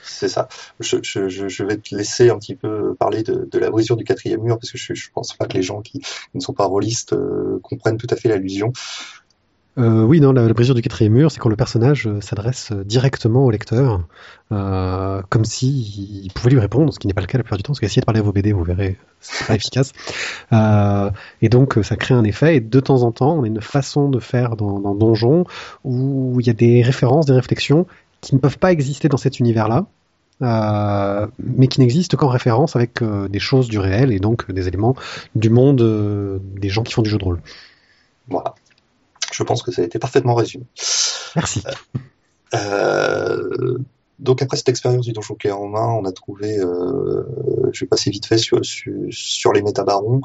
[0.06, 0.48] c'est ça.
[0.80, 4.70] Je, vais te laisser un petit peu parler de, la brisure du quatrième mur parce
[4.70, 6.00] que je, je pense pas que les gens qui
[6.34, 8.72] ne sont pas rôlistes euh, comprennent tout à fait l'allusion.
[9.76, 13.44] Euh, oui, non, la, brisure du quatrième mur, c'est quand le personnage euh, s'adresse directement
[13.44, 14.06] au lecteur,
[14.50, 17.72] comme s'il pouvait lui répondre, ce qui n'est pas le cas la plupart du temps,
[17.72, 19.92] parce qu'essayez de parler à vos BD, vous verrez, c'est pas efficace.
[21.42, 24.08] Et donc, ça crée un effet, et de temps en temps, on a une façon
[24.08, 25.44] de faire dans, dans Donjon
[25.82, 27.88] où il y a des références, des réflexions
[28.24, 29.86] qui ne peuvent pas exister dans cet univers-là,
[30.42, 34.66] euh, mais qui n'existe qu'en référence avec euh, des choses du réel et donc des
[34.66, 34.96] éléments
[35.34, 37.40] du monde euh, des gens qui font du jeu de rôle.
[38.28, 38.54] Voilà.
[39.30, 40.64] Je pense que ça a été parfaitement résumé.
[41.36, 41.62] Merci.
[44.20, 46.56] Donc après cette expérience du donjon clé en main, on a trouvé,
[47.72, 50.20] je vais passer vite fait sur, sur, sur les métabarons.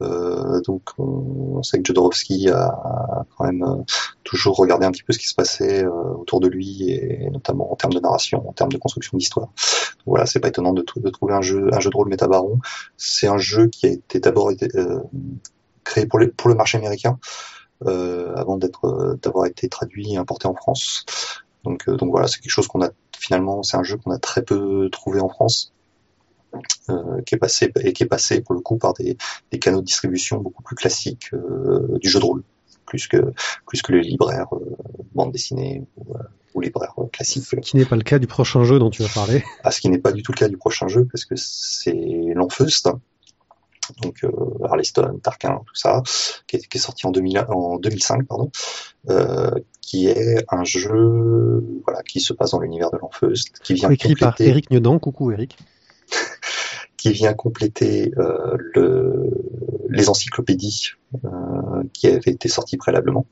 [0.00, 3.82] Euh, donc on, sait que Jodorowsky a, quand même euh,
[4.22, 7.72] toujours regardé un petit peu ce qui se passait euh, autour de lui et, notamment
[7.72, 9.48] en termes de narration, en termes de construction d'histoire.
[10.06, 12.60] Voilà, c'est pas étonnant de, trouver un jeu, un jeu de rôle métabaron.
[12.96, 14.50] C'est un jeu qui a été d'abord
[15.84, 17.18] créé pour, les, pour le marché américain.
[17.84, 21.04] Avant d'être d'avoir été traduit et importé en France.
[21.62, 24.42] Donc, donc voilà, c'est quelque chose qu'on a finalement, c'est un jeu qu'on a très
[24.42, 25.72] peu trouvé en France,
[26.90, 29.16] euh, qui est passé et qui est passé pour le coup par des,
[29.50, 32.42] des canaux de distribution beaucoup plus classiques euh, du jeu de rôle,
[32.86, 33.32] plus que
[33.66, 34.76] plus que les libraires euh,
[35.14, 36.22] bande dessinée ou, euh,
[36.54, 37.44] ou libraires classiques.
[37.44, 39.44] Ce qui n'est pas le cas du prochain jeu dont tu vas parler.
[39.64, 41.92] Ah, ce qui n'est pas du tout le cas du prochain jeu parce que c'est
[42.34, 42.88] l'Enfeust,
[44.02, 44.30] donc euh,
[44.64, 46.02] Arleston, Tarquin, tout ça,
[46.46, 48.50] qui est, qui est sorti en, 2000, en 2005, pardon,
[49.08, 49.50] euh,
[49.80, 54.10] qui est un jeu voilà, qui se passe dans l'univers de l'Enfeust, qui vient écrit
[54.10, 54.24] compléter...
[54.24, 55.56] par Eric Niedan, coucou Eric,
[56.98, 59.30] qui vient compléter euh, le,
[59.88, 60.90] les encyclopédies
[61.24, 61.28] euh,
[61.94, 63.24] qui avaient été sorties préalablement.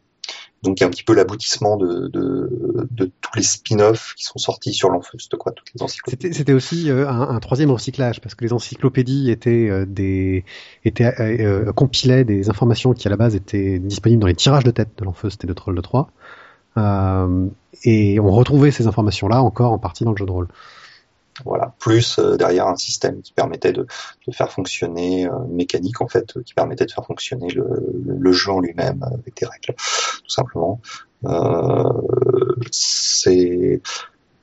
[0.62, 4.24] Donc, il y a un petit peu l'aboutissement de, de, de, tous les spin-offs qui
[4.24, 6.34] sont sortis sur l'Enfeust, quoi, toutes les encyclopédies.
[6.34, 10.44] C'était aussi euh, un, un, troisième recyclage, parce que les encyclopédies étaient euh, des,
[10.84, 11.12] étaient,
[11.74, 15.04] compilaient des informations qui à la base étaient disponibles dans les tirages de tête de
[15.04, 16.10] l'Enfeust et de Troll de 3.
[16.78, 17.46] Euh,
[17.84, 20.48] et on retrouvait ces informations-là encore en partie dans le jeu de rôle.
[21.44, 23.86] Voilà, plus euh, derrière un système qui permettait de,
[24.32, 27.66] faire fonctionner, euh, une mécanique en fait, qui permettait de faire fonctionner le,
[28.06, 30.80] le jeu en lui-même avec des règles, tout simplement.
[31.24, 31.92] Euh,
[32.70, 33.80] c'est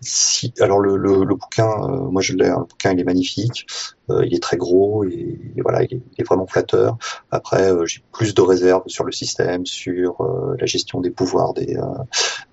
[0.03, 3.65] si, alors le, bouquin, euh, moi je l'ai, le bouquin il est magnifique,
[4.09, 6.97] euh, il est très gros et, voilà, il est, vraiment flatteur.
[7.31, 10.17] Après, euh, j'ai plus de réserves sur le système, sur
[10.59, 11.77] la gestion des pouvoirs des,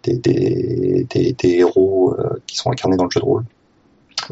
[0.05, 3.45] des héros qui sont incarnés dans le jeu de rôle.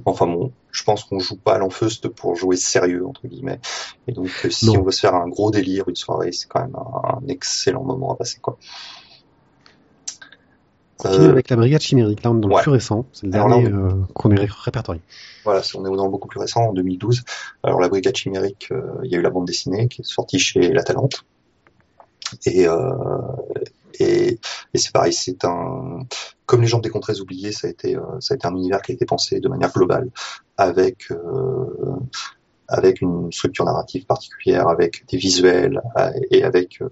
[0.05, 3.61] Enfin bon, je pense qu'on joue pas à l'enfeust pour jouer sérieux entre guillemets.
[4.07, 4.81] Et donc si non.
[4.81, 7.85] on veut se faire un gros délire une soirée, c'est quand même un, un, excellent
[7.85, 8.59] moment à passer quoi.
[10.99, 13.33] Continue euh, avec la brigade chimérique, là on est dans le plus récent, c'est le
[13.33, 15.01] dernier euh, qu'on est répertorié.
[15.45, 17.23] Voilà, on est dans le beaucoup plus récent, en 2012.
[17.63, 20.41] Alors la brigade chimérique, euh, il y a eu la bande dessinée qui est sortie
[20.41, 21.25] chez La Talente.
[22.45, 22.67] Et,
[23.99, 24.39] et,
[24.75, 26.01] et c'est pareil, c'est un
[26.47, 28.93] comme les gens des contrées oubliées, ça a été ça a été un univers qui
[28.93, 30.11] a été pensé de manière globale
[30.57, 31.11] avec
[32.69, 35.81] avec une structure narrative particulière, avec des visuels
[36.31, 36.89] et avec euh,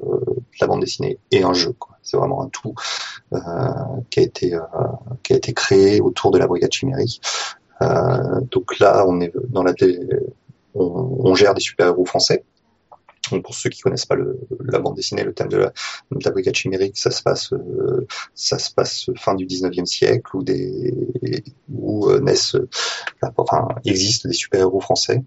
[0.61, 1.75] la bande dessinée et un jeu.
[2.03, 2.75] C'est vraiment un tout
[3.35, 3.39] euh,
[4.11, 4.61] qui a été euh,
[5.23, 7.21] qui a été créé autour de la brigade chimérique.
[8.51, 9.75] donc là, on est dans la
[10.75, 12.43] on, on gère des super héros français.
[13.31, 15.73] Donc pour ceux qui connaissent pas le, la bande dessinée, le thème de la,
[16.11, 20.37] de la brigade chimérique, ça se passe, euh, ça se passe fin du 19e siècle
[20.37, 20.95] où des,
[21.69, 22.69] où euh, naissent, euh,
[23.37, 25.23] enfin, existent des super-héros français,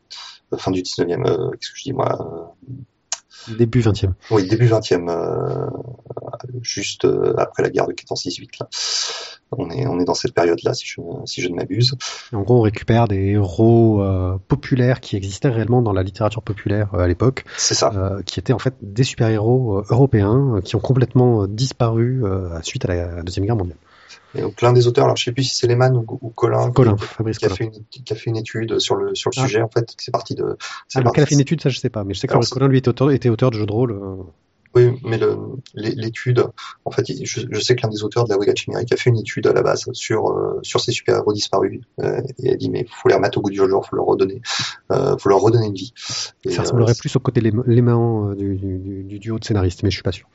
[0.58, 2.56] fin du 19e, qu'est-ce que je dis moi,
[3.48, 4.14] Début 20e.
[4.32, 5.70] Oui, début 20e, euh,
[6.62, 7.08] juste
[7.38, 8.48] après la guerre de 14-18.
[8.60, 8.70] Là.
[9.58, 11.96] On est, on est dans cette période-là, si je, si je ne m'abuse.
[12.34, 16.94] En gros, on récupère des héros euh, populaires qui existaient réellement dans la littérature populaire
[16.94, 17.46] euh, à l'époque.
[17.58, 17.92] C'est ça.
[17.96, 22.24] Euh, qui étaient en fait des super-héros européens qui ont complètement disparu
[22.62, 23.78] suite à la Deuxième Guerre mondiale.
[24.36, 26.70] Et donc l'un des auteurs, alors je sais plus si c'est Lehman ou, ou Colin,
[26.72, 27.58] Colin qui, Fabrice qui, a Colin.
[27.58, 29.48] fait une, qui a fait une étude sur le sur le ah.
[29.48, 30.56] sujet en fait, c'est parti de.
[30.94, 32.50] Ah, lequel a fait une étude, ça je sais pas, mais je sais que Fabrice
[32.50, 34.00] Colin lui était auteur, était auteur de jeux de rôle.
[34.76, 35.20] Oui, mais
[35.74, 36.46] l'étude,
[36.86, 39.10] en fait, je, je sais que l'un des auteurs de la Brigade Chimérique a fait
[39.10, 42.70] une étude à la base sur euh, sur ces super-héros disparus euh, et a dit
[42.70, 44.42] mais faut les remettre au goût du jour, faut leur redonner,
[44.92, 45.92] euh, faut leur redonner une vie.
[46.46, 49.96] Et, ça ressemblerait plus au côté léman du, du, du, duo de scénaristes, mais je
[49.96, 50.28] suis pas sûr.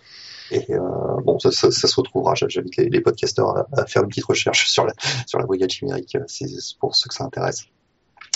[0.51, 0.81] Et euh,
[1.25, 2.35] bon, ça, ça, ça, se retrouvera.
[2.35, 4.93] J'invite les, les, podcasteurs à, à, faire une petite recherche sur la
[5.27, 6.47] sur la brigade chimérique, c'est
[6.81, 7.67] pour ceux que ça intéresse.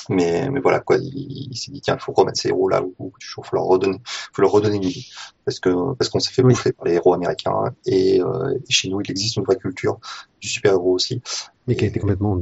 [0.08, 2.82] Mais, mais voilà quoi, il, il s'est dit tiens, il faut remettre ces héros là
[2.82, 4.00] où il faut leur redonner,
[4.32, 5.10] faut leur redonner une vie
[5.44, 8.88] parce que parce qu'on s'est fait bouffer par les héros américains et, euh, et, chez
[8.88, 9.98] nous il existe une vraie culture
[10.40, 11.20] du super héros aussi.
[11.66, 12.40] Mais qui a été complètement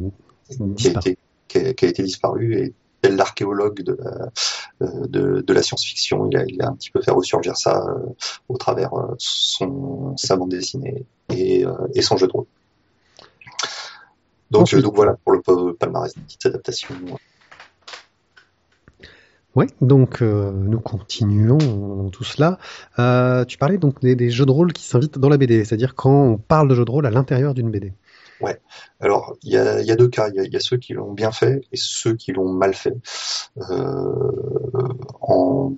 [0.76, 1.18] qui a été,
[1.48, 4.30] qui a, qui a été disparu et tel l'archéologue de la,
[4.80, 8.14] de, de la science-fiction, il a, il a un petit peu fait ressurgir ça euh,
[8.48, 12.46] au travers euh, son, sa bande dessinée et, euh, et son jeu de rôle.
[14.50, 16.94] Donc, donc voilà pour le palmarès des petites adaptations.
[19.56, 22.58] Oui, donc euh, nous continuons tout cela.
[22.98, 26.12] Euh, tu parlais donc des, jeux de rôle qui s'invitent dans la BD, c'est-à-dire quand
[26.12, 27.94] on parle de jeux de rôle à l'intérieur d'une BD.
[29.00, 30.28] Alors, il y a, deux cas.
[30.28, 32.52] Il y a, il y a ceux qui l'ont bien fait et ceux qui l'ont
[32.52, 32.96] mal fait.
[33.70, 34.12] Euh,
[35.22, 35.72] en,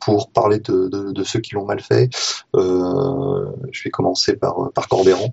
[0.00, 2.10] pour parler de, ceux qui l'ont mal fait,
[2.56, 5.30] euh, je vais commencer par, par Corbéran,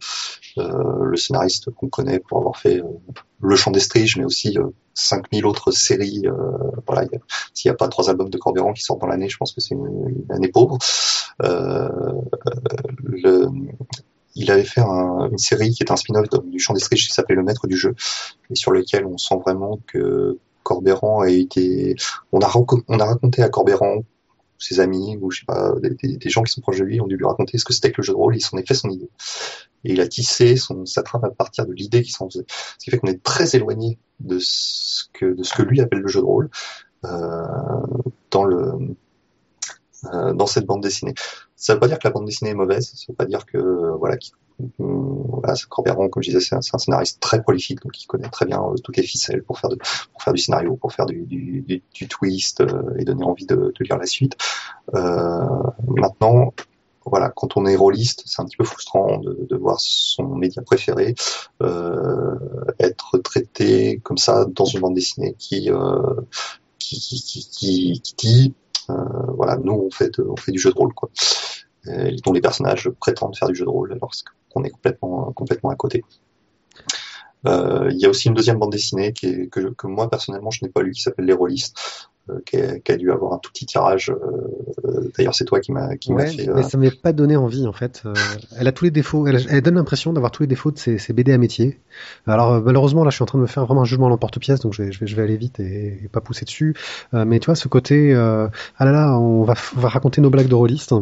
[0.58, 2.84] euh, le scénariste qu'on connaît pour avoir fait euh,
[3.42, 6.24] Le Chant des Striges, mais aussi euh, 5000 autres séries.
[6.26, 6.32] euh,
[6.88, 7.06] voilà,
[7.54, 9.60] s'il n'y a pas trois albums de Corbéran qui sortent dans l'année, je pense que
[9.62, 10.78] c'est une, année pauvre.
[11.44, 11.90] Euh,
[14.36, 17.14] il avait fait un- une série qui est un spin-off du Chant des Striges qui
[17.14, 17.96] s'appelait Le Maître du Jeu,
[18.50, 21.96] et sur lequel on sent vraiment que Corbéran a été...
[22.32, 22.52] On a,
[22.88, 24.04] on a raconté à Corbéran,
[24.62, 27.18] ses amis, ou je sais pas, des, gens qui sont proches de lui ont dû
[27.18, 28.90] lui raconter ce que c'était que le jeu de rôle, il s'en est fait son
[28.90, 29.10] idée.
[29.84, 32.46] Et il a tissé son, sa trame à partir de l'idée qu'il s'en faisait.
[32.48, 36.00] Ce qui fait qu'on est très éloigné de ce que, de ce que lui appelle
[36.00, 36.50] le jeu de rôle
[37.06, 37.44] euh,
[38.30, 38.96] dans le
[40.06, 41.14] euh, dans cette bande dessinée.
[41.56, 43.92] Ça veut pas dire que la bande dessinée est mauvaise, ça veut pas dire que
[44.00, 44.18] voilà,
[44.78, 48.46] voilà c'est Corbéran, comme je disais, c'est un, scénariste très prolifique, donc il connaît très
[48.46, 53.06] bien euh, toutes les ficelles pour faire du scénario, pour faire du, twist euh, et
[53.06, 54.38] donner envie de, lire la suite.
[54.94, 55.48] Euh,
[55.88, 56.54] maintenant,
[57.06, 61.16] voilà, quand on est rôliste, c'est un petit peu frustrant de, voir son média préféré
[61.62, 62.36] euh,
[62.80, 66.22] être traité comme ça dans une bande dessinée qui euh,
[66.78, 68.54] qui, qui, qui, qui, dit
[68.90, 68.94] euh,
[69.36, 71.10] voilà, nous on fait on fait du jeu de rôle quoi,
[72.24, 74.12] dont les personnages prétendent faire du jeu de rôle alors
[74.54, 76.04] qu'on est complètement complètement à côté.
[77.48, 80.70] Euh, Il y a aussi une deuxième bande dessinée que, que moi personnellement je n'ai
[80.72, 82.11] pas lu qui s'appelle Les Rôlistes, euh,
[82.46, 84.10] qui, a, qui a dû avoir un tout petit tirage.
[84.12, 86.48] euh, D'ailleurs c'est toi qui m'a qui m'a Ouais, fait.
[86.48, 88.04] euh, mais ça m'avait pas donné envie en fait.
[88.06, 88.14] Euh,
[88.58, 90.98] elle a tous les défauts, elle, elle donne l'impression d'avoir tous les défauts de ses,
[90.98, 91.80] ses BD à métier.
[92.28, 94.10] Alors euh, malheureusement là je suis en train de me faire vraiment un jugement à
[94.10, 96.76] l'emporte-pièce donc je vais, je vais, je vais aller vite et, et pas pousser dessus.
[97.14, 100.22] Euh, mais tu vois ce côté, euh, ah là là on va, on va raconter
[100.22, 100.94] nos blagues de rôlistes,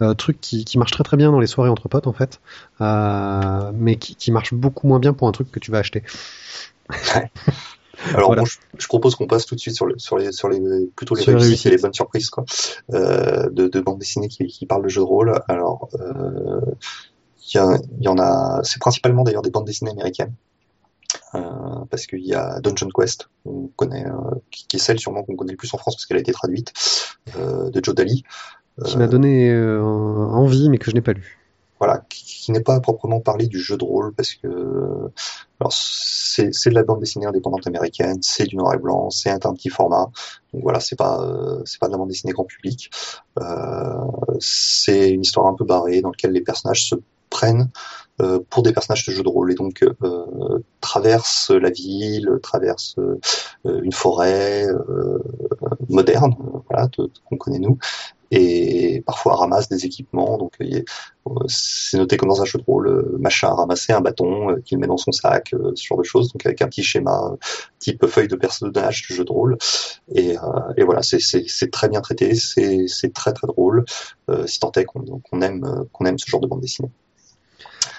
[0.00, 2.40] euh, truc qui, qui marche très très bien dans les soirées entre potes en fait,
[2.80, 6.02] euh, mais qui, qui marche beaucoup moins bien pour un truc que tu vas acheter.
[8.14, 8.42] Alors Voilà.
[8.42, 10.60] bon, je, je propose qu'on passe tout de suite sur, le, sur les sur les
[10.94, 12.44] plutôt les réussites et les bonnes surprises quoi,
[12.92, 15.40] euh, de, de bandes dessinées qui, qui parlent de jeux de rôle.
[15.48, 16.60] Alors euh,
[17.54, 17.56] il
[18.00, 20.34] y, en a, c'est principalement d'ailleurs des bandes dessinées américaines.
[21.34, 21.40] Euh,
[21.90, 24.04] parce qu'il y a Dungeon Quest, on connaît,
[24.50, 26.32] qui, qui est celle sûrement qu'on connaît le plus en France parce qu'elle a été
[26.32, 26.74] traduite,
[27.38, 28.24] de Joe Daly.
[28.84, 29.50] Qui m'a donné
[29.80, 31.38] envie mais que je n'ai pas lu.
[31.78, 34.48] Voilà, qui, n'est pas à proprement parler du jeu de rôle parce que
[35.60, 39.52] alors c'est de la bande dessinée indépendante américaine, c'est du noir et blanc, c'est un,
[39.52, 40.10] petit format,
[40.52, 42.90] donc voilà, c'est pas euh, pas de la bande dessinée grand public,
[43.38, 43.94] euh,
[44.40, 46.94] c'est une histoire un peu barrée dans laquelle les personnages se
[47.28, 47.70] prennent
[48.20, 49.52] euh, pour des personnages de jeu de rôle.
[49.52, 55.18] Et donc euh, traversent la ville, traversent euh, une forêt euh,
[55.88, 56.88] moderne, euh, voilà,
[57.28, 57.78] qu'on connaît nous,
[58.30, 62.64] et parfois ramassent des équipements, donc a- euh, c'est noté comme dans un jeu de
[62.64, 66.04] rôle, euh, machin ramasser un bâton euh, qu'il met dans son sac, ce genre de
[66.04, 67.36] choses, donc avec un petit schéma
[67.78, 69.56] type feuille de personnage de jeu de rôle.
[70.14, 70.36] Et,
[70.76, 73.84] et voilà, c'est- très bien traité, c'est très très drôle,
[74.46, 76.90] si tant est qu'on aime qu'on aime ce genre de bande dessinée.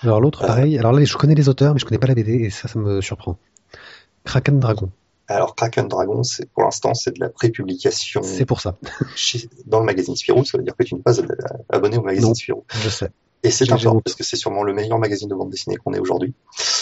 [0.02, 2.34] Alors l'autre pareil, alors là je connais les auteurs mais je connais pas la BD
[2.34, 3.38] et ça ça me surprend.
[4.24, 4.90] Kraken Dragon,
[5.30, 6.22] Alors Kraken Dragon,
[6.54, 8.78] pour l'instant c'est de la prépublication c'est pour ça.
[9.16, 11.14] chez- dans le magazine Spirou, ça veut dire que tu n'es pas
[11.70, 12.34] abonné au magazine Non.
[12.36, 12.66] Spirou.
[12.82, 13.10] Je sais.
[13.44, 14.04] Et c'est honte.
[14.04, 16.34] parce que c'est sûrement le meilleur magazine de bande dessinée qu'on ait aujourd'hui.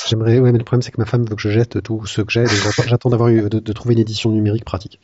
[0.07, 2.21] J'aimerais, ouais, mais le problème c'est que ma femme veut que je jette tout ce
[2.21, 2.45] que j'ai,
[2.87, 4.99] j'attends- d'avoir eu, de, de trouver une édition numérique pratique.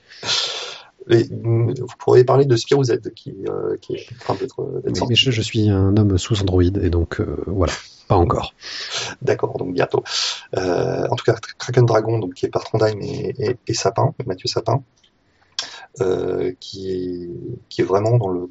[1.10, 4.82] Et, mm, vous pourriez parler de Spirou Z qui, euh, qui est en train d'être
[4.86, 7.74] Mais, mais je, je suis un homme sous Android et donc euh, voilà,
[8.08, 8.54] pas encore.
[9.22, 10.04] D'accord, donc bientôt.
[10.58, 14.84] Euh, en tout cas, Kraken Dragon, donc qui est par Trondheim et, Sapin, Mathieu Sapin,
[16.02, 17.30] euh, qui,
[17.78, 18.48] est, vraiment dans le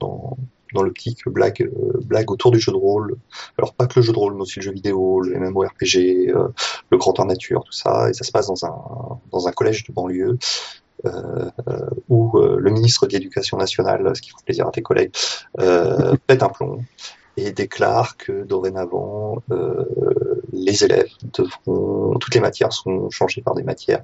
[0.74, 3.16] l'optique blague euh, autour du jeu de rôle.
[3.58, 6.48] Alors pas que le jeu de rôle, mais aussi le jeu vidéo, le MMORPG, euh,
[6.90, 8.08] le grandeur nature, tout ça.
[8.08, 10.38] Et ça se passe dans un dans un collège de banlieue.
[12.08, 15.10] Où le ministre de l'Éducation nationale, ce qui fait plaisir à tes collègues,
[16.26, 16.84] pète un plomb
[17.36, 19.84] et déclare que dorénavant euh,
[20.52, 24.02] les élèves devront, toutes les matières seront changées par des matières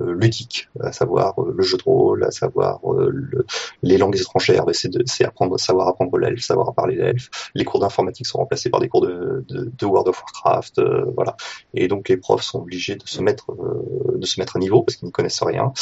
[0.00, 3.44] euh, ludiques, à savoir euh, le jeu de rôle, à savoir euh, le-
[3.82, 7.28] les langues étrangères, c'est c'est apprendre, savoir apprendre l'elfe, savoir parler l'elfe.
[7.56, 11.04] Les cours d'informatique sont remplacés par des cours de, de, de World of Warcraft, euh,
[11.16, 11.36] voilà.
[11.74, 14.82] Et donc les profs sont obligés de se mettre, euh, de se mettre à niveau
[14.82, 15.72] parce qu'ils ne connaissent rien.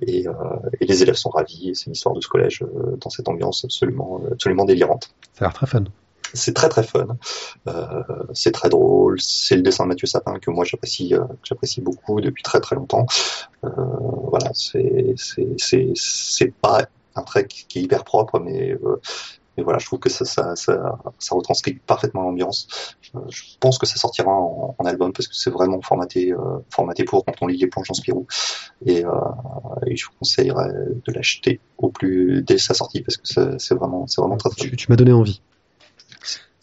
[0.00, 0.24] Et,
[0.80, 1.72] et les élèves sont ravis.
[1.74, 2.64] C'est une histoire de ce collège
[3.00, 5.10] dans cette ambiance absolument, absolument délirante.
[5.32, 5.84] Ça a l'air très fun.
[6.32, 7.06] C'est très très fun.
[7.68, 8.02] Euh,
[8.32, 9.20] c'est très drôle.
[9.20, 12.60] C'est le dessin de Mathieu Sapin que moi j'apprécie, euh, que j'apprécie beaucoup depuis très
[12.60, 13.06] très longtemps.
[13.64, 13.68] Euh,
[14.28, 19.00] voilà, c'est c'est c'est c'est pas un trait qui est hyper propre, mais euh,
[19.56, 22.66] mais voilà, je trouve que ça, ça, ça, ça retranscrit parfaitement l'ambiance.
[23.14, 26.58] Euh, je pense que ça sortira en, en album parce que c'est vraiment formaté, euh,
[26.70, 28.26] formaté pour quand on lit les planches en Spirou.
[28.84, 29.10] Et, euh,
[29.86, 33.74] et je vous conseillerais de l'acheter au plus dès sa sortie parce que c'est c'est
[33.76, 35.40] vraiment, c'est vraiment très très Tu, tu m'as donné envie.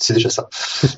[0.02, 0.50] C'est déjà ça.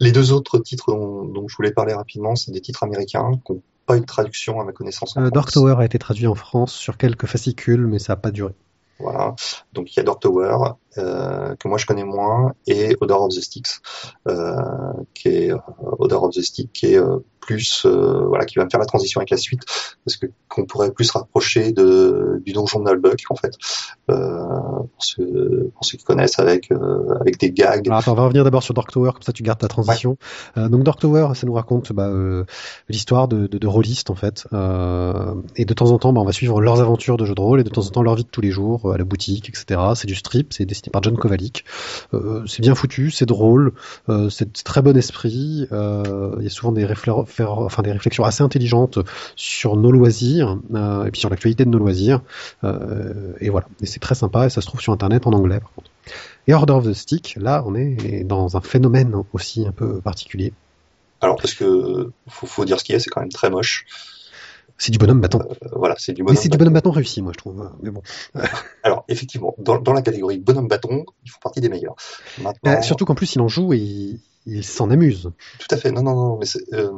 [0.00, 3.52] Les deux autres titres dont, dont je voulais parler rapidement, c'est des titres américains qui
[3.52, 5.16] n'ont pas eu de traduction à ma connaissance.
[5.16, 5.52] en Euh, Dark.
[5.52, 8.54] Tower a été traduit en France sur quelques fascicules, mais ça n'a pas duré.
[8.98, 9.34] Voilà.
[9.72, 10.56] Donc il y a Dark Tower
[10.98, 13.78] euh, que moi je connais moins et Odor of the Sticks
[14.28, 14.56] euh,
[15.14, 15.58] qui est euh,
[16.00, 17.00] Odor of the Stick qui est
[17.38, 19.62] plus voilà qui va me faire la transition avec la suite
[20.04, 23.52] parce que qu'on pourrait plus se rapprocher de du donjon de Nullbuck en fait
[24.06, 26.70] pour ceux pour ceux qui connaissent avec
[27.20, 29.42] avec des gags Alors attends, on va revenir d'abord sur Dark Tower, comme ça tu
[29.42, 30.16] gardes ta transition.
[30.56, 32.10] Donc Dark Tower, ça nous raconte bah,
[32.88, 34.46] l'histoire de, de, de rôlistes en fait.
[35.56, 37.60] Et de temps en temps, bah, on va suivre leurs aventures de jeux de rôle
[37.60, 39.80] et de temps en temps leur vie de tous les jours à la boutique, etc.
[39.94, 41.64] C'est du strip, c'est dessiné par John Kovalik.
[42.14, 43.72] Euh, c'est bien foutu, c'est drôle,
[44.08, 45.66] euh, c'est très bon esprit.
[45.72, 48.98] Euh, il y a souvent des, réflexions assez intelligentes
[49.36, 50.58] sur nos loisirs
[51.06, 52.22] et puis sur l'actualité de nos loisirs.
[53.40, 55.72] Et voilà, et c'est très sympa et ça se trouve sur internet en anglais par
[55.72, 55.90] contre.
[56.46, 60.52] Et Order of the Stick, là, on est dans un phénomène aussi un peu particulier.
[61.20, 63.86] alors parce que faut, faut dire ce qu'il y a c'est quand même très moche
[64.80, 65.40] C'est du bonhomme bâton.
[65.40, 67.70] Euh, voilà c'est du Mais bonhomme c'est du bonhomme bâton réussi, moi, je trouve.
[67.82, 68.02] Mais bon.
[68.82, 71.94] alors effectivement dans, dans la catégorie bonhomme bâton ils font partie des meilleurs
[72.42, 75.30] maintenant Euh, surtout qu'en plus, il en joue et il, il s'en amuse.
[75.58, 75.92] Tout à fait.
[75.92, 76.38] Non, non, non.
[76.38, 76.88] Mais c'est, euh,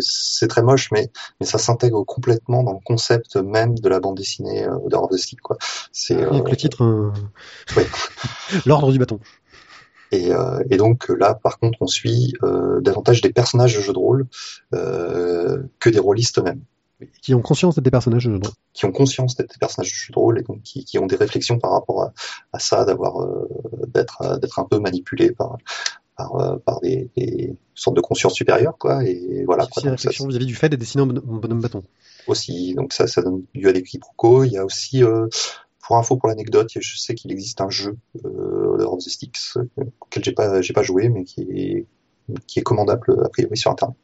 [0.00, 1.10] c'est, très moche, mais,
[1.40, 5.16] mais ça s'intègre complètement dans le concept même de la bande dessinée euh, d'Horror of
[5.16, 5.58] the Stick, quoi.
[5.92, 7.12] C'est, Rien que euh, le titre,
[7.76, 7.86] ouais.
[8.66, 9.20] l'ordre du bâton.
[10.12, 13.92] Et, euh, et donc là, par contre, on suit euh, davantage des personnages de jeux
[13.92, 14.26] de rôle
[14.74, 16.62] euh, que des rôlistes eux-mêmes,
[17.20, 18.54] Qui ont conscience d'être des personnages de jeu de rôle.
[18.74, 21.06] qui ont conscience d'être des personnages de jeux de rôle et donc qui, qui ont
[21.06, 22.12] des réflexions par rapport à,
[22.52, 23.48] à ça, d'avoir, euh,
[23.88, 25.56] d'être, d'être un peu manipulés par,
[26.16, 29.02] par, par des, des sortes de conscience supérieure, quoi.
[29.04, 29.66] Et voilà.
[29.66, 29.82] Quoi.
[29.82, 31.82] ça, réflexion vis-à-vis du fait d'être dessiné en bon- en bonhomme bâton.
[32.26, 32.74] aussi.
[32.74, 34.44] Donc ça, ça donne lieu à des quiproquos.
[34.44, 35.26] Il y a aussi, euh,
[35.82, 39.56] pour info, pour l'anecdote, je sais qu'il existe un jeu, euh, Order of the Sticks,
[40.00, 41.86] auquel j'ai pas, j'ai pas joué, mais qui est,
[42.46, 43.96] qui est commandable a priori sur Internet.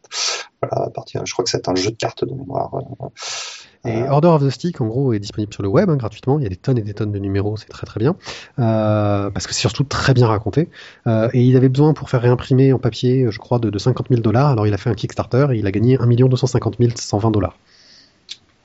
[0.61, 2.75] Voilà, à partir, je crois que c'est un jeu de cartes de mémoire.
[2.75, 5.97] euh, Et euh, Order of the Stick, en gros, est disponible sur le web hein,
[5.97, 6.41] gratuitement.
[6.41, 8.17] Il y a des tonnes et des tonnes de numéros, c'est très très bien.
[8.59, 10.69] Euh, parce que c'est surtout très bien raconté.
[11.07, 14.09] Euh, et il avait besoin pour faire réimprimer en papier, je crois, de, de 50
[14.09, 14.51] 000 dollars.
[14.51, 17.57] Alors il a fait un Kickstarter et il a gagné 1 250 120 dollars.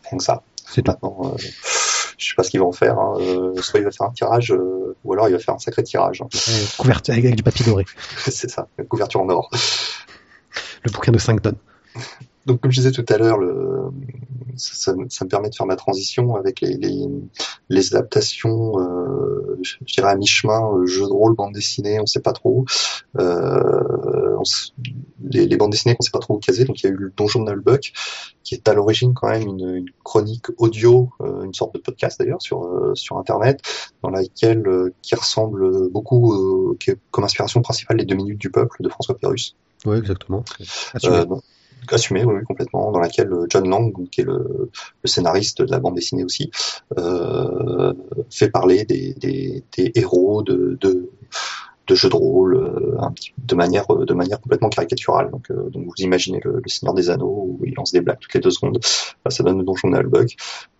[0.09, 0.41] rien que ça.
[0.65, 0.91] C'est tout.
[0.91, 1.37] Maintenant, euh,
[2.23, 2.97] je sais pas ce qu'il va en faire.
[2.99, 3.15] hein.
[3.19, 5.83] Euh, soit il va faire un tirage, euh, ou alors il va faire un sacré
[5.83, 6.21] tirage.
[6.21, 6.27] hein.
[6.33, 7.85] Euh, couverture avec, avec du papier doré.
[8.17, 9.49] c'est ça, une couverture en or.
[10.83, 11.55] Le bouquin de 5 tonnes.
[12.45, 13.83] Donc, comme je disais tout à l'heure, le,
[14.57, 17.05] ça, ça me- ça me permet de faire ma transition avec les, les,
[17.69, 22.33] les adaptations, euh, je dirais à mi-chemin, jeux de rôle, bande dessinée, on sait pas
[22.33, 22.65] trop.
[23.17, 24.02] Euh,
[24.43, 24.83] on
[25.29, 26.65] les, les bandes dessinées qu'on sait pas trop où caser.
[26.65, 27.93] Donc, il y a eu le Donjon de Nullbuck,
[28.43, 32.19] qui est à l'origine quand même une, une chronique audio, euh, une sorte de podcast
[32.19, 33.61] d'ailleurs sur euh, sur Internet,
[34.01, 38.51] dans laquelle euh, qui ressemble beaucoup, qui est comme inspiration principale les deux minutes du
[38.51, 39.55] peuple de François Pérus.
[39.85, 40.43] Oui, exactement.
[40.93, 41.25] Assumé.
[41.25, 41.43] Donc,
[41.91, 44.69] assumé, oui, complètement, dans laquelle John Lang, qui est le,
[45.03, 46.49] le scénariste de la bande dessinée aussi,
[48.29, 51.09] fait parler des, des, des héros de, de,
[51.87, 55.29] de jeux de rôle euh, un petit- de manière euh, de manière complètement caricaturale.
[55.31, 58.19] Donc, euh, donc vous imaginez le, le Seigneur des Anneaux où il lance des blagues
[58.19, 58.79] toutes les deux secondes.
[59.25, 59.97] Bah, ça donne le Donjon de.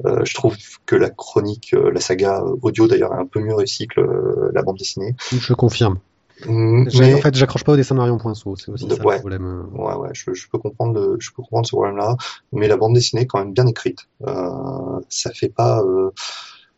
[0.05, 0.55] Euh, je trouve
[0.85, 4.51] que la chronique, euh, la saga audio d'ailleurs est un peu mieux réussie que le-
[4.53, 5.15] la bande dessinée.
[5.31, 5.99] Je confirme.
[6.47, 8.55] Mm, mais- En fait, j'accroche pas au dessin de Marion Poinceau.
[8.55, 9.15] C'est aussi De- ça ouais.
[9.15, 9.67] le problème.
[9.73, 12.17] Ouais, ouais, je, je peux comprendre, le, je peux comprendre ce problème-là,
[12.51, 13.99] mais la bande dessinée est quand même bien écrite.
[14.27, 16.09] Euh, ça fait pas, euh,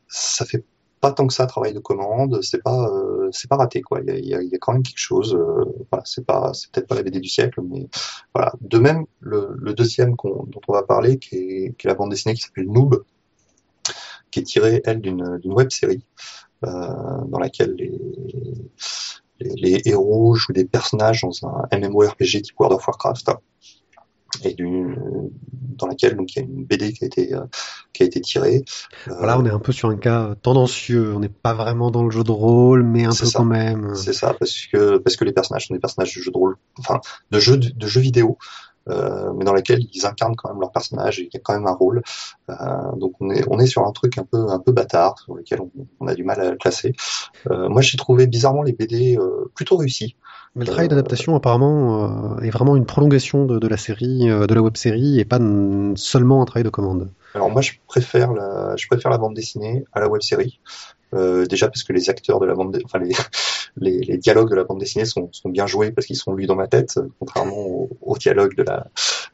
[0.08, 0.64] ça fait
[1.02, 2.40] pas tant que ça travail de commande.
[2.42, 4.02] C'est pas, euh, c'est pas raté quoi.
[4.02, 5.36] Il y a, y a- quand même quelque chose.
[5.36, 7.88] euh, voilà, c'est pas, c'est peut-être pas la BD du siècle, mais
[8.34, 8.54] voilà.
[8.62, 12.34] De même, le, deuxième dont on va parler, qui est, qui est la bande dessinée
[12.36, 13.04] qui s'appelle Noob,
[14.32, 16.04] qui est tirée elle d'une web série
[16.66, 16.70] euh,
[17.28, 17.92] dans laquelle les
[19.40, 23.32] les, les héros jouent des personnages dans un MMORPG type World of Warcraft
[24.44, 24.95] et d'une
[25.78, 27.41] dans laquelle donc il y a une BD qui a été euh,
[27.94, 28.64] qui a été tirée.
[29.07, 31.14] Euh, Voilà, on est un peu sur un cas tendancieux.
[31.16, 33.40] On n'est pas vraiment dans le jeu de rôle, mais un peu ça.
[33.40, 33.94] quand même.
[33.95, 36.56] C'est ça parce que parce que les personnages sont des personnages de jeux de rôle,
[36.80, 36.99] enfin
[37.32, 38.38] de jeux de, de jeux vidéo.
[38.90, 41.53] Euh, mais dans lesquels ils incarnent quand même leur personnage et il y a quand
[41.53, 42.03] même un rôle.
[42.49, 42.56] Euh,
[42.98, 45.60] donc on est on est sur un truc un peu un peu bâtard sur lequel
[45.99, 46.94] on, a du mal à le classer.
[47.49, 49.18] Euh, moi j'ai trouvé bizarrement les BD
[49.56, 50.16] plutôt réussis.
[50.56, 54.48] Mais le travail d'adaptation, apparemment, euh, est vraiment une prolongation de, de la série, euh,
[54.48, 55.40] de la web série, et pas
[55.95, 57.10] seulement un travail de commande.
[57.36, 60.60] Alors moi je préfère la je préfère la bande dessinée à la web série
[61.14, 63.12] Euh, déjà parce que les acteurs de la bande, enfin les,
[63.78, 66.48] les, les, dialogues de la bande dessinée sont, sont bien joués parce qu'ils sont lus
[66.48, 68.88] dans ma tête, contrairement au, au dialogue de la,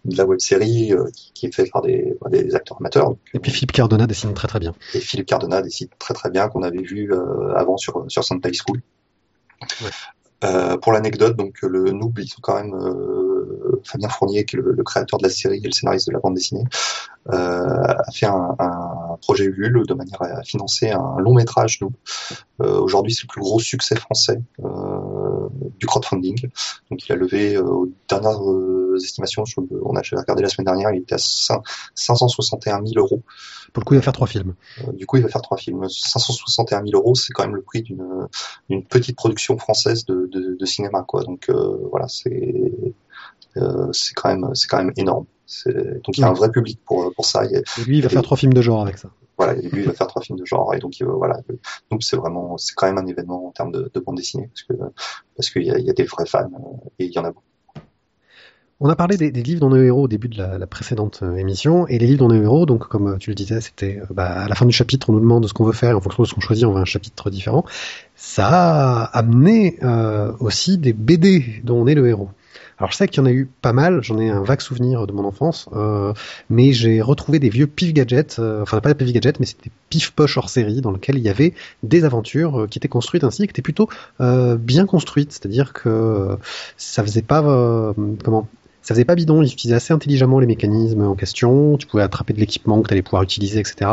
[0.05, 3.07] de la web série euh, qui, qui, est fait par des, des acteurs amateurs.
[3.09, 4.75] Donc, et puis Philippe Cardona dessine très très bien.
[4.93, 8.49] Et Philippe Cardona dessine très très bien qu'on avait vu euh, avant sur sur Santa
[8.53, 8.81] School.
[9.81, 9.89] Ouais.
[10.43, 13.20] Euh, pour l'anecdote, donc le noob, ils sont quand même euh,
[13.83, 16.19] Fabien Fournier, qui est le, le, créateur de la série et le scénariste de la
[16.19, 16.63] bande dessinée,
[17.29, 21.79] euh, a fait un, un, projet Ulule de manière à financer un long métrage.
[22.61, 25.49] Euh, aujourd'hui, c'est le plus gros succès français euh,
[25.79, 26.49] du crowdfunding.
[26.89, 28.39] Donc, il a levé aux dernières
[28.95, 31.61] estimations, je, on a regardé la semaine dernière, il était à 5,
[31.95, 33.21] 561 000 euros.
[33.73, 34.53] Pour le coup, il va faire trois films.
[34.93, 35.87] du coup, il va faire trois films.
[35.87, 40.65] 561 000 euros, c'est quand même le prix d'une petite production française de, de, de
[40.65, 41.23] cinéma, quoi.
[41.23, 42.63] Donc euh, voilà, c'est
[43.91, 45.25] c'est quand même c'est quand même énorme.
[45.65, 47.45] Donc il y a un vrai public pour pour ça.
[47.45, 49.09] Et lui, il va faire trois films de genre avec ça.
[49.37, 51.39] Voilà, et lui, il va faire trois films de genre, et donc voilà.
[51.89, 54.63] Donc c'est vraiment c'est quand même un événement en termes de, de bande dessinée parce
[54.63, 54.85] que
[55.35, 56.49] parce qu'il y a, il y a des vrais fans
[56.99, 57.43] et il y en a beaucoup.
[58.83, 61.19] On a parlé des, des livres dans nos héros au début de la, la précédente
[61.21, 63.99] euh, émission, et les livres dans nos héros, donc comme euh, tu le disais, c'était
[64.01, 65.93] euh, bah, à la fin du chapitre, on nous demande ce qu'on veut faire, et
[65.93, 67.63] en fonction de ce qu'on choisit, on veut un chapitre différent.
[68.15, 72.29] Ça a amené euh, aussi des BD dont on est le héros.
[72.81, 75.05] Alors je sais qu'il y en a eu pas mal, j'en ai un vague souvenir
[75.05, 76.13] de mon enfance, euh,
[76.49, 79.69] mais j'ai retrouvé des vieux pif gadgets, euh, enfin pas des pif gadgets, mais c'était
[79.89, 81.53] pif poche hors série dans lequel il y avait
[81.83, 83.87] des aventures euh, qui étaient construites ainsi, qui étaient plutôt
[84.19, 86.37] euh, bien construites, c'est-à-dire que
[86.75, 87.43] ça faisait pas
[88.23, 88.47] comment
[88.81, 92.33] ça faisait pas bidon, il utilisait assez intelligemment les mécanismes en question, tu pouvais attraper
[92.33, 93.91] de l'équipement que tu allais pouvoir utiliser, etc.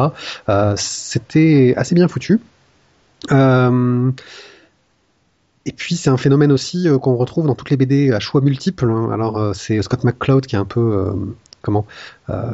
[0.48, 2.40] Euh, C'était assez bien foutu.
[3.32, 4.10] Euh,
[5.66, 8.40] et puis c'est un phénomène aussi euh, qu'on retrouve dans toutes les BD à choix
[8.40, 8.90] multiples.
[8.90, 9.10] Hein.
[9.12, 11.12] Alors euh, c'est Scott McCloud qui a un peu euh,
[11.62, 11.86] comment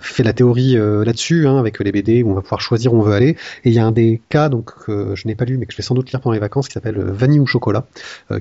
[0.01, 3.03] fait la théorie là-dessus hein, avec les BD où on va pouvoir choisir où on
[3.03, 3.37] veut aller.
[3.65, 5.73] Et il y a un des cas donc que je n'ai pas lu mais que
[5.73, 7.85] je vais sans doute lire pendant les vacances qui s'appelle Vanille ou chocolat,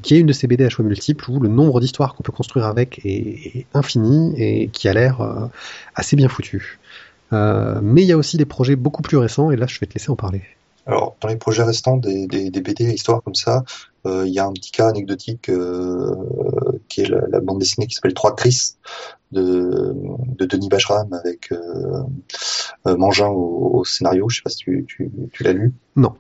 [0.02, 2.32] qui est une de ces BD à choix multiples où le nombre d'histoires qu'on peut
[2.32, 5.50] construire avec est, infini et qui a l'air
[5.96, 6.80] assez bien foutu.
[7.32, 9.94] mais il y a aussi des projets beaucoup plus récents et là je vais te
[9.96, 10.44] laisser en parler.
[10.86, 14.34] Alors, dans les projets restants des, des, des BD à histoire comme ça, euh, il
[14.34, 16.16] y a un petit cas anecdotique euh,
[16.90, 18.76] qui est la, la, bande dessinée qui s'appelle Trois Chris
[19.32, 19.94] de,
[20.38, 22.04] de Denis Bajram avec euh,
[22.86, 24.28] Mangin au, au, scénario.
[24.30, 25.74] Je sais pas si tu, tu, tu l'as lu.
[25.96, 26.14] Non.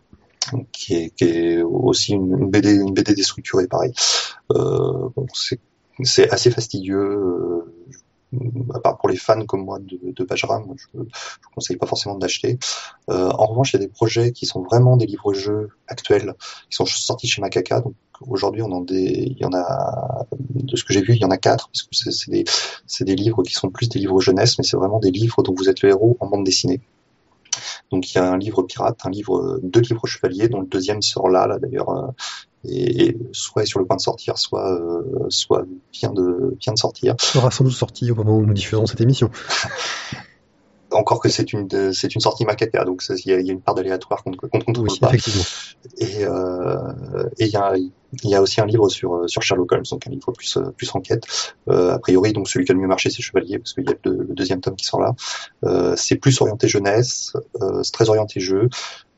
[0.72, 3.94] Qui est, qui est aussi une, BD, une BD déstructurée, pareil.
[4.50, 5.26] bon,
[6.04, 7.64] c'est assez fastidieux
[8.74, 11.06] à part pour les fans comme moi de, de Bajram, je ne
[11.54, 12.58] conseille pas forcément d'acheter.
[13.10, 16.34] Euh, en revanche, il y a des projets qui sont vraiment des livres-jeux actuels,
[16.70, 17.82] qui sont sortis chez Macaca.
[17.82, 21.38] Donc aujourd'hui, il y en a, de ce que j'ai vu, il y en a
[21.38, 25.00] quatre, parce que c'est des, livres qui sont plus des livres jeunesse, mais c'est vraiment
[25.00, 26.82] des livres dont vous êtes le héros en bande dessinée.
[27.92, 31.02] Donc il y a un livre pirate, un livre, deux livres chevaliers, dont le deuxième
[31.02, 32.14] sort là, là d'ailleurs,
[32.65, 36.73] et, et, soit est sur le point de sortir, soit euh, soit vient de vient
[36.73, 37.15] de sortir.
[37.19, 39.30] Sera sans doute sorti au moment où nous diffusons cette émission.
[40.91, 43.73] Encore que c'est une c'est une sortie macaca, donc il y, y, a une part
[43.73, 45.07] d'aléatoire qu'on ne contrôle oui, pas.
[45.07, 45.44] Effectivement.
[45.98, 47.73] Et euh, et il y a
[48.23, 50.90] il y a aussi un livre sur sur Sherlock Holmes, donc un livre plus plus
[50.94, 51.23] enquête.
[51.69, 53.90] Euh, a priori, donc celui qui a le mieux marché, c'est Chevalier, parce qu'il y
[53.90, 55.15] a le, deuxième tome qui sort là.
[55.64, 58.69] Euh, c'est plus orienté jeunesse, euh, c'est très orienté jeu.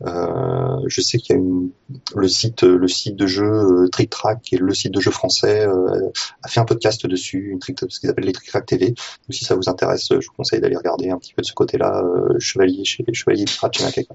[0.03, 1.69] Euh, je sais qu'il y a une,
[2.15, 5.11] le site, le site de jeu euh, Trick Track, qui est le site de jeu
[5.11, 6.11] français, euh,
[6.43, 8.87] a fait un podcast dessus, une trick, ce qu'ils appellent les Trick Track TV.
[8.87, 8.95] Donc
[9.31, 12.03] si ça vous intéresse, je vous conseille d'aller regarder un petit peu de ce côté-là,
[12.03, 14.07] euh, Chevalier chez Chevalier Pirate chez.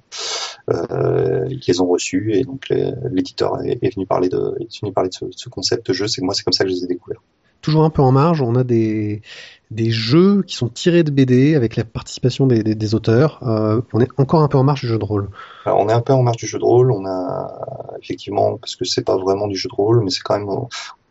[0.70, 2.68] Euh, ils les ont reçus et donc
[3.10, 6.06] l'éditeur est, venu parler de, venu parler de ce, de ce concept de jeu.
[6.06, 7.22] C'est moi, c'est comme ça que je les ai découverts
[7.60, 9.22] toujours un peu en marge, on a des,
[9.70, 13.40] des jeux qui sont tirés de BD avec la participation des, des, des auteurs.
[13.42, 15.30] Euh, on est encore un peu en marge du jeu de rôle.
[15.64, 16.90] Alors, on est un peu en marge du jeu de rôle.
[16.92, 20.38] On a effectivement parce que c'est pas vraiment du jeu de rôle, mais c'est quand
[20.38, 20.68] même on,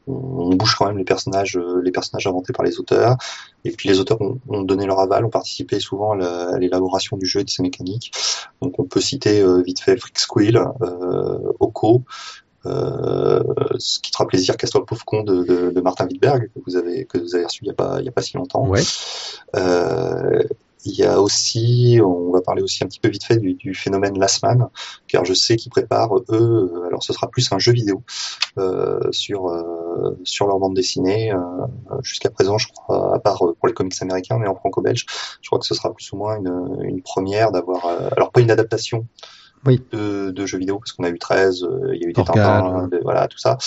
[0.08, 3.18] on, bouge quand même les personnages, les personnages inventés par les auteurs.
[3.64, 7.26] Et puis les auteurs ont, ont donné leur aval, ont participé souvent à l'élaboration du
[7.26, 8.12] jeu et de ses mécaniques.
[8.62, 12.04] Donc on peut citer euh, vite fait Freak Squill, euh, Oko,
[12.66, 13.42] euh,
[13.78, 16.76] ce qui te fera plaisir, Casse-toi pauvre con de, de, de, Martin Wittberg, que vous
[16.76, 18.68] avez, que vous avez reçu il n'y a, pas, il y a pas si longtemps.
[18.68, 18.82] Ouais.
[19.56, 20.44] Euh,
[20.86, 23.74] il y a aussi, on va parler aussi un petit peu vite fait du, du
[23.74, 24.70] phénomène Last Man,
[25.08, 28.02] car je sais qu'ils préparent eux, alors ce sera plus un jeu vidéo
[28.58, 31.34] euh, sur euh, sur leur bande dessinée.
[31.34, 31.40] Euh,
[32.02, 35.06] Jusqu'à présent, je crois, à part pour les comics américains, mais en franco-belge,
[35.42, 38.40] je crois que ce sera plus ou moins une, une première d'avoir, euh, alors pas
[38.40, 39.06] une adaptation
[39.66, 39.82] oui.
[39.92, 42.24] de, de, jeux vidéo parce qu'on a eu 13, euh, il y a eu des
[42.24, 43.58] Tintins, de, voilà tout ça.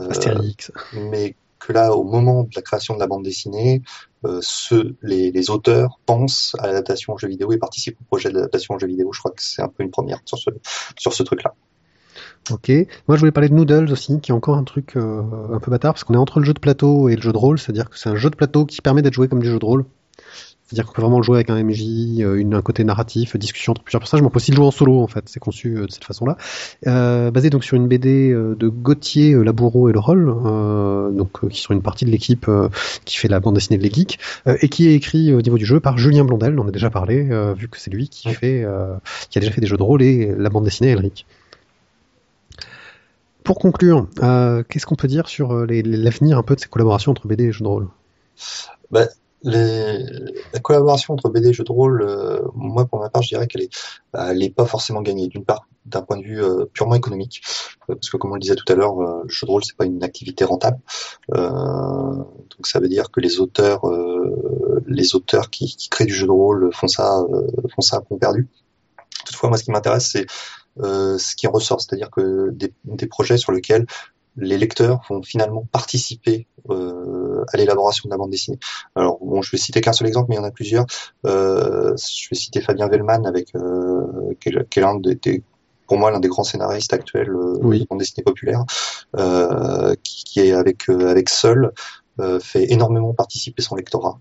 [0.00, 0.72] Euh, Astérix.
[0.94, 3.82] Mais que là, au moment de la création de la bande dessinée,
[4.24, 8.30] euh, ceux, les, les, auteurs pensent à l'adaptation en jeu vidéo et participent au projet
[8.30, 9.12] d'adaptation en jeu vidéo.
[9.12, 10.50] Je crois que c'est un peu une première sur ce,
[10.96, 11.54] sur ce truc-là.
[12.50, 12.70] Ok.
[13.06, 15.22] Moi, je voulais parler de Noodles aussi, qui est encore un truc euh,
[15.52, 17.36] un peu bâtard, parce qu'on est entre le jeu de plateau et le jeu de
[17.36, 19.58] rôle, c'est-à-dire que c'est un jeu de plateau qui permet d'être joué comme du jeu
[19.58, 19.84] de rôle.
[20.68, 21.80] C'est-à-dire qu'on peut vraiment le jouer avec un MJ,
[22.20, 24.66] euh, une, un côté narratif, discussion entre plusieurs personnages, mais on peut aussi le jouer
[24.66, 25.24] en solo, en fait.
[25.26, 26.36] C'est conçu euh, de cette façon-là.
[26.86, 31.10] Euh, basé donc sur une BD euh, de Gauthier, euh, Laboureau et Le Roll, euh,
[31.10, 32.68] donc euh, qui sont une partie de l'équipe euh,
[33.06, 35.56] qui fait la bande dessinée de Les Geeks, euh, et qui est écrit au niveau
[35.56, 38.10] du jeu par Julien Blondel, on en a déjà parlé, euh, vu que c'est lui
[38.10, 38.34] qui Ouais.
[38.34, 38.94] fait, euh,
[39.30, 41.24] qui a déjà fait des jeux de rôle et la bande dessinée Elric.
[43.42, 47.12] Pour conclure, euh, qu'est-ce qu'on peut dire sur euh, l'avenir un peu de ces collaborations
[47.12, 47.88] entre BD et jeux de rôle?
[49.44, 53.46] La collaboration entre BD et jeux de rôle, euh, moi pour ma part, je dirais
[53.46, 53.70] qu'elle est,
[54.12, 55.28] bah, pas forcément gagnée.
[55.28, 57.42] D'une part, d'un point de vue euh, purement économique,
[57.88, 59.76] euh, parce que comme on le disait tout à l'heure, le jeu de rôle c'est
[59.76, 60.78] pas une activité rentable.
[61.28, 63.82] Donc ça veut dire que les auteurs,
[64.86, 67.24] les auteurs qui, créent du jeu de rôle font ça,
[67.74, 68.48] font ça à fond perdu.
[69.24, 70.26] Toutefois, moi ce qui m'intéresse c'est
[70.78, 73.86] ce qui ressort, c'est-à-dire que des, projets sur lesquels
[74.36, 76.46] les lecteurs vont finalement participer
[77.52, 78.58] à l'élaboration de la bande dessinée.
[78.94, 80.86] Alors bon, je vais citer qu'un seul exemple, mais il y en a plusieurs.
[81.26, 85.42] Euh, je vais citer Fabien Vellman avec euh, qui est, qui est l'un des, des-
[85.86, 87.80] pour moi l'un des grands scénaristes actuels euh, Oui.
[87.80, 88.64] de bande dessinée populaire,
[89.16, 91.72] euh, qui, qui est avec euh, avec Seul
[92.20, 94.18] euh, fait énormément participer son lectorat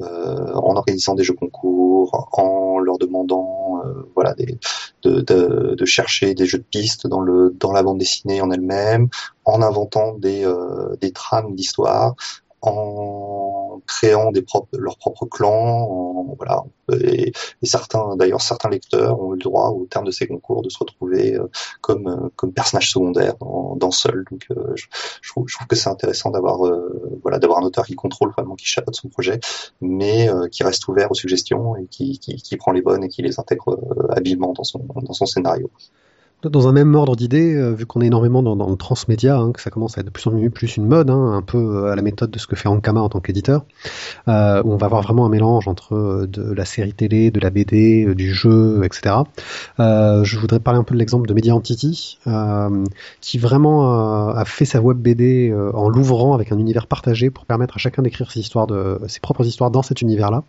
[0.00, 4.56] euh, en organisant des jeux concours, en leur demandant euh, voilà des,
[5.02, 8.50] de, de, de chercher des jeux de pistes dans le dans la bande dessinée en
[8.50, 9.08] elle-même,
[9.44, 12.14] en inventant des euh, des trames d'histoire,
[12.62, 16.64] en créant des propres, leurs propres clans, voilà.
[17.02, 17.32] Et,
[17.62, 20.78] certains, d'ailleurs, certains lecteurs ont eu le droit, au terme de ces concours, de se
[20.78, 21.48] retrouver euh,
[21.80, 24.24] comme euh, comme personnage secondaire dans, dans Seul.
[24.30, 24.86] Donc, euh, je,
[25.22, 28.32] je trouve, je trouve que c'est intéressant d'avoir euh, voilà d'avoir un auteur qui contrôle
[28.32, 29.40] vraiment, qui chapeaute son projet,
[29.80, 33.22] mais qui reste ouvert aux suggestions et qui, qui, qui prend les bonnes et qui
[33.22, 33.78] les intègre
[34.10, 35.70] habilement dans son dans son scénario.
[36.42, 39.60] Dans un même ordre d'idées, euh, vu qu'on est énormément dans, le transmédia, hein, que
[39.60, 41.96] ça commence à être de plus en plus une mode, hein, un peu euh, à
[41.96, 43.66] la méthode de ce que fait Ankama en tant qu'éditeur,
[44.26, 47.50] euh, où on va avoir vraiment un mélange entre de la série télé, de la
[47.50, 49.16] BD, du jeu, etc.
[49.78, 52.18] Je voudrais parler un peu de l'exemple de Media Entity,
[53.20, 57.76] qui vraiment a fait sa web BD en l'ouvrant avec un univers partagé pour permettre
[57.76, 58.66] à chacun d'écrire ses histoires
[59.08, 60.44] ses propres histoires dans cet univers-là,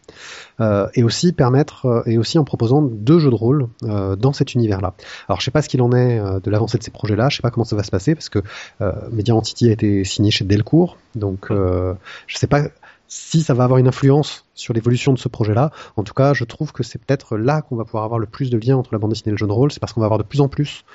[0.93, 4.93] et aussi permettre et aussi en proposant deux jeux de rôle dans cet univers-là.
[5.27, 7.37] Alors je sais pas ce qu'il en est euh, de l'avancée de ces projets-là, je
[7.37, 8.39] sais pas comment ça va se passer parce que
[8.81, 11.93] euh, Media Entity a été signé chez Delcourt, donc euh,
[12.27, 12.63] je sais pas
[13.07, 15.71] si ça va avoir une influence sur l'évolution de ce projet-là.
[15.97, 18.49] En tout cas, je trouve que c'est peut-être là qu'on va pouvoir avoir le plus
[18.49, 20.05] de liens entre la bande dessinée et le jeu de rôle, c'est parce qu'on va
[20.05, 20.85] avoir de plus en plus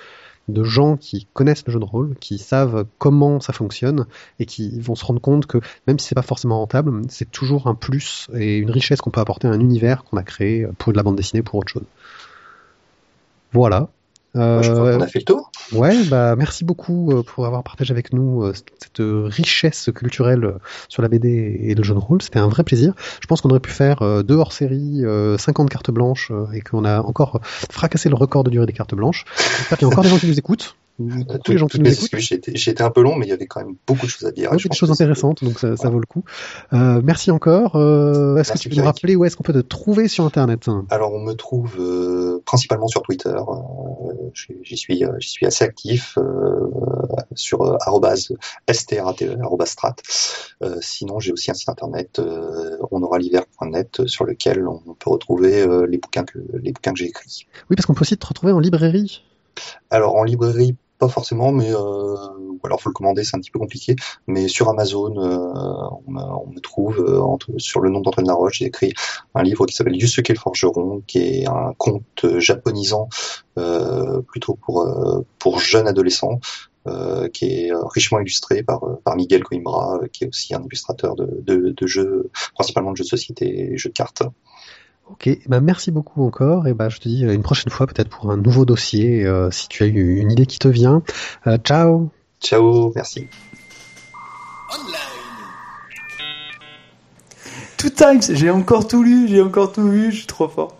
[0.49, 4.07] de gens qui connaissent le jeu de rôle, qui savent comment ça fonctionne
[4.39, 7.67] et qui vont se rendre compte que même si c'est pas forcément rentable, c'est toujours
[7.67, 10.93] un plus et une richesse qu'on peut apporter à un univers qu'on a créé pour
[10.93, 11.85] de la bande dessinée pour autre chose.
[13.53, 13.89] Voilà.
[14.37, 15.51] Moi, je crois Euh, qu'on a fait le tour.
[15.73, 20.55] Ouais, bah merci beaucoup euh, pour avoir partagé avec nous euh, cette richesse culturelle
[20.89, 22.23] sur la BD et le jeu de rôle.
[22.23, 22.95] C'était un vrai plaisir.
[23.21, 27.01] Je pense qu'on aurait pu faire deux hors-série, euh, 50 cartes blanches et qu'on a
[27.01, 27.41] encore
[27.71, 29.25] fracassé le record de durée des cartes blanches.
[29.59, 30.77] J'espère qu'il y a encore des gens qui nous écoutent.
[30.99, 31.11] Ou
[31.45, 32.81] tous les gens qui nous écoutent.
[32.81, 34.51] un peu long, mais il y avait quand même beaucoup de choses à dire.
[34.53, 36.25] Ouais, des choses intéressantes, donc ça, vaut le coup.
[36.73, 37.77] Euh, merci encore.
[37.77, 40.67] Euh, est-ce que tu peux nous rappeler où est-ce qu'on peut te trouver sur Internet?
[40.91, 43.37] Alors on me trouve euh, principalement sur Twitter.
[44.63, 46.19] j'y suis, j'y suis assez actif
[47.35, 48.33] sur arrobase
[49.65, 50.03] strate,
[50.81, 52.21] sinon j'ai aussi un site internet
[52.91, 57.47] onauraliver.net euh, sur lequel on peut retrouver les bouquins que les bouquins que j'ai écrits.
[57.71, 59.23] Oui, parce qu'on peut aussi te retrouver en librairie.
[59.91, 63.51] Alors en librairie pas forcément, mais euh, ou alors faut le commander, c'est un petit
[63.51, 63.97] peu compliqué.
[64.27, 68.27] Mais sur Amazon, euh, on, me, on me trouve euh, entre- sur le nom d'Antoine
[68.27, 68.59] Laroche.
[68.59, 68.93] J'ai écrit
[69.35, 73.09] un livre qui s'appelle Yusuke le forgeron, qui est un conte japonisant
[74.29, 74.87] plutôt pour
[75.39, 76.41] pour jeunes adolescents.
[76.87, 81.27] euh, qui est richement illustré par, par Miguel Coimbra, qui est aussi un illustrateur de,
[81.43, 84.23] de, de jeux, principalement de jeux de société et jeux de cartes.
[85.09, 88.09] Ok, bah merci beaucoup encore, et bah je te dis euh, une prochaine fois peut-être
[88.09, 91.03] pour un nouveau dossier, euh, si tu as eu une idée qui te vient.
[91.47, 92.11] Euh, ciao
[92.41, 93.29] Ciao, merci.
[97.77, 100.77] Two times, j'ai encore tout lu, j'ai encore tout vu, je suis trop fort.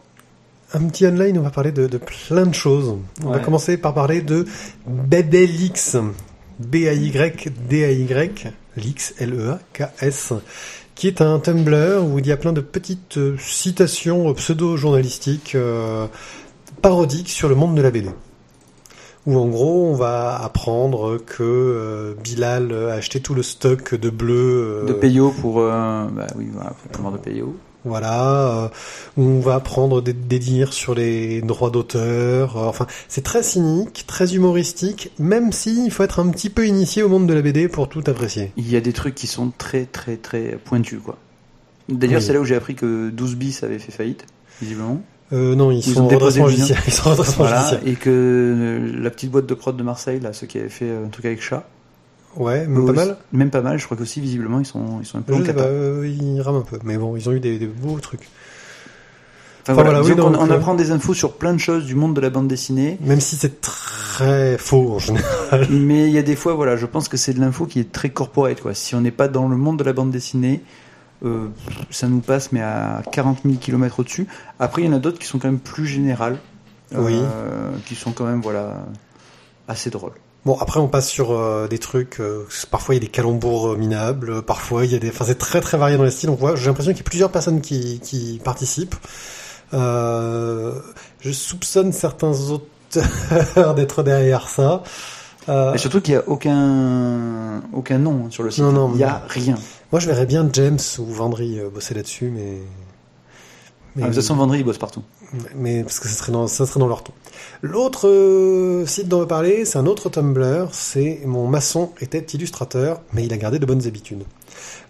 [0.75, 2.97] Un petit online, on va parler de, de plein de choses.
[3.25, 4.45] On va commencer par parler de
[4.87, 5.97] Bedelix,
[6.59, 10.33] B-A-Y-D-A-Y, Lix, L-E-A-K-S,
[10.95, 15.55] qui est un Tumblr où il y a plein de petites euh, citations euh, pseudo-journalistiques
[15.55, 16.07] euh,
[16.83, 18.11] parodiques sur le monde de la BD.
[19.27, 24.85] Où en gros, on va apprendre que Bilal a acheté tout le stock de bleu.
[24.87, 27.57] De Peyo pour, bah oui, voilà, vraiment de Peyo.
[27.87, 28.69] Voilà, euh,
[29.17, 32.57] on va prendre des, dires sur les droits d'auteur.
[32.57, 36.67] euh, enfin, c'est très cynique, très humoristique, même si il faut être un petit peu
[36.67, 38.53] initié au monde de la BD pour tout apprécier.
[38.57, 41.17] Il y a des trucs qui sont très très très pointus quoi.
[41.89, 42.27] D'ailleurs, Oui.
[42.27, 44.27] c'est là où j'ai appris que 12 bis avait fait faillite,
[44.61, 45.01] visiblement.
[45.33, 46.83] Euh, non, ils, Ils sont ont en redressement judiciaire.
[46.87, 47.81] Ils sont Voilà, judiciaire.
[47.87, 51.09] et que la petite boîte de prod de Marseille, là, ceux qui avaient fait un
[51.09, 51.69] truc avec chat,
[52.37, 53.17] Ouais, même pas mal.
[53.33, 55.41] Même pas mal, je crois qu'aussi visiblement ils sont ils sont un peu Je en
[55.43, 55.63] sais cata.
[55.65, 56.79] pas, euh, ils rament un peu.
[56.85, 58.29] Mais bon, ils ont eu des, des beaux trucs.
[59.63, 62.15] Enfin, Enfin, voilà, oui, on, euh, apprend des infos sur plein de choses du monde
[62.15, 65.67] de la bande dessinée, Même si c'est très faux en général.
[65.71, 67.91] mais il y a des fois, voilà, je pense que c'est de l'info qui est
[67.91, 68.75] très corporate, quoi.
[68.75, 70.63] Si on n'est pas dans le monde de la bande dessinée,
[71.25, 71.49] euh,
[71.91, 74.29] ça nous passe, mais à 40 000 km au-dessus.
[74.61, 76.39] Après, il y en a d'autres qui sont quand même plus générales,
[76.95, 77.15] Oui.
[77.17, 78.87] euh, qui sont quand même, voilà,
[79.67, 80.13] assez drôles.
[80.47, 82.21] Bon, après, on passe sur euh, des trucs.
[82.21, 84.31] euh, parfois, il y a des calembours euh, minables.
[84.31, 85.09] euh, Parfois, il y a des.
[85.11, 86.31] Enfin, c'est très très varié dans les styles.
[86.31, 86.55] On voit.
[86.57, 88.95] J'ai l'impression qu'il y a plusieurs personnes qui, qui participent.
[89.75, 90.73] Euh,
[91.21, 94.83] je soupçonne certains auteurs d'être derrière ça.
[95.49, 98.63] Euh, Et surtout qu'il n'y a aucun, aucun nom hein, sur le site.
[98.65, 99.57] Non, non, il n'y a rien.
[99.93, 102.59] moi, je verrais bien James ou Vendry bosser là-dessus, mais.
[103.97, 105.03] mais- Ah, de toute façon, Vendry, il bosse partout.
[105.55, 107.13] Mais parce que ça serait dans, ça serait dans leur ton.
[107.63, 112.21] L'autre euh, site dont on va parler, c'est un autre Tumblr, c'est mon maçon était
[112.21, 114.25] illustrateur, mais il a gardé de bonnes habitudes.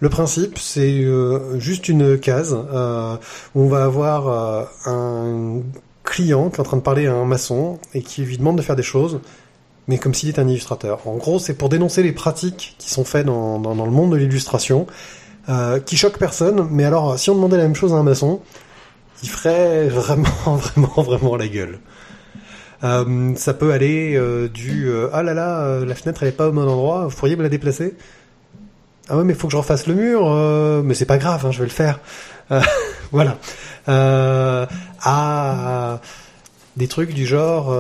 [0.01, 3.16] Le principe, c'est euh, juste une case euh,
[3.55, 5.62] où on va avoir euh, un
[6.05, 8.62] client qui est en train de parler à un maçon et qui lui demande de
[8.62, 9.20] faire des choses,
[9.89, 11.06] mais comme s'il était un illustrateur.
[11.06, 14.12] En gros, c'est pour dénoncer les pratiques qui sont faites dans, dans, dans le monde
[14.12, 14.86] de l'illustration,
[15.48, 18.40] euh, qui choquent personne, mais alors si on demandait la même chose à un maçon,
[19.28, 21.80] ferait vraiment, vraiment, vraiment la gueule.
[22.84, 26.48] Euh, ça peut aller euh, du euh, ah là là la fenêtre elle est pas
[26.48, 27.94] au bon endroit vous pourriez me la déplacer?
[29.08, 31.60] Ah ouais mais faut que je refasse le mur mais c'est pas grave hein, je
[31.60, 32.00] vais le faire
[33.12, 33.38] voilà
[33.88, 36.00] à
[36.76, 37.74] des trucs du genre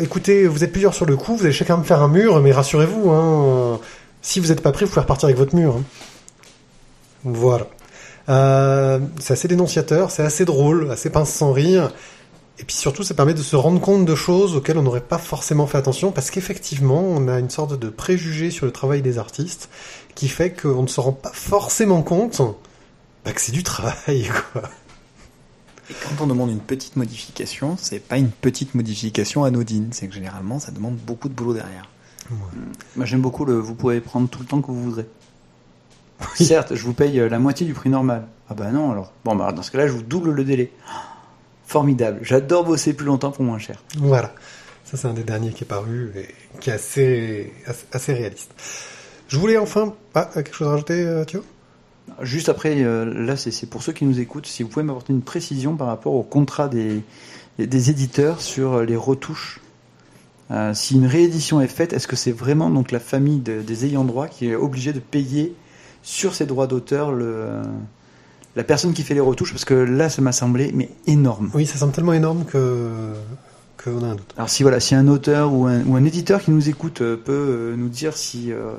[0.00, 2.52] écoutez vous êtes plusieurs sur le coup vous allez chacun me faire un mur mais
[2.52, 3.80] rassurez-vous hein,
[4.22, 5.82] si vous n'êtes pas pris vous pouvez repartir avec votre mur hein.
[7.24, 7.66] voilà
[8.30, 11.92] euh, c'est assez dénonciateur, c'est assez drôle, assez pince sans rire.
[12.58, 15.18] Et puis surtout, ça permet de se rendre compte de choses auxquelles on n'aurait pas
[15.18, 19.18] forcément fait attention, parce qu'effectivement, on a une sorte de préjugé sur le travail des
[19.18, 19.70] artistes
[20.14, 22.42] qui fait qu'on ne se rend pas forcément compte
[23.24, 24.28] bah, que c'est du travail.
[24.52, 24.62] Quoi.
[25.90, 30.14] Et quand on demande une petite modification, c'est pas une petite modification anodine, c'est que
[30.14, 31.88] généralement ça demande beaucoup de boulot derrière.
[32.94, 35.06] Moi, j'aime beaucoup le vous pouvez prendre tout le temps que vous voudrez.
[36.34, 38.26] Certes, je vous paye euh, la moitié du prix normal.
[38.48, 39.12] Ah bah non, alors.
[39.24, 40.72] Bon, bah, dans ce cas-là, je vous double le délai.
[41.66, 42.18] Formidable.
[42.22, 43.82] J'adore bosser plus longtemps pour moins cher.
[43.98, 44.32] Voilà.
[44.84, 46.26] Ça, c'est un des derniers qui est paru et
[46.60, 47.52] qui est assez,
[48.08, 48.50] réaliste.
[49.28, 49.94] Je voulais enfin...
[50.14, 51.44] Ah, quelque chose à rajouter, euh, Thio
[52.22, 55.22] Juste après, euh, là, c'est pour ceux qui nous écoutent, si vous pouvez m'apporter une
[55.22, 57.02] précision par rapport au contrat des,
[57.58, 59.60] des éditeurs sur les retouches.
[60.50, 63.84] Euh, si une réédition est faite, est-ce que c'est vraiment donc la famille de- des
[63.84, 65.54] ayants droit qui est obligée de payer
[66.02, 67.62] sur ses droits d'auteur le,
[68.56, 71.50] la personne qui fait les retouches Parce que là, ça m'a semblé mais énorme.
[71.54, 72.88] Oui, ça semble tellement énorme que
[73.82, 74.34] qu'on a un doute.
[74.36, 77.16] Alors si voilà, si un auteur ou un, ou un éditeur qui nous écoute euh,
[77.16, 78.72] peut euh, nous dire si euh,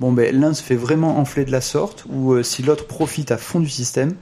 [0.00, 3.30] bon ben l'un se fait vraiment enfler de la sorte ou euh, si l'autre profite
[3.30, 4.14] à fond du système,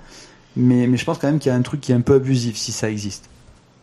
[0.54, 2.14] mais, mais je pense quand même qu'il y a un truc qui est un peu
[2.14, 3.24] abusif si ça existe.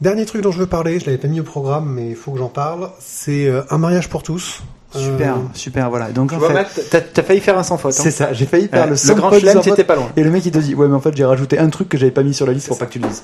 [0.01, 2.33] Dernier truc dont je veux parler, je l'avais pas mis au programme, mais il faut
[2.33, 4.61] que j'en parle, c'est un mariage pour tous.
[4.99, 6.09] Super, Euh, super, voilà.
[6.11, 7.93] Donc Tu en vois, fait, Matt, t'as t'as failli faire un sans faute.
[7.97, 8.01] hein.
[8.01, 8.33] c'est ça.
[8.33, 10.09] J'ai failli faire Ouais, le, le sans grand faute, chelem, sans t'étais pas loin.
[10.15, 11.97] Et le mec il te dit ouais mais en fait j'ai rajouté un truc que
[11.97, 13.23] j'avais pas mis sur la liste pour pas que tu le dises.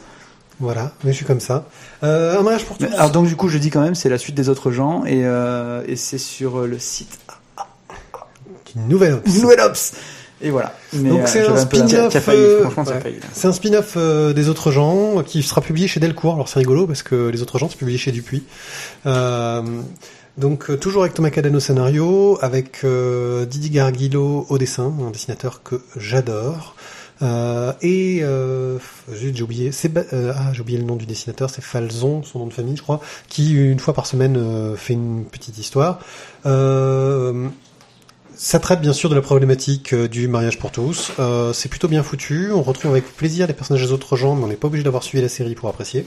[0.59, 1.65] Voilà, mais je suis comme ça.
[2.03, 2.85] Euh, un mariage pour tous.
[2.85, 5.03] Mais, Alors donc du coup je dis quand même c'est la suite des autres gens
[5.05, 7.17] et, euh, et c'est sur euh, le site
[8.75, 9.41] Une nouvelle ops.
[9.41, 9.93] Nouvelle Ops.
[10.43, 10.73] Et voilà.
[10.93, 12.17] Mais, Donc euh, c'est j'avais un peu la- spin-off.
[12.23, 12.99] failli, euh, franchement, ouais.
[13.01, 13.19] failli.
[13.31, 16.33] C'est un spin-off euh, des autres gens euh, qui sera publié chez Delcourt.
[16.33, 18.43] Alors c'est rigolo parce que les autres gens c'est publié chez Dupuis.
[19.05, 19.61] Euh,
[20.37, 25.11] donc euh, toujours avec Thomas Caden au scénario, avec euh, Didi Garguilo au dessin, un
[25.11, 26.75] dessinateur que j'adore.
[27.21, 28.79] Euh, et euh,
[29.13, 29.71] j'ai oublié,
[30.13, 32.81] euh, ah j'ai oublié le nom du dessinateur, c'est Falzon, son nom de famille je
[32.81, 35.99] crois, qui une fois par semaine fait une petite histoire.
[38.33, 41.11] Ça traite bien sûr de la problématique du mariage pour tous.
[41.53, 42.51] C'est plutôt bien foutu.
[42.51, 45.03] On retrouve avec plaisir les personnages des autres gens, mais on n'est pas obligé d'avoir
[45.03, 46.05] suivi la série pour apprécier.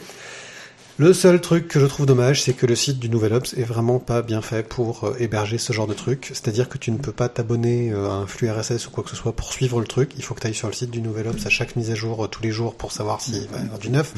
[0.96, 3.64] Le seul truc que je trouve dommage, c'est que le site du Nouvel Ops est
[3.64, 6.28] vraiment pas bien fait pour euh, héberger ce genre de truc.
[6.28, 9.10] C'est-à-dire que tu ne peux pas t'abonner euh, à un flux RSS ou quoi que
[9.10, 10.12] ce soit pour suivre le truc.
[10.16, 11.96] Il faut que tu ailles sur le site du Nouvel Ops à chaque mise à
[11.96, 14.14] jour euh, tous les jours pour savoir s'il va y avoir du neuf.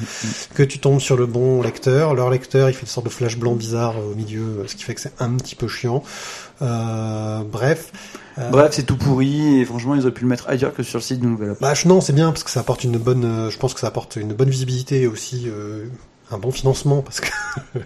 [0.53, 2.15] Que tu tombes sur le bon lecteur.
[2.15, 4.95] Leur lecteur, il fait une sorte de flash blanc bizarre au milieu, ce qui fait
[4.95, 6.03] que c'est un petit peu chiant.
[6.61, 7.91] Euh, bref.
[8.51, 11.03] Bref, c'est tout pourri et franchement, ils auraient pu le mettre ailleurs que sur le
[11.03, 11.61] site du Nouvel Ops.
[11.61, 13.49] Bah non, c'est bien parce que ça apporte une bonne.
[13.51, 15.87] je pense que ça apporte une bonne visibilité et aussi euh,
[16.31, 17.29] un bon financement parce que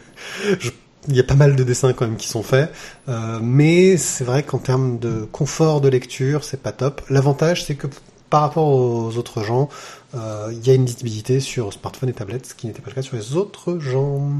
[0.60, 0.70] je-
[1.08, 2.70] il y a pas mal de dessins quand même qui sont faits.
[3.08, 7.00] Euh, mais c'est vrai qu'en termes de confort de lecture, c'est pas top.
[7.08, 7.86] L'avantage, c'est que
[8.28, 9.68] par rapport aux autres gens,
[10.14, 12.94] euh, il y a une lisibilité sur smartphone et tablette, ce qui n'était pas le
[12.96, 14.30] cas sur les autres gens.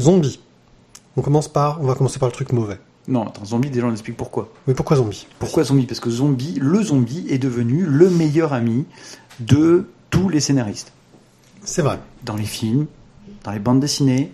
[0.00, 0.40] Zombie.
[1.16, 2.78] On commence par, on va commencer par le truc mauvais.
[3.06, 4.50] Non, attends, zombie, déjà on explique pourquoi.
[4.66, 5.26] Mais pourquoi zombie?
[5.38, 5.84] Pourquoi zombie?
[5.86, 8.86] Parce que zombie, le zombie est devenu le meilleur ami
[9.40, 10.92] de tous les scénaristes.
[11.64, 11.98] C'est vrai.
[12.24, 12.86] Dans les films,
[13.44, 14.30] dans les bandes dessinées,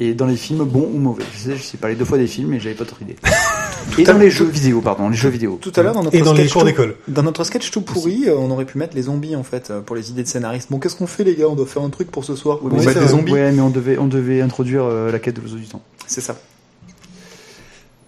[0.00, 1.22] et dans les films bons ou mauvais.
[1.34, 3.16] Je sais, je sais parler deux fois des films, mais j'avais pas d'autre idée.
[3.98, 5.58] et dans les jeux vidéo, pardon, les jeux vidéo.
[5.60, 6.96] Tout à l'heure, dans notre Et dans les cours tout- d'école.
[7.08, 9.80] Dans notre sketch tout pourri, euh, on aurait pu mettre les zombies en fait euh,
[9.80, 10.70] pour les idées de scénaristes.
[10.70, 11.46] Bon, qu'est-ce qu'on fait les gars?
[11.48, 12.58] On doit faire un truc pour ce soir.
[12.62, 13.32] Oui, on mais met c'est des zombies.
[13.32, 15.82] Ouais, mais on devait, on devait introduire euh, la quête de l'oiseau du temps.
[16.06, 16.36] C'est ça.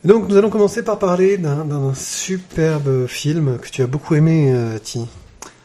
[0.04, 4.78] Donc nous allons commencer par parler d'un superbe film que tu as beaucoup aimé, euh,
[4.78, 5.06] Ti.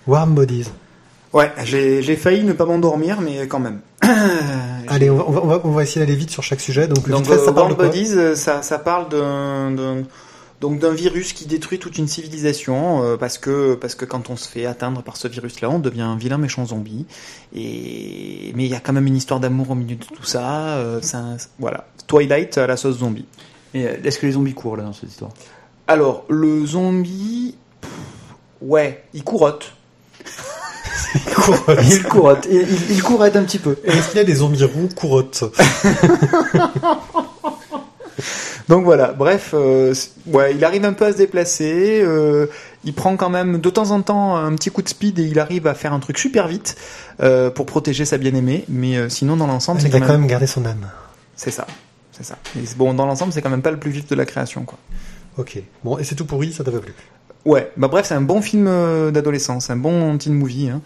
[0.08, 0.68] Warm Bodies.
[1.34, 3.82] Ouais, j'ai failli ne pas m'endormir, mais quand même.
[4.88, 6.88] Allez, on va, on va, on essayer d'aller vite sur chaque sujet.
[6.88, 10.04] Donc, Donc, ça euh, parle Bodies, euh, ça, ça parle d'un, d'un-
[10.62, 14.36] donc d'un virus qui détruit toute une civilisation euh, parce que parce que quand on
[14.36, 17.06] se fait atteindre par ce virus-là, on devient un vilain méchant zombie.
[17.56, 20.78] Et mais il y a quand même une histoire d'amour au milieu de tout ça.
[20.78, 23.26] euh, un- voilà, Twilight à la sauce zombie.
[23.74, 25.32] Et euh, est-ce que les zombies courent là dans cette histoire?
[25.88, 27.92] Alors le zombie, pff,
[28.62, 29.74] ouais, il courotte.
[31.16, 33.78] Il courotte, il, il, il courotte un petit peu.
[33.84, 35.44] Est-ce qu'il y a des zombies roux courottes?
[38.68, 39.96] Donc voilà, bref, euh,
[40.28, 42.02] ouais, il arrive un peu à se déplacer.
[42.04, 42.46] euh,
[42.84, 45.40] il prend quand même de temps en temps un petit coup de speed et il
[45.40, 46.76] arrive à faire un truc super vite
[47.22, 48.66] euh, pour protéger sa bien-aimée.
[48.70, 50.88] Mais euh, sinon, dans l'ensemble, c'est Il a quand, quand même, même gardé son âme.
[51.36, 51.66] c'est ça,
[52.20, 52.38] c'est ça.
[52.56, 54.78] Et bon, dans l'ensemble, c'est quand même pas le plus vif de la création, quoi.
[55.38, 55.62] Ok.
[55.84, 56.94] Bon, et c'est tout pourri, ça t'a pas plu
[57.46, 60.70] Ouais, bah bref, c'est un bon film euh, d'adolescence, un bon teen movie.
[60.70, 60.82] Hein.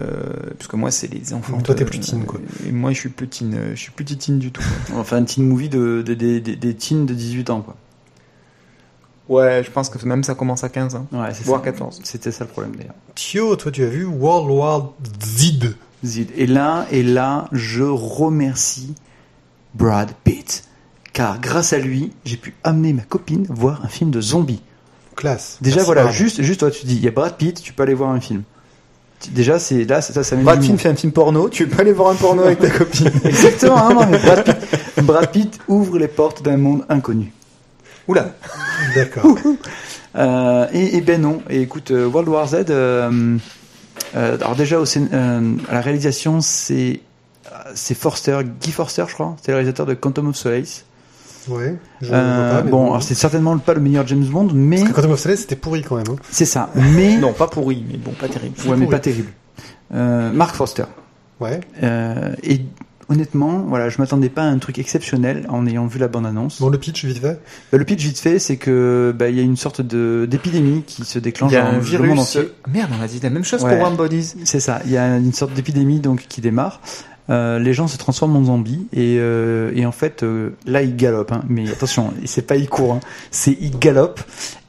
[0.00, 0.16] Euh,
[0.58, 1.60] puisque moi, c'est les enfants.
[1.60, 2.40] Toi, t'es de- plus teen, quoi.
[2.66, 4.62] Et moi, je suis plus teen, euh, je suis plus teen du tout.
[4.96, 7.76] Enfin, un teen movie de, de- de- de- des teens de 18 ans, quoi.
[9.28, 11.06] Ouais, je pense que même ça commence à 15 ans.
[11.12, 11.66] Ouais, c'est Voire ça.
[11.72, 12.00] 14.
[12.04, 12.94] C'était ça le problème d'ailleurs.
[13.14, 14.92] Thio, toi, tu as vu World War
[15.22, 15.74] Z.
[16.04, 16.30] Zid.
[16.36, 18.94] Et là, et là, je remercie
[19.74, 20.64] Brad Pitt.
[21.18, 24.62] Car grâce à lui, j'ai pu amener ma copine voir un film de zombies.
[25.16, 25.58] Classe.
[25.60, 26.14] Déjà, Merci, voilà, Brad.
[26.14, 28.20] juste, juste, toi, tu dis, il y a Brad Pitt, tu peux aller voir un
[28.20, 28.44] film.
[29.32, 32.10] Déjà, c'est là, ça, ça Brad Pitt fait un film porno, tu peux aller voir
[32.10, 33.10] un porno avec ta copine.
[33.24, 34.56] Exactement, hein, non, mais Brad Pitt,
[35.04, 37.32] Brad Pitt ouvre les portes d'un monde inconnu.
[38.06, 38.36] Oula.
[38.94, 39.36] D'accord.
[40.14, 41.42] Euh, et, et ben non.
[41.50, 42.54] Et écoute, euh, World War Z.
[42.70, 43.36] euh,
[44.14, 45.08] euh, alors déjà au scén-
[45.68, 47.00] à la réalisation, c'est
[47.74, 49.34] c'est Forster, Guy Forster, je crois.
[49.42, 50.84] C'est le réalisateur de Quantum of Solace.
[51.48, 51.76] Ouais.
[52.00, 54.76] Je Euh, vois pas, mais bon, alors c'est certainement pas le meilleur James Bond, mais
[54.78, 56.06] Parce que quand on m'a c'était pourri quand même.
[56.10, 56.16] hein.
[56.30, 56.70] c'est ça.
[56.74, 58.54] Mais Non, pas pourri, mais bon, pas terrible.
[58.60, 58.86] ouais, mais pourri.
[58.88, 59.28] pas terrible.
[59.94, 60.84] Euh, Mark Forster.
[61.40, 61.60] Ouais.
[61.82, 62.60] Euh, et
[63.08, 66.60] honnêtement, voilà, je m'attendais pas à un truc exceptionnel en ayant vu la bande annonce.
[66.60, 67.40] Bon, le pitch, vite fait.
[67.72, 71.04] le pitch vite fait, c'est que bah, il y a une sorte de d'épidémie qui
[71.04, 72.18] se déclenche Il y a dans un le monde virus.
[72.20, 72.52] entier.
[72.70, 73.70] Merde, on a dit la même chose Ouais.
[73.72, 74.34] pour Warm Bodies.
[74.44, 74.80] C'est ça.
[74.84, 76.80] Il y a une sorte d'épidémie donc qui démarre.
[77.30, 80.96] Euh, les gens se transforment en zombies et, euh, et en fait euh, là ils
[80.96, 81.32] galopent.
[81.32, 81.42] Hein.
[81.48, 83.00] Mais attention, c'est pas ils courent, hein.
[83.30, 84.22] c'est ils galopent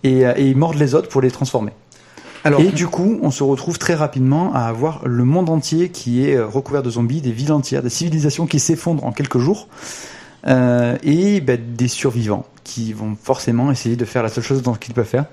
[0.04, 1.72] et, euh, et ils mordent les autres pour les transformer.
[2.44, 6.26] Alors, Et du coup, on se retrouve très rapidement à avoir le monde entier qui
[6.26, 9.68] est euh, recouvert de zombies, des villes entières, des civilisations qui s'effondrent en quelques jours,
[10.48, 14.94] euh, et ben, des survivants qui vont forcément essayer de faire la seule chose qu'ils
[14.94, 15.26] peuvent faire,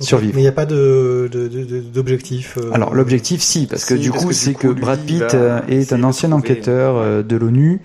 [0.00, 0.32] Survivre.
[0.34, 2.56] Mais il n'y a pas de, de, de- de- d'objectif.
[2.58, 5.34] euh, Alors l'objectif, si, parce que Si, du parce coup, c'est que Brad Pitt va
[5.34, 7.80] euh, est un de ancien trouver- enquêteur euh, de l'ONU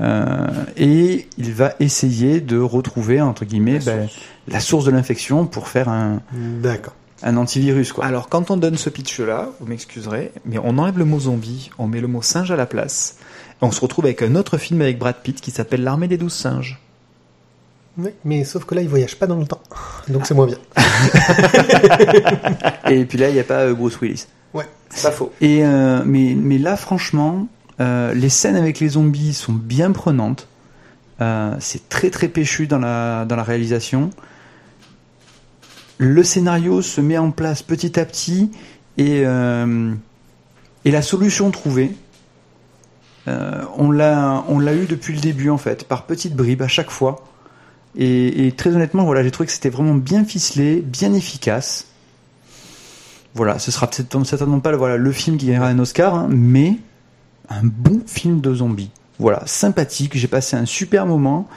[0.00, 0.46] euh,
[0.78, 4.08] et il va essayer de retrouver entre guillemets La ben,
[4.48, 6.22] la source de l'infection pour faire un,
[6.62, 6.94] D'accord.
[7.22, 8.06] un antivirus quoi.
[8.06, 11.86] alors, quand on donne ce pitch-là, vous m'excuserez, mais on enlève le mot zombie, on
[11.86, 13.16] met le mot singe à la place,
[13.60, 16.16] et on se retrouve avec un autre film avec Brad Pitt qui s'appelle L'armée des
[16.16, 16.80] douze singes.
[17.98, 19.60] Ouais, mais sauf que là, il voyage pas dans le temps.
[20.08, 20.58] Donc c'est moins bien.
[22.90, 24.26] Et puis là, il n'y a pas euh, Bruce Willis.
[24.90, 25.32] C'est pas faux.
[25.40, 27.46] Et euh, mais mais là, franchement,
[27.80, 30.48] euh, les scènes avec les zombies sont bien prenantes.
[31.20, 34.10] Euh, c'est très très péchu dans la dans la réalisation.
[35.98, 38.50] le scénario se met en place petit à petit
[38.96, 41.94] et, et la solution trouvée,
[43.26, 46.90] on l'a on l'a eu depuis le début en fait, par petites bribes à chaque
[46.90, 47.24] fois.
[47.96, 51.86] Et, et très honnêtement, voilà, j'ai trouvé que c'était vraiment bien ficelé, bien efficace.
[53.34, 56.76] Voilà, ce sera peut-être certainement pas voilà, le film qui gagnera un Oscar, hein, mais
[57.48, 58.90] un bon film de zombies.
[59.18, 61.48] Voilà, sympathique, j'ai passé un super moment.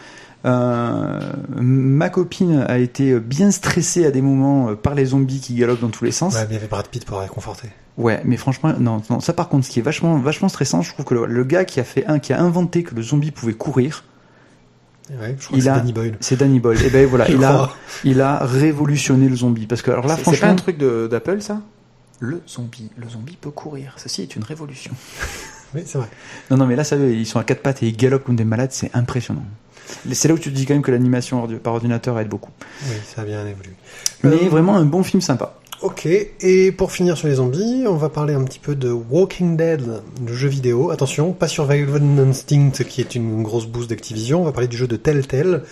[0.46, 1.20] Euh,
[1.56, 5.80] ma copine a été bien stressée à des moments euh, par les zombies qui galopent
[5.80, 6.34] dans tous les sens.
[6.34, 7.70] Ouais, mais il y avait Brad Pitt pour réconforter.
[7.98, 10.92] Ouais, mais franchement, non, non, ça par contre, ce qui est vachement, vachement stressant, je
[10.92, 13.32] trouve que le, le gars qui a fait un, qui a inventé que le zombie
[13.32, 14.04] pouvait courir,
[15.10, 16.18] Ouais, je crois Il que c'est a- Danny Boyle.
[16.22, 16.82] c'est Danny Boyle.
[16.86, 17.76] Et ben voilà, il a, crois.
[18.04, 19.68] il a révolutionné le zombie.
[19.68, 21.62] Parce que alors là, C'est- C'est pas franchement, un truc de- d'Apple, ça?
[22.20, 22.90] Le zombie.
[22.98, 23.96] Le zombie peut courir.
[23.98, 24.94] Ceci est une révolution.
[25.76, 26.08] Oui, c'est vrai.
[26.52, 28.46] non, non, mais là, ça, ils sont à quatre pattes et ils galopent comme des
[28.46, 29.44] malades, c'est impressionnant.
[30.12, 32.52] C'est là où tu te dis quand même que l'animation par ordinateur aide beaucoup.
[32.88, 33.74] Oui, ça a bien évolué.
[34.24, 35.56] Mais Euh, vraiment un bon film sympa.
[35.84, 39.58] Ok, et pour finir sur les zombies, on va parler un petit peu de Walking
[39.58, 39.82] Dead,
[40.26, 40.92] le jeu vidéo.
[40.92, 44.42] Attention, pas Survival Instinct, qui est une grosse boost d'Activision.
[44.42, 45.64] On va parler du jeu de Telltale.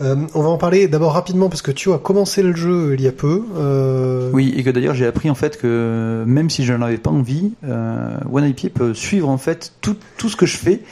[0.00, 3.00] Euh, on va en parler d'abord rapidement parce que tu as commencé le jeu il
[3.00, 3.42] y a peu.
[3.56, 6.98] Euh, Oui, et que d'ailleurs j'ai appris en fait que même si je n'en avais
[6.98, 10.82] pas envie, euh, OneIP peut suivre en fait tout, tout ce que je fais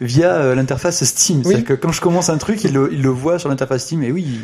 [0.00, 1.44] via euh, l'interface Steam.
[1.44, 4.02] C'est-à-dire que quand je commence un truc, il le, il le voit sur l'interface Steam
[4.02, 4.40] et oui,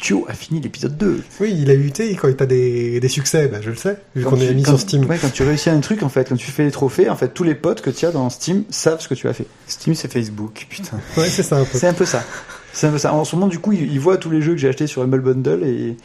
[0.00, 1.22] Thio a fini l'épisode 2.
[1.40, 3.98] Oui, il a eu été quand il a des, des succès, bah, je le sais,
[4.16, 5.04] vu Quand qu'on tu- est mis quand- sur Steam.
[5.04, 7.28] Ouais, quand tu réussis un truc en fait, quand tu fais les trophées, en fait
[7.34, 9.46] tous les potes que tu as dans Steam savent ce que tu as fait.
[9.66, 10.98] Steam, c'est Facebook, putain.
[11.16, 11.78] Ouais, c'est ça un peu.
[11.78, 12.24] C'est un peu ça.
[12.72, 13.12] C'est un peu ça.
[13.12, 15.02] En ce moment, du coup, il, il voit tous les jeux que j'ai achetés sur
[15.02, 15.96] Humble Bundle et,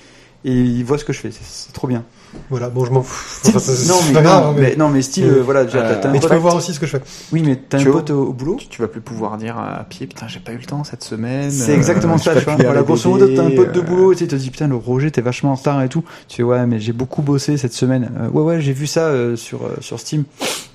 [0.43, 1.29] et il voit ce que je fais.
[1.31, 2.03] C'est trop bien.
[2.49, 3.41] Voilà, bon, je m'en fous.
[3.47, 3.57] Enfin,
[3.87, 5.77] non, c'est mais, pas grave, non, mais- mais, non, mais style, mais- euh, voilà, tu
[5.77, 7.01] as- Euh, t'as un mais tu peux voir aussi ce que je fais.
[7.31, 8.57] Oui, mais t'as un pote au, au boulot.
[8.59, 11.03] Tu, tu vas plus pouvoir dire à pied, putain, j'ai pas eu le temps cette
[11.03, 11.51] semaine.
[11.51, 12.55] C'est euh, exactement j'ai ça, tu vois.
[12.55, 14.75] Voilà, grosso modo, t'as un pote de euh, boulot, tu sais, te dit, putain, le
[14.75, 16.03] Roger, t'es vachement en retard et tout.
[16.27, 18.11] Tu fais, ouais, mais j'ai beaucoup bossé cette semaine.
[18.19, 20.23] Euh, ouais, ouais, j'ai vu ça euh, sur, euh, sur Steam.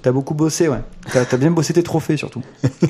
[0.02, 0.80] T'as beaucoup bossé, ouais.
[1.12, 2.40] T'as as bien bossé tes trophées, surtout.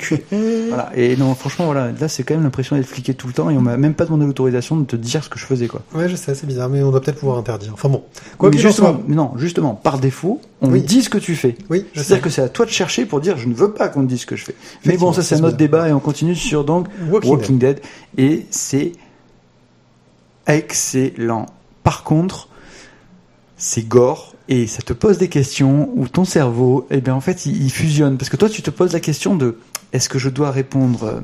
[0.69, 0.91] voilà.
[0.95, 3.57] Et non, franchement, voilà, là, c'est quand même l'impression d'être fliqué tout le temps et
[3.57, 5.81] on m'a même pas demandé l'autorisation de te dire ce que je faisais, quoi.
[5.93, 7.71] Ouais, je sais, c'est bizarre, mais on doit peut-être pouvoir interdire.
[7.73, 8.03] Enfin bon.
[8.37, 10.81] Quoi justement, non, justement, par défaut, on Oui.
[10.81, 11.55] dit ce que tu fais.
[11.69, 11.85] Oui.
[11.93, 14.07] C'est-à-dire que c'est à toi de chercher pour dire, je ne veux pas qu'on te
[14.09, 14.55] dise ce que je fais.
[14.85, 17.81] Mais bon, ça, c'est un autre débat et on continue sur donc Walking, Walking Dead.
[18.17, 18.93] Et c'est
[20.47, 21.45] excellent.
[21.83, 22.47] Par contre,
[23.57, 27.45] c'est gore et ça te pose des questions où ton cerveau, eh bien, en fait,
[27.45, 28.17] il, il fusionne.
[28.17, 29.57] Parce que toi, tu te poses la question de
[29.93, 31.19] est-ce que je dois répondre euh,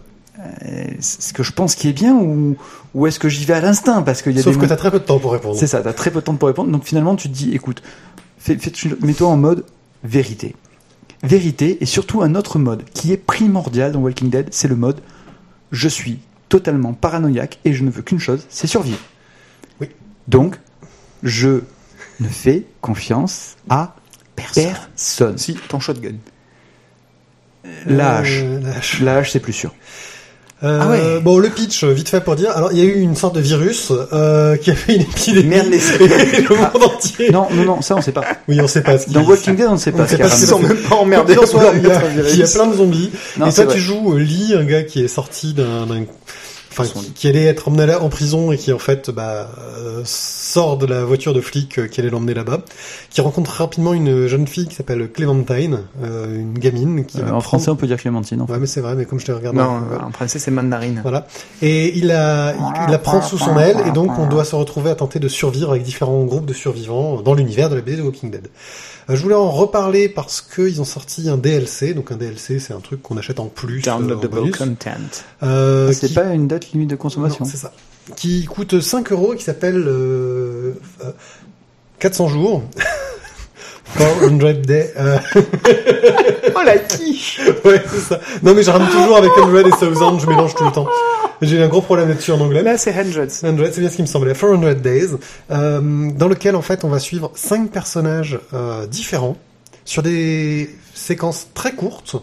[0.99, 2.57] ce que je pense qui est bien ou,
[2.93, 4.75] ou est-ce que j'y vais à l'instinct Parce qu'il y a Sauf des que t'as
[4.75, 5.57] très peu de temps pour répondre.
[5.57, 6.71] c'est ça, t'as très peu de temps pour répondre.
[6.71, 7.81] Donc finalement, tu te dis, écoute,
[9.01, 9.65] mets-toi en mode
[10.03, 10.55] vérité.
[11.23, 15.01] Vérité et surtout un autre mode qui est primordial dans Walking Dead, c'est le mode
[15.71, 16.19] je suis
[16.49, 18.99] totalement paranoïaque et je ne veux qu'une chose, c'est survivre.
[19.81, 19.89] Oui.
[20.27, 20.59] Donc,
[21.23, 21.61] je
[22.19, 23.95] ne fais confiance à
[24.35, 25.37] personne.
[25.37, 26.15] Si, ton shotgun.
[27.85, 28.41] Lâche.
[28.43, 29.01] Euh, lâche.
[29.01, 29.73] Lâche, c'est plus sûr.
[30.63, 31.19] Euh, Ah ouais.
[31.21, 32.49] Bon, le pitch, vite fait pour dire.
[32.55, 35.49] Alors, il y a eu une sorte de virus euh, qui a fait une épidémie.
[35.49, 35.77] Merde, les-
[36.41, 37.29] le monde entier.
[37.31, 38.23] Non, non, non, ça on sait pas.
[38.47, 39.13] Oui, on sait pas ce qui.
[39.13, 40.45] Dans Walking Dead, on ne sait On pas ce sait pas ramener.
[40.67, 41.33] qu'ils même pas emmerdés
[42.33, 43.11] il y, a, plein de zombies.
[43.37, 46.05] Non, et toi, tu joues Lee, un gars qui est sorti d'un, d'un-
[46.79, 50.01] enfin, Son qui, allait être emmené là- en prison et qui en fait, bah, euh,
[50.05, 52.61] sort de la voiture de flic euh, qui allait l'emmener là-bas,
[53.09, 57.25] qui rencontre rapidement une jeune fille qui s'appelle Clémentine, euh, une gamine qui Euh, en
[57.27, 58.41] prendre- français, on peut dire Clémentine.
[58.41, 58.53] en fait.
[58.53, 59.55] Ouais, mais c'est vrai, mais comme je te regarde.
[59.55, 60.99] Non, euh, en français, c'est mandarine.
[61.01, 61.27] voilà.
[61.61, 64.55] Et il, a, il, il la prend sous son aile, et donc on doit se
[64.55, 67.97] retrouver à tenter de survivre avec différents groupes de survivants dans l'univers de la BD
[67.97, 68.47] de Walking Dead.
[69.09, 72.81] Je voulais en reparler parce qu'ils ont sorti un DLC, donc un DLC c'est un
[72.81, 73.81] truc qu'on achète en plus.
[73.81, 74.91] Downloadable content.
[75.43, 77.45] Euh, Ah, c'est qui- pas une date limite de consommation.
[77.45, 77.71] c'est ça.
[78.15, 80.73] Qui coûte 5 euros, qui s'appelle euh,
[81.03, 81.11] euh,
[81.99, 82.63] 400 jours.
[83.97, 84.29] 400
[84.65, 84.93] Day.
[84.97, 85.17] euh,
[86.55, 88.19] Oh la quiche ouais, c'est ça.
[88.43, 90.87] Non, mais je rame toujours avec 100 et 1000, je mélange tout le temps.
[91.41, 92.63] J'ai un gros problème là-dessus en anglais.
[92.63, 93.29] Là, c'est hundreds.
[93.29, 94.33] 100, c'est bien ce qui me semblait.
[94.33, 95.09] 400 Days,
[95.51, 99.37] euh, dans lequel en fait on va suivre cinq personnages euh, différents
[99.85, 102.15] sur des séquences très courtes,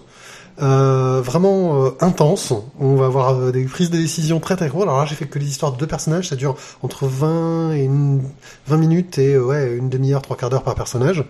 [0.62, 2.52] euh, vraiment euh, intenses.
[2.78, 4.84] On va avoir euh, des prises de décision très très courtes.
[4.84, 7.84] Alors là, j'ai fait que les histoires de deux personnages, ça dure entre 20 et
[7.84, 8.22] une,
[8.66, 11.24] 20 minutes et euh, ouais une demi-heure, trois quarts d'heure par personnage.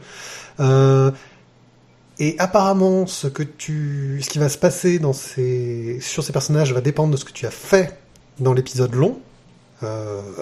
[2.21, 6.73] Et apparemment, ce que tu, ce qui va se passer dans ces, sur ces personnages
[6.73, 7.99] va dépendre de ce que tu as fait
[8.39, 9.19] dans l'épisode long,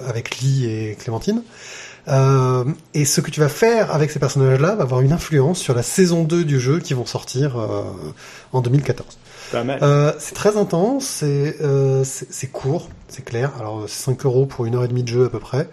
[0.07, 1.43] avec Lee et Clémentine.
[2.09, 2.65] Euh,
[2.95, 5.83] et ce que tu vas faire avec ces personnages-là va avoir une influence sur la
[5.83, 7.85] saison 2 du jeu qui vont sortir euh,
[8.53, 9.19] en 2014.
[9.53, 9.79] Pas mal.
[9.83, 13.53] Euh, c'est très intense, c'est euh, c'est court, c'est clair.
[13.59, 15.69] Alors c'est 5 euros pour une heure et demie de jeu à peu près.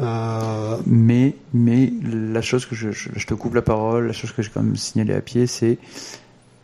[0.00, 4.32] Euh, Mais, mais la chose que je, je, je te coupe la parole, la chose
[4.32, 5.78] que j'ai quand même signalé à pied, c'est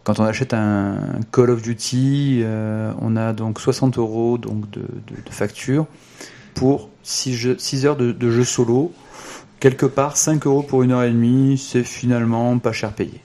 [0.04, 0.98] quand on achète un
[1.32, 5.86] Call of Duty, euh, on a donc 60 euros donc de, de, de facture
[6.54, 8.92] pour 6, heures de, de jeu solo.
[9.60, 13.20] Quelque part, 5 euros pour une heure et demie, c'est finalement pas cher payé.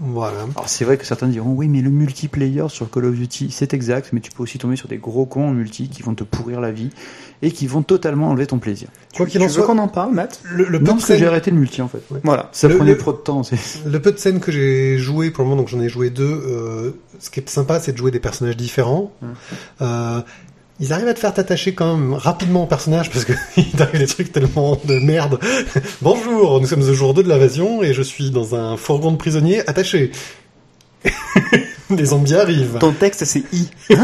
[0.00, 0.38] voilà.
[0.54, 3.72] Alors c'est vrai que certains diront oui mais le multiplayer sur Call of Duty c'est
[3.72, 6.22] exact mais tu peux aussi tomber sur des gros cons en multi qui vont te
[6.24, 6.90] pourrir la vie
[7.40, 8.88] et qui vont totalement enlever ton plaisir.
[9.16, 10.40] Quoi qu'il en soit, qu'on en parle, Matt?
[10.44, 12.00] Le, le peu Non de parce que j'ai arrêté le multi en fait.
[12.24, 12.48] Voilà.
[12.52, 13.42] Ça Le- prenait le- trop de temps.
[13.86, 16.24] le peu de scènes que j'ai joué pour le moment, donc j'en ai joué deux.
[16.24, 19.12] euh, ce qui est sympa, c'est de jouer des personnages différents.
[19.22, 19.34] Hum.
[19.82, 20.20] Euh,
[20.80, 24.00] ils arrivent à te faire t'attacher quand même rapidement au personnage parce que il t'arrive
[24.00, 25.38] des trucs tellement de merde.
[26.02, 29.16] Bonjour, nous sommes au jour 2 de l'invasion et je suis dans un fourgon de
[29.16, 30.10] prisonniers attaché.
[31.96, 32.78] Les zombies arrivent.
[32.80, 33.68] Ton texte, c'est I.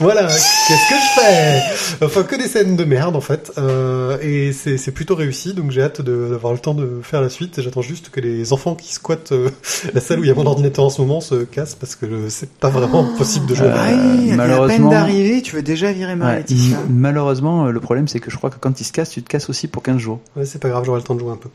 [0.00, 2.04] Voilà, qu'est-ce que je fais?
[2.04, 5.70] Enfin, que des scènes de merde en fait, euh, et c'est c'est plutôt réussi, donc
[5.70, 7.60] j'ai hâte de- d'avoir le temps de faire la suite.
[7.60, 9.50] J'attends juste que les enfants qui squattent euh,
[9.92, 12.06] la salle où il y a mon ordinateur en ce moment se cassent parce que
[12.28, 13.66] c'est pas vraiment possible de jouer.
[13.66, 16.44] Euh, Ah, peine malheureusement- d'arriver, tu veux déjà virer ma Ouais,
[16.88, 19.28] malheureusement, euh, le problème c'est que je crois que quand il se casse, tu te
[19.28, 20.20] casses aussi pour 15 jours.
[20.36, 21.48] Ouais, c'est pas grave, j'aurai le temps de jouer un peu.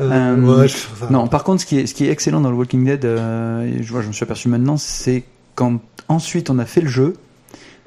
[0.00, 2.40] Euh, Euh, ouais, je- enfin, Non, par contre, ce qui est, ce qui est excellent
[2.40, 5.24] dans le Walking Dead, euh, je vois, je me suis aperçu maintenant, c'est
[5.54, 7.14] quand ensuite on a fait le jeu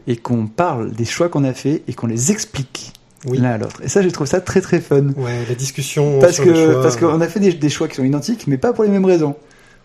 [0.07, 2.93] et qu'on parle des choix qu'on a fait et qu'on les explique
[3.25, 3.37] Oui.
[3.37, 3.81] l'un à l'autre.
[3.83, 5.09] Et ça, j'ai trouvé ça très très fun.
[5.17, 6.19] Ouais, la discussion.
[6.19, 8.47] Parce sur le que choix, parce qu'on a fait des, des choix qui sont identiques,
[8.47, 9.35] mais pas pour les mêmes raisons.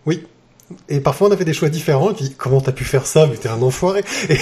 [0.05, 0.23] Oui.
[0.89, 3.27] Et parfois on a fait des choix différents, et puis comment t'as pu faire ça,
[3.29, 4.03] mais t'es un enfoiré?
[4.29, 4.35] Et,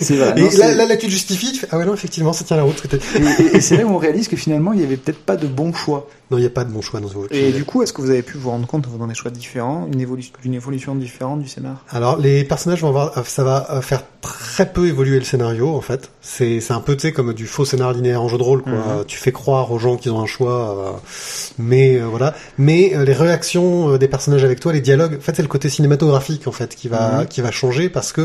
[0.00, 0.34] C'est vrai.
[0.36, 2.56] et là, là, là, tu te justifies, tu fais, ah ouais, non, effectivement, ça tient
[2.56, 2.82] la route.
[2.92, 2.96] et,
[3.42, 5.46] et- et c'est là où on réalise que finalement, il y avait peut-être pas de
[5.46, 6.06] bons choix.
[6.30, 7.28] Non, il n'y a pas de bon choix dans ce jeu.
[7.30, 9.30] Et du coup, est-ce que vous avez pu vous rendre compte en faisant des choix
[9.30, 11.84] différents, une évolution, d'une évolution différente du scénar?
[11.90, 15.82] Alors les personnages vont avoir, ça va euh, faire très peu évoluer le scénario en
[15.82, 16.10] fait.
[16.22, 18.72] C'est un peu tu sais comme du faux scénar linéaire en jeu de rôle quoi.
[18.72, 19.04] Mhm.
[19.06, 20.90] Tu fais croire aux gens qu'ils ont un choix, euh,
[21.58, 22.34] mais euh, voilà.
[22.58, 25.48] Mais euh, les réactions euh, des personnages avec toi, les dialogues, en fait c'est le
[25.54, 27.26] côté cinématographique en fait qui va Mhm.
[27.32, 28.24] qui va changer parce que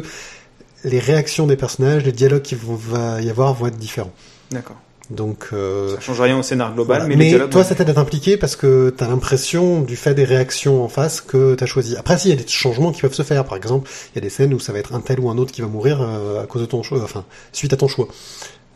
[0.84, 4.14] les réactions des personnages, les dialogues qui vont va y avoir vont être différents.
[4.52, 4.78] D'accord.
[5.22, 7.10] Donc euh, Ça change rien au scénar global, voilà.
[7.10, 7.50] mais, mais, les dialogues.
[7.50, 11.20] toi, ça t'aide à t'impliquer parce que t'as l'impression du fait des réactions en face
[11.22, 11.96] que t'as choisi.
[11.98, 14.22] Après, s'il y a des changements qui peuvent se faire, par exemple, il y a
[14.22, 16.44] des scènes où ça va être un tel ou un autre qui va mourir euh,
[16.44, 18.08] à cause de ton choix, enfin, suite à ton choix.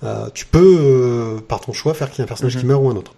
[0.03, 2.61] Euh, tu peux, par ton choix, faire qu'il y ait un personnage Mhm.
[2.61, 3.13] qui meurt ou un autre.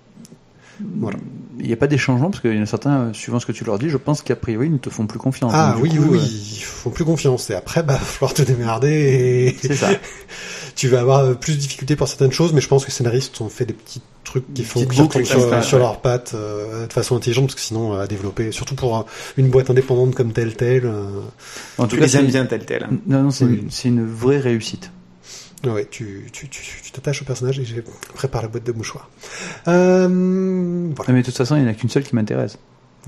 [1.00, 1.18] Voilà.
[1.60, 3.46] Il n'y a pas des changements parce qu'il y en a certains, euh, suivant ce
[3.46, 5.54] que tu leur dis, je pense qu'a priori ils ne te font plus confiance.
[5.56, 7.50] Ah Donc, oui, coup, oui, euh, ils font plus confiance.
[7.50, 9.90] Et après, bah, va falloir te démerder et C'est ça.
[10.76, 12.94] tu vas avoir euh, plus de difficultés pour certaines choses, mais je pense que les
[12.94, 15.84] scénaristes ont fait des petits trucs qui font boucles sur, comme ça, sur ouais.
[15.84, 19.02] leurs pattes euh, de façon intelligente, parce que sinon, euh, à développer, surtout pour euh,
[19.38, 21.22] une boîte indépendante comme Telltale, euh,
[21.78, 22.84] En tout cas, les aimes c'est bien tel tel.
[22.84, 22.98] hein.
[23.08, 23.60] non, non, c'est Oui.
[23.64, 24.92] une, c'est une vraie réussite.
[25.74, 27.84] Ouais, tu tu tu t'attaches au personnage et j'ai
[28.14, 29.10] prépare la boîte de mouchoirs.
[29.68, 30.08] Euh,
[30.96, 31.10] voilà.
[31.10, 32.58] Ah, mais de toute façon, il n'y en a qu'une seule qui m'intéresse.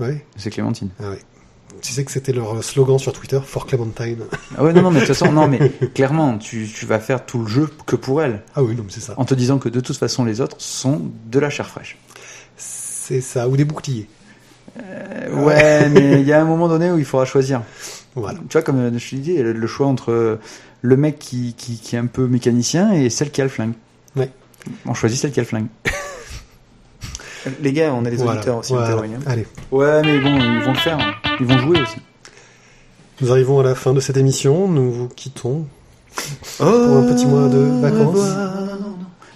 [0.00, 0.24] Ouais.
[0.36, 0.90] C'est Clémentine.
[1.00, 1.18] Ah ouais.
[1.82, 4.24] Tu sais que c'était leur slogan sur Twitter, For Clementine.
[4.56, 7.24] Ah ouais, non, non, mais de toute façon, non, mais clairement, tu, tu vas faire
[7.24, 9.14] tout le jeu que pour elle, Ah oui, non, mais c'est ça.
[9.16, 11.96] en te disant que de toute façon, les autres sont de la chair fraîche.
[12.56, 14.08] C'est ça, ou des boucliers.
[14.82, 17.62] Euh, ouais, mais il y a un moment donné où il faudra choisir.
[18.14, 18.38] Voilà.
[18.48, 20.36] Tu vois, comme euh, je te le, le choix entre euh,
[20.82, 23.72] le mec qui, qui, qui est un peu mécanicien et celle qui a le flingue.
[24.16, 24.30] Ouais.
[24.86, 25.66] On choisit celle qui a le flingue.
[27.62, 28.32] Les gars, on a des Voilà.
[28.34, 28.96] auditeurs aussi Voilà.
[28.96, 29.20] hein.
[29.26, 29.46] Allez.
[29.70, 30.98] Ouais, mais bon, ils vont le faire.
[30.98, 31.12] hein.
[31.40, 31.96] Ils vont jouer aussi.
[33.20, 34.68] Nous arrivons à la fin de cette émission.
[34.68, 35.66] Nous vous quittons.
[36.60, 38.28] Oh, un petit mois de vacances.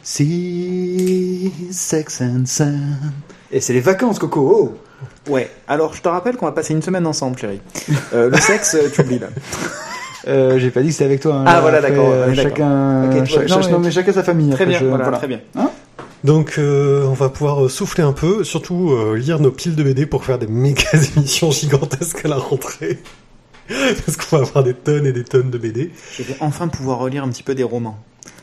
[0.03, 2.99] See Sex and Sun.
[3.51, 4.75] Et c'est les vacances, Coco.
[5.27, 5.31] Oh.
[5.31, 5.51] Ouais.
[5.69, 7.61] Alors, je te rappelle qu'on va passer une semaine ensemble, chérie.
[8.13, 9.29] Euh, le sexe, tu oublies là.
[10.29, 11.35] Euh, j'ai pas dit que c'était avec toi.
[11.37, 11.45] hein.
[11.47, 12.43] Ah, Là, voilà, d'accord, euh, d'accord.
[12.45, 14.51] chacun, non, cha- mais- non, mais chacun sa famille.
[14.51, 15.19] Très après, bien, je- voilà, voilà.
[15.19, 15.41] très bien.
[16.25, 19.83] Donc, euh, on va pouvoir euh, souffler un peu, surtout euh, lire nos piles de
[19.83, 20.83] BD pour faire des méga
[21.17, 22.99] émissions gigantesques à la rentrée.
[23.69, 25.91] Parce qu'on va avoir des tonnes et des tonnes de BD.
[26.17, 27.99] Je vais enfin pouvoir relire un petit peu des romans.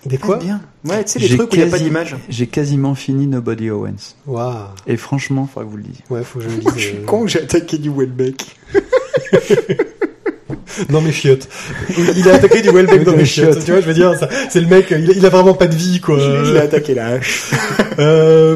[0.05, 0.61] Des quoi Ah, bien.
[0.85, 2.15] Ouais, tu sais, les trucs où il n'y a pas d'image.
[2.29, 4.15] J'ai quasiment fini Nobody Owens.
[4.27, 4.55] Waouh.
[4.87, 6.03] Et franchement, faudra que vous le disiez.
[6.09, 6.93] Ouais, faut que je le dise.
[7.11, 8.57] euh, j'ai attaqué du Welbeck.
[10.89, 11.47] Dans mes chiottes.
[12.15, 13.63] Il, a attaqué du Welbeck dans mes chiottes.
[13.63, 14.13] Tu vois, je veux dire,
[14.49, 16.17] c'est le mec, il, a- il a vraiment pas de vie, quoi.
[16.45, 17.51] Il a attaqué la hache.
[17.99, 18.55] Euh,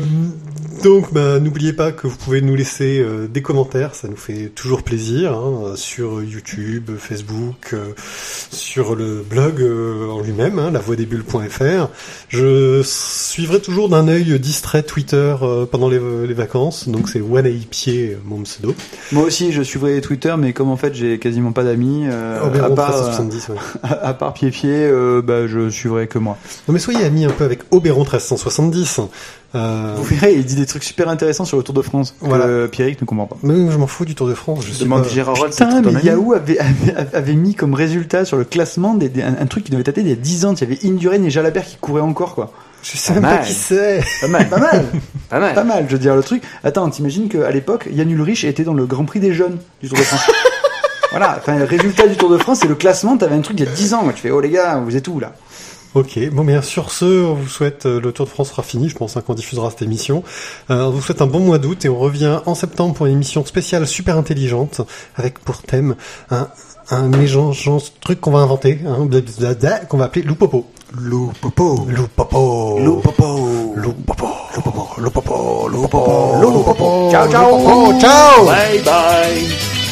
[0.83, 4.51] Donc, bah, n'oubliez pas que vous pouvez nous laisser euh, des commentaires, ça nous fait
[4.53, 7.93] toujours plaisir, hein, sur YouTube, Facebook, euh,
[8.51, 11.87] sur le blog euh, en lui-même, hein, lavoidesbulles.fr.
[12.27, 17.21] Je suivrai toujours d'un œil distrait Twitter euh, pendant les, les vacances, donc c'est
[17.69, 18.75] Pied, mon pseudo.
[19.13, 22.47] Moi aussi, je suivrai Twitter, mais comme en fait j'ai quasiment pas d'amis, euh, à
[22.47, 23.55] Oberon part 1370, ouais.
[23.83, 26.37] à, à part pied pied, euh, bah je suivrai que moi.
[26.67, 28.99] Non mais soyez amis un peu avec Oberon 1370.
[29.55, 32.25] Euh, Vous verrez, il dit des trucs super intéressants sur le Tour de France que
[32.25, 32.45] Voilà.
[32.45, 33.37] euh, Pierrick ne comprend pas.
[33.43, 34.65] mais je m'en fous du Tour de France.
[34.67, 36.01] Je Demande pas- Gérard Putain, mais.
[36.01, 39.63] Yahoo avait, avait, avait mis comme résultat sur le classement des, des- un, un truc
[39.65, 40.53] qui devait dater d'il y a 10 ans.
[40.55, 42.51] Il y avait Indurain et Jalabert qui couraient encore, quoi.
[42.81, 43.45] Je sais même pas mal.
[43.45, 44.03] qui c'est.
[44.21, 44.49] Pas mal.
[44.49, 44.85] Pas mal,
[45.29, 45.53] Pas mal.
[45.53, 46.41] pas mal, je veux dire, le truc.
[46.63, 49.97] Attends, t'imagines qu'à l'époque, Yann Ulrich était dans le Grand Prix des jeunes du Tour
[49.99, 50.27] de France.
[51.11, 53.65] voilà, enfin, le résultat du Tour de France, c'est le classement, t'avais un truc il
[53.65, 54.13] y a 10 ans, quoi.
[54.13, 55.33] Tu fais, oh les gars, vous êtes où, là?
[55.95, 58.89] Ok, bon bien sur ce, on vous souhaite euh, le Tour de France sera fini,
[58.89, 60.23] je pense hein, qu'on diffusera cette émission.
[60.71, 63.13] Euh, on vous souhaite un bon mois d'août et on revient en septembre pour une
[63.13, 64.81] émission spéciale super intelligente
[65.15, 65.95] avec pour thème
[66.31, 66.47] un
[66.89, 67.69] un mélange
[68.01, 69.07] truc qu'on va inventer, hein,
[69.87, 70.65] qu'on va appeler Loupopo.
[70.99, 71.87] Loupopo.
[71.89, 72.79] Loupopo.
[72.79, 73.73] Loupopo.
[73.75, 74.27] Loupopo.
[74.57, 75.01] Loupopo.
[75.01, 75.67] Loupopo.
[75.69, 76.39] Loupopo.
[76.41, 77.09] Loupopo.
[77.11, 77.51] Ciao, ciao.
[77.51, 77.99] Loupopo.
[77.99, 78.45] Ciao.
[78.45, 79.82] Bye bye.